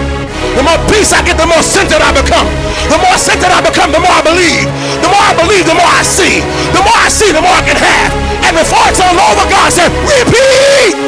The 0.57 0.65
more 0.65 0.81
peace 0.91 1.13
I 1.13 1.23
get, 1.23 1.39
the 1.39 1.47
more 1.47 1.63
centered 1.63 2.03
I 2.03 2.11
become. 2.11 2.49
The 2.91 2.99
more 2.99 3.15
centered 3.15 3.53
I 3.53 3.63
become, 3.63 3.93
the 3.95 4.01
more 4.01 4.11
I 4.11 4.25
believe. 4.25 4.67
The 5.05 5.11
more 5.11 5.23
I 5.23 5.35
believe, 5.37 5.67
the 5.69 5.77
more 5.77 5.87
I 5.87 6.03
see. 6.03 6.41
The 6.75 6.83
more 6.83 6.99
I 6.99 7.07
see, 7.13 7.31
the 7.31 7.43
more 7.43 7.53
I 7.53 7.63
can 7.63 7.79
have. 7.79 8.11
And 8.43 8.57
before 8.57 8.83
it's 8.89 8.99
all 8.99 9.15
over, 9.15 9.45
God 9.47 9.71
said, 9.71 9.93
repeat. 10.09 10.99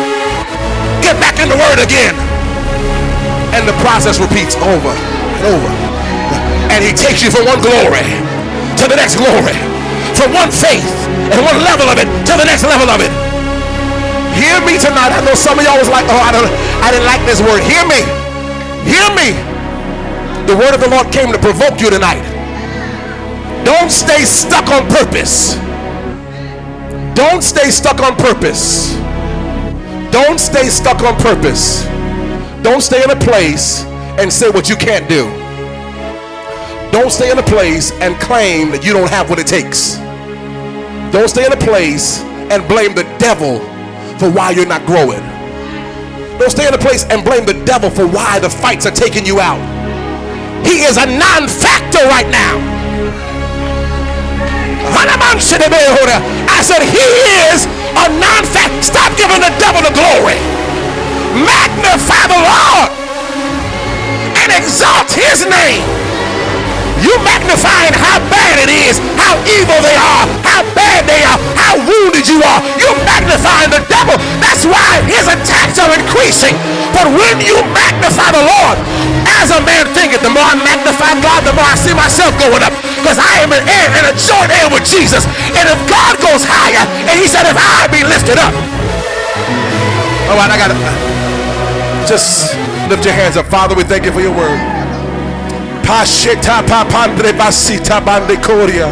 Get 1.02 1.18
back 1.18 1.40
in 1.40 1.48
the 1.48 1.58
word 1.58 1.80
again. 1.82 2.14
And 3.56 3.66
the 3.66 3.74
process 3.82 4.20
repeats 4.20 4.54
over 4.60 4.92
and 4.92 5.42
over. 5.48 5.72
And 6.70 6.84
he 6.84 6.92
takes 6.92 7.24
you 7.24 7.30
from 7.30 7.48
one 7.48 7.58
glory 7.58 8.06
to 8.76 8.84
the 8.86 8.94
next 8.94 9.16
glory. 9.16 9.69
From 10.20 10.36
one 10.36 10.52
faith 10.52 10.84
and 11.32 11.40
one 11.40 11.64
level 11.64 11.88
of 11.88 11.96
it 11.96 12.04
to 12.28 12.36
the 12.36 12.44
next 12.44 12.60
level 12.68 12.92
of 12.92 13.00
it. 13.00 13.08
Hear 14.36 14.60
me 14.68 14.76
tonight. 14.76 15.16
I 15.16 15.24
know 15.24 15.32
some 15.32 15.56
of 15.58 15.64
y'all 15.64 15.80
was 15.80 15.88
like, 15.88 16.04
oh, 16.12 16.20
I, 16.20 16.28
don't, 16.28 16.44
I 16.84 16.92
didn't 16.92 17.08
like 17.08 17.24
this 17.24 17.40
word. 17.40 17.64
Hear 17.64 17.88
me. 17.88 18.04
Hear 18.84 19.08
me. 19.16 19.32
The 20.44 20.52
word 20.60 20.74
of 20.76 20.80
the 20.84 20.90
Lord 20.92 21.10
came 21.10 21.32
to 21.32 21.38
provoke 21.38 21.80
you 21.80 21.88
tonight. 21.88 22.20
Don't 23.64 23.90
stay 23.90 24.24
stuck 24.28 24.68
on 24.68 24.84
purpose. 24.92 25.56
Don't 27.16 27.40
stay 27.40 27.70
stuck 27.70 28.00
on 28.00 28.14
purpose. 28.16 28.92
Don't 30.12 30.38
stay 30.38 30.68
stuck 30.68 31.00
on 31.00 31.16
purpose. 31.16 31.84
Don't 32.60 32.82
stay 32.82 33.02
in 33.02 33.10
a 33.10 33.16
place 33.16 33.84
and 34.20 34.30
say 34.30 34.50
what 34.50 34.68
you 34.68 34.76
can't 34.76 35.08
do. 35.08 35.24
Don't 36.92 37.10
stay 37.10 37.32
in 37.32 37.38
a 37.38 37.42
place 37.42 37.90
and 38.02 38.14
claim 38.20 38.70
that 38.72 38.84
you 38.84 38.92
don't 38.92 39.08
have 39.08 39.30
what 39.30 39.38
it 39.38 39.46
takes. 39.46 39.96
Don't 41.12 41.28
stay 41.28 41.46
in 41.46 41.52
a 41.52 41.56
place 41.56 42.20
and 42.50 42.66
blame 42.68 42.94
the 42.94 43.04
devil 43.18 43.58
for 44.18 44.30
why 44.30 44.50
you're 44.50 44.66
not 44.66 44.86
growing. 44.86 45.22
Don't 46.38 46.50
stay 46.50 46.66
in 46.66 46.74
a 46.74 46.78
place 46.78 47.04
and 47.10 47.24
blame 47.24 47.44
the 47.44 47.58
devil 47.64 47.90
for 47.90 48.06
why 48.06 48.38
the 48.38 48.48
fights 48.48 48.86
are 48.86 48.94
taking 48.94 49.26
you 49.26 49.40
out. 49.40 49.60
He 50.64 50.84
is 50.86 50.96
a 50.96 51.06
non-factor 51.06 52.06
right 52.08 52.28
now. 52.30 52.58
I 56.50 56.62
said 56.62 56.82
he 56.84 57.08
is 57.48 57.64
a 57.96 58.06
non-factor. 58.20 58.82
Stop 58.84 59.16
giving 59.16 59.40
the 59.40 59.52
devil 59.58 59.80
the 59.80 59.94
glory. 59.96 60.36
Magnify 61.32 62.28
the 62.28 62.38
Lord 62.38 62.90
and 64.36 64.52
exalt 64.52 65.10
his 65.10 65.46
name. 65.48 65.84
You 67.00 67.16
magnifying 67.24 67.96
how 67.96 68.20
bad 68.28 68.60
it 68.60 68.68
is, 68.68 69.00
how 69.16 69.36
evil 69.48 69.80
they 69.80 69.96
are, 69.96 70.24
how 70.44 70.60
bad 70.76 71.08
they 71.08 71.24
are, 71.24 71.40
how 71.56 71.80
wounded 71.80 72.28
you 72.28 72.40
are. 72.44 72.60
You're 72.76 72.96
magnifying 73.08 73.72
the 73.72 73.80
devil. 73.88 74.20
That's 74.40 74.68
why 74.68 75.00
his 75.08 75.24
attacks 75.24 75.80
are 75.80 75.88
increasing. 75.96 76.52
But 76.92 77.08
when 77.08 77.40
you 77.40 77.56
magnify 77.72 78.36
the 78.36 78.44
Lord, 78.44 78.76
as 79.40 79.48
a 79.48 79.60
man 79.64 79.88
thinketh, 79.96 80.20
the 80.20 80.32
more 80.32 80.44
I 80.44 80.56
magnify 80.60 81.16
God, 81.24 81.40
the 81.48 81.56
more 81.56 81.64
I 81.64 81.76
see 81.76 81.96
myself 81.96 82.36
going 82.36 82.60
up. 82.60 82.76
Because 83.00 83.16
I 83.16 83.40
am 83.40 83.50
an 83.56 83.64
heir 83.64 83.88
and 83.96 84.04
a 84.04 84.14
joint 84.14 84.52
heir 84.52 84.68
with 84.68 84.84
Jesus. 84.84 85.24
And 85.56 85.64
if 85.66 85.80
God 85.88 86.20
goes 86.20 86.44
higher, 86.44 86.84
and 86.84 87.16
he 87.16 87.24
said, 87.24 87.48
if 87.48 87.56
I 87.56 87.88
be 87.88 88.04
lifted 88.04 88.36
up. 88.36 88.52
All 90.28 90.36
right, 90.36 90.52
I 90.52 90.56
got 90.60 90.70
it. 90.70 90.78
Uh, 90.78 90.94
just 92.06 92.54
lift 92.92 93.04
your 93.04 93.14
hands 93.14 93.36
up. 93.36 93.46
Father, 93.46 93.74
we 93.74 93.84
thank 93.84 94.04
you 94.04 94.12
for 94.12 94.20
your 94.20 94.36
word. 94.36 94.69
Pasheta 95.90 96.62
papandre 96.62 97.32
basita 97.32 98.00
bandekoria. 98.00 98.86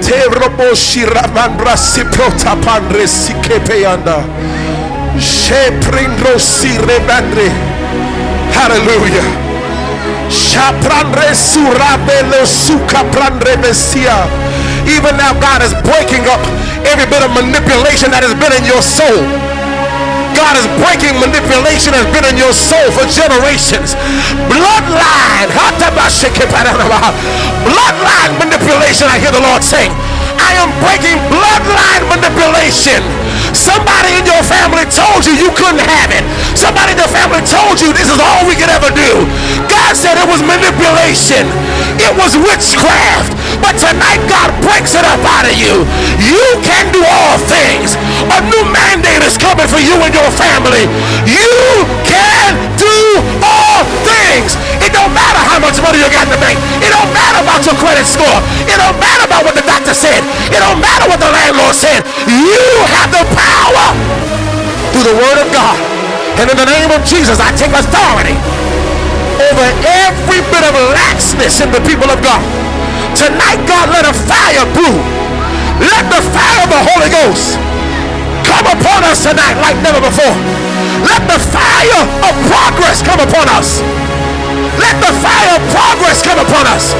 Terobo 0.00 0.72
shiramandra 0.74 1.76
siprota 1.76 2.56
pandre 2.64 3.06
sikepeyanda. 3.06 4.24
Sheprindro 5.20 6.38
sirebandre. 6.38 7.52
Hallelujah. 8.56 9.28
Shaprandre 10.30 11.34
surabelo 11.34 12.40
sukaprandre 12.46 13.58
besia. 13.60 14.16
Even 14.88 15.14
now, 15.18 15.34
God 15.38 15.60
is 15.60 15.74
breaking 15.84 16.24
up 16.24 16.40
every 16.88 17.04
bit 17.04 17.20
of 17.20 17.36
manipulation 17.36 18.10
that 18.12 18.24
has 18.24 18.32
been 18.40 18.56
in 18.56 18.64
your 18.64 18.80
soul. 18.80 19.57
God 20.34 20.54
is 20.58 20.66
breaking 20.80 21.16
manipulation 21.20 21.94
has 21.94 22.06
been 22.12 22.24
in 22.28 22.36
your 22.36 22.52
soul 22.52 22.90
for 22.92 23.04
generations. 23.08 23.94
Bloodline. 24.50 25.48
Bloodline 27.64 28.32
manipulation, 28.38 29.06
I 29.08 29.18
hear 29.18 29.32
the 29.32 29.44
Lord 29.44 29.62
saying. 29.64 29.92
I 30.38 30.54
am 30.62 30.70
breaking 30.82 31.18
bloodline 31.30 32.06
manipulation. 32.08 33.02
Somebody 33.52 34.22
in 34.22 34.24
your 34.24 34.42
family 34.46 34.86
told 34.86 35.26
you 35.26 35.34
you 35.34 35.50
couldn't 35.54 35.82
have 35.82 36.14
it. 36.14 36.22
Somebody 36.54 36.94
in 36.94 36.98
your 37.02 37.10
family 37.10 37.42
told 37.42 37.80
you 37.82 37.90
this 37.92 38.08
is 38.08 38.20
all 38.22 38.46
we 38.46 38.54
could 38.54 38.70
ever 38.70 38.94
do. 38.94 39.26
God 39.66 39.98
said 39.98 40.14
it 40.18 40.28
was 40.30 40.44
manipulation. 40.44 41.48
It 41.98 42.12
was 42.14 42.38
witchcraft. 42.38 43.34
But 43.58 43.74
tonight 43.80 44.22
God 44.30 44.54
breaks 44.62 44.94
it 44.94 45.02
up 45.02 45.18
out 45.26 45.48
of 45.48 45.56
you. 45.58 45.82
You 46.22 46.46
can 46.62 46.86
do 46.94 47.02
all 47.02 47.36
things. 47.42 47.98
A 48.30 48.38
new 48.46 48.64
mandate 48.70 49.24
is 49.26 49.34
coming 49.34 49.66
for 49.66 49.82
you 49.82 49.98
and 49.98 50.14
your 50.14 50.30
family. 50.30 50.86
You 51.26 51.50
can 52.06 52.54
do 52.78 52.96
all 53.42 53.82
things. 54.06 54.54
It 54.88 54.96
don't 54.96 55.12
matter 55.12 55.44
how 55.44 55.60
much 55.60 55.76
money 55.84 56.00
you 56.00 56.08
got 56.08 56.24
in 56.24 56.32
the 56.32 56.40
bank. 56.40 56.56
It 56.80 56.88
don't 56.88 57.12
matter 57.12 57.44
about 57.44 57.60
your 57.68 57.76
credit 57.76 58.08
score. 58.08 58.40
It 58.64 58.80
don't 58.80 58.96
matter 58.96 59.28
about 59.28 59.44
what 59.44 59.52
the 59.52 59.60
doctor 59.68 59.92
said. 59.92 60.24
It 60.48 60.56
don't 60.64 60.80
matter 60.80 61.04
what 61.04 61.20
the 61.20 61.28
landlord 61.28 61.76
said. 61.76 62.08
You 62.24 62.64
have 62.96 63.12
the 63.12 63.20
power 63.36 63.92
through 64.96 65.12
the 65.12 65.16
word 65.20 65.44
of 65.44 65.52
God. 65.52 65.76
And 66.40 66.48
in 66.48 66.56
the 66.56 66.64
name 66.64 66.88
of 66.88 67.04
Jesus, 67.04 67.36
I 67.36 67.52
take 67.52 67.76
authority 67.76 68.32
over 69.52 69.68
every 70.08 70.40
bit 70.48 70.64
of 70.64 70.72
laxness 70.96 71.60
in 71.60 71.68
the 71.68 71.84
people 71.84 72.08
of 72.08 72.24
God. 72.24 72.40
Tonight, 73.12 73.60
God, 73.68 73.92
let 73.92 74.08
a 74.08 74.16
fire 74.16 74.64
brew. 74.72 74.96
Let 75.84 76.08
the 76.08 76.24
fire 76.32 76.64
of 76.64 76.72
the 76.72 76.80
Holy 76.80 77.12
Ghost 77.12 77.60
come 78.48 78.64
upon 78.72 79.04
us 79.04 79.20
tonight 79.20 79.60
like 79.60 79.76
never 79.84 80.00
before. 80.00 80.32
Let 81.04 81.28
the 81.28 81.36
fire 81.52 82.02
of 82.24 82.32
progress 82.48 83.04
come 83.04 83.20
upon 83.20 83.52
us. 83.52 83.84
Let 84.78 84.96
the 85.02 85.12
fire 85.18 85.50
of 85.58 85.62
progress 85.74 86.22
come 86.22 86.38
upon 86.38 86.70
us. 86.70 86.94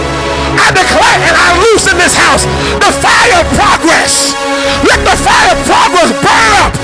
I 0.59 0.75
declare 0.75 1.19
and 1.23 1.37
I 1.39 1.55
loose 1.63 1.87
in 1.87 1.97
this 1.97 2.19
house 2.19 2.43
the 2.83 2.91
fire 2.99 3.35
of 3.39 3.47
progress. 3.55 4.35
Let 4.83 5.07
the 5.07 5.15
fire 5.15 5.55
of 5.55 5.59
progress 5.63 6.11
burn 6.19 6.53
up 6.59 6.75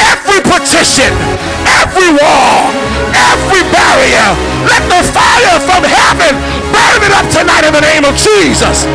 every 0.00 0.40
petition, 0.40 1.12
every 1.68 2.10
wall, 2.16 2.72
every 3.12 3.62
barrier. 3.68 4.28
Let 4.64 4.84
the 4.88 5.02
fire 5.12 5.56
from 5.68 5.84
heaven 5.84 6.32
burn 6.72 7.00
it 7.04 7.12
up 7.12 7.28
tonight 7.28 7.68
in 7.68 7.72
the 7.76 7.84
name 7.84 8.04
of 8.08 8.16
Jesus. 8.16 8.88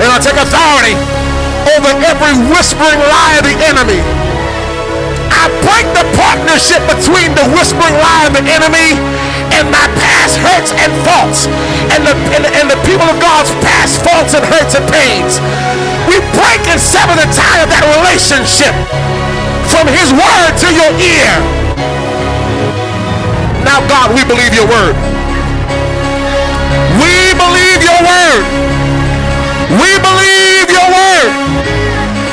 And 0.00 0.08
I 0.08 0.18
take 0.18 0.40
authority 0.40 0.96
over 1.76 1.92
every 2.02 2.34
whispering 2.50 3.00
lie 3.12 3.36
of 3.38 3.44
the 3.44 3.56
enemy. 3.68 4.21
I 5.32 5.48
break 5.64 5.88
the 5.96 6.04
partnership 6.14 6.84
between 6.84 7.32
the 7.32 7.48
whispering 7.56 7.96
lie 7.96 8.28
of 8.28 8.36
the 8.36 8.44
enemy 8.44 9.00
and 9.56 9.72
my 9.72 9.88
past 10.00 10.36
hurts 10.40 10.72
and 10.76 10.92
faults 11.04 11.48
and 11.92 12.04
the, 12.04 12.14
and, 12.36 12.44
and 12.44 12.66
the 12.68 12.80
people 12.84 13.08
of 13.08 13.16
God's 13.20 13.52
past 13.64 14.00
faults 14.04 14.36
and 14.36 14.44
hurts 14.44 14.76
and 14.76 14.84
pains. 14.88 15.40
We 16.08 16.20
break 16.36 16.60
and 16.68 16.80
sever 16.80 17.16
the 17.16 17.28
tie 17.32 17.64
of 17.64 17.68
that 17.72 17.84
relationship 18.00 18.72
from 19.72 19.88
his 19.88 20.12
word 20.12 20.52
to 20.60 20.68
your 20.72 20.92
ear. 21.00 21.32
Now, 23.64 23.80
God, 23.88 24.12
we 24.12 24.24
believe 24.24 24.52
your 24.52 24.68
word. 24.68 24.96
We 27.00 27.32
believe 27.36 27.80
your 27.80 28.00
word. 28.04 28.42
We 29.80 29.96
believe 30.00 30.68
your 30.68 30.88
word. 30.92 31.30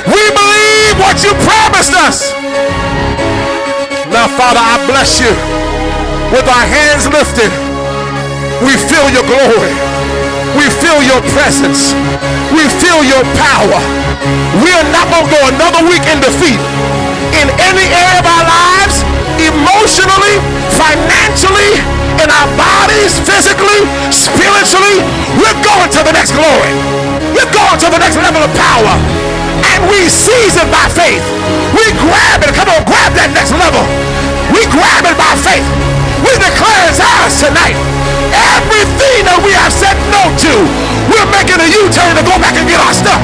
We 0.08 0.24
believe 0.36 0.96
what 1.00 1.24
you 1.24 1.32
promised 1.46 1.94
us. 1.94 2.39
Now, 4.10 4.27
Father, 4.34 4.61
I 4.61 4.81
bless 4.90 5.22
you 5.22 5.30
with 6.34 6.45
our 6.45 6.65
hands 6.65 7.10
lifted, 7.10 7.49
we 8.61 8.77
feel 8.77 9.10
your 9.10 9.26
glory. 9.26 9.73
We 10.57 10.65
feel 10.81 10.98
your 11.06 11.22
presence. 11.34 11.94
We 12.53 12.65
feel 12.81 13.02
your 13.06 13.22
power. 13.38 13.80
We 14.61 14.69
are 14.73 14.88
not 14.90 15.10
going 15.14 15.26
to 15.26 15.34
go 15.34 15.41
another 15.53 15.81
week 15.86 16.06
in 16.10 16.18
defeat 16.22 16.57
in 17.38 17.48
any 17.61 17.86
area 17.86 18.18
of 18.18 18.26
our 18.26 18.45
lives, 18.49 19.06
emotionally, 19.38 20.41
financially, 20.73 21.77
in 22.18 22.27
our 22.34 22.49
bodies, 22.57 23.22
physically, 23.22 23.86
spiritually. 24.10 25.06
We're 25.38 25.60
going 25.61 25.90
to 25.94 26.02
the 26.02 26.14
next 26.14 26.34
glory. 26.34 26.73
We're 27.34 27.53
going 27.53 27.77
to 27.77 27.88
the 27.94 28.02
next 28.02 28.18
level 28.18 28.41
of 28.41 28.52
power. 28.57 29.28
And 29.66 29.80
we 29.90 30.10
seize 30.10 30.56
it 30.58 30.70
by 30.70 30.86
faith. 30.92 31.24
We 31.76 31.86
grab 31.98 32.44
it. 32.44 32.52
Come 32.56 32.70
on, 32.70 32.84
grab 32.86 33.14
that 33.16 33.32
next 33.34 33.54
level. 33.54 33.84
We 34.54 34.66
grab 34.74 35.06
it 35.06 35.18
by 35.18 35.34
faith. 35.38 35.66
We 36.26 36.34
declare 36.36 36.84
it's 36.90 37.00
ours 37.00 37.40
tonight. 37.40 37.78
Everything 38.36 39.24
that 39.24 39.40
we 39.40 39.56
have 39.56 39.72
said 39.72 39.96
no 40.12 40.28
to, 40.28 40.54
we're 41.08 41.30
making 41.32 41.62
a 41.64 41.70
U-turn 41.70 42.20
to 42.20 42.24
go 42.26 42.36
back 42.42 42.58
and 42.60 42.68
get 42.68 42.82
our 42.82 42.92
stuff. 42.92 43.22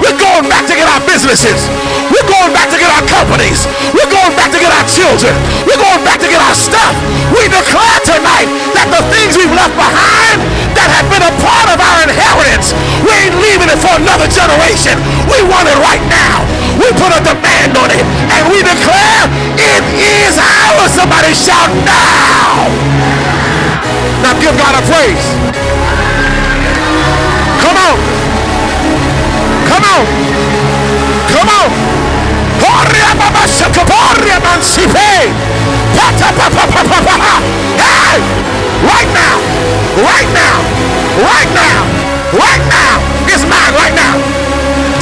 We're 0.00 0.16
going 0.16 0.48
back 0.48 0.64
to 0.68 0.74
get 0.76 0.88
our 0.88 1.00
businesses. 1.04 1.68
We're 2.12 2.28
going 2.28 2.52
back 2.52 2.72
to 2.72 2.78
get 2.80 2.88
our 2.92 3.04
companies. 3.04 3.64
We're 3.92 4.08
going 4.08 4.32
back 4.36 4.52
to 4.52 4.60
get 4.60 4.72
our 4.72 4.84
children. 4.88 5.32
We're 5.68 5.80
going 5.80 6.02
back 6.04 6.20
to 6.24 6.28
get 6.28 6.40
our 6.40 6.56
stuff. 6.56 6.92
We 7.32 7.46
declare 7.48 8.00
tonight 8.04 8.48
that 8.76 8.88
the 8.90 9.02
things 9.12 9.36
we've 9.36 9.52
left 9.52 9.76
behind 9.76 10.40
that 10.76 10.88
have 10.90 11.06
been 11.10 11.24
a 11.24 11.34
part 11.42 11.68
of 11.72 11.78
our 11.80 11.98
inheritance, 12.04 12.74
we 13.02 13.12
ain't 13.16 13.36
leaving 13.40 13.70
it 13.70 13.78
for 13.80 13.94
another 13.96 14.28
generation. 14.30 14.98
We 15.26 15.42
want 15.46 15.66
it 15.70 15.78
right 15.82 16.02
now. 16.06 16.44
We 16.78 16.88
put 16.96 17.10
a 17.14 17.20
demand 17.22 17.76
on 17.76 17.90
it 17.90 18.04
and 18.04 18.42
we 18.50 18.62
declare 18.62 19.26
it 19.58 19.82
is 19.98 20.36
ours. 20.38 20.92
Somebody 20.94 21.32
shout 21.34 21.70
now. 21.86 22.68
Now 24.22 24.34
give 24.38 24.54
God 24.56 24.76
a 24.78 24.82
praise. 24.86 25.26
Come 27.62 27.76
on. 27.76 27.96
Come 29.68 29.84
on. 29.84 30.04
Come 31.30 31.48
on. 31.48 32.00
Hey! 37.80 38.22
Right 38.86 39.10
now. 39.10 39.36
Right 39.98 40.30
now. 40.34 40.56
Right 41.26 41.50
now. 41.54 41.82
Right 42.32 42.62
now. 42.70 43.00
It's 43.26 43.44
mine 43.44 43.74
right 43.74 43.94
now. 43.94 44.14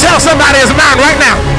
Tell 0.01 0.21
somebody 0.21 0.59
it's 0.59 0.73
mine 0.73 0.99
right 0.99 1.19
now. 1.19 1.58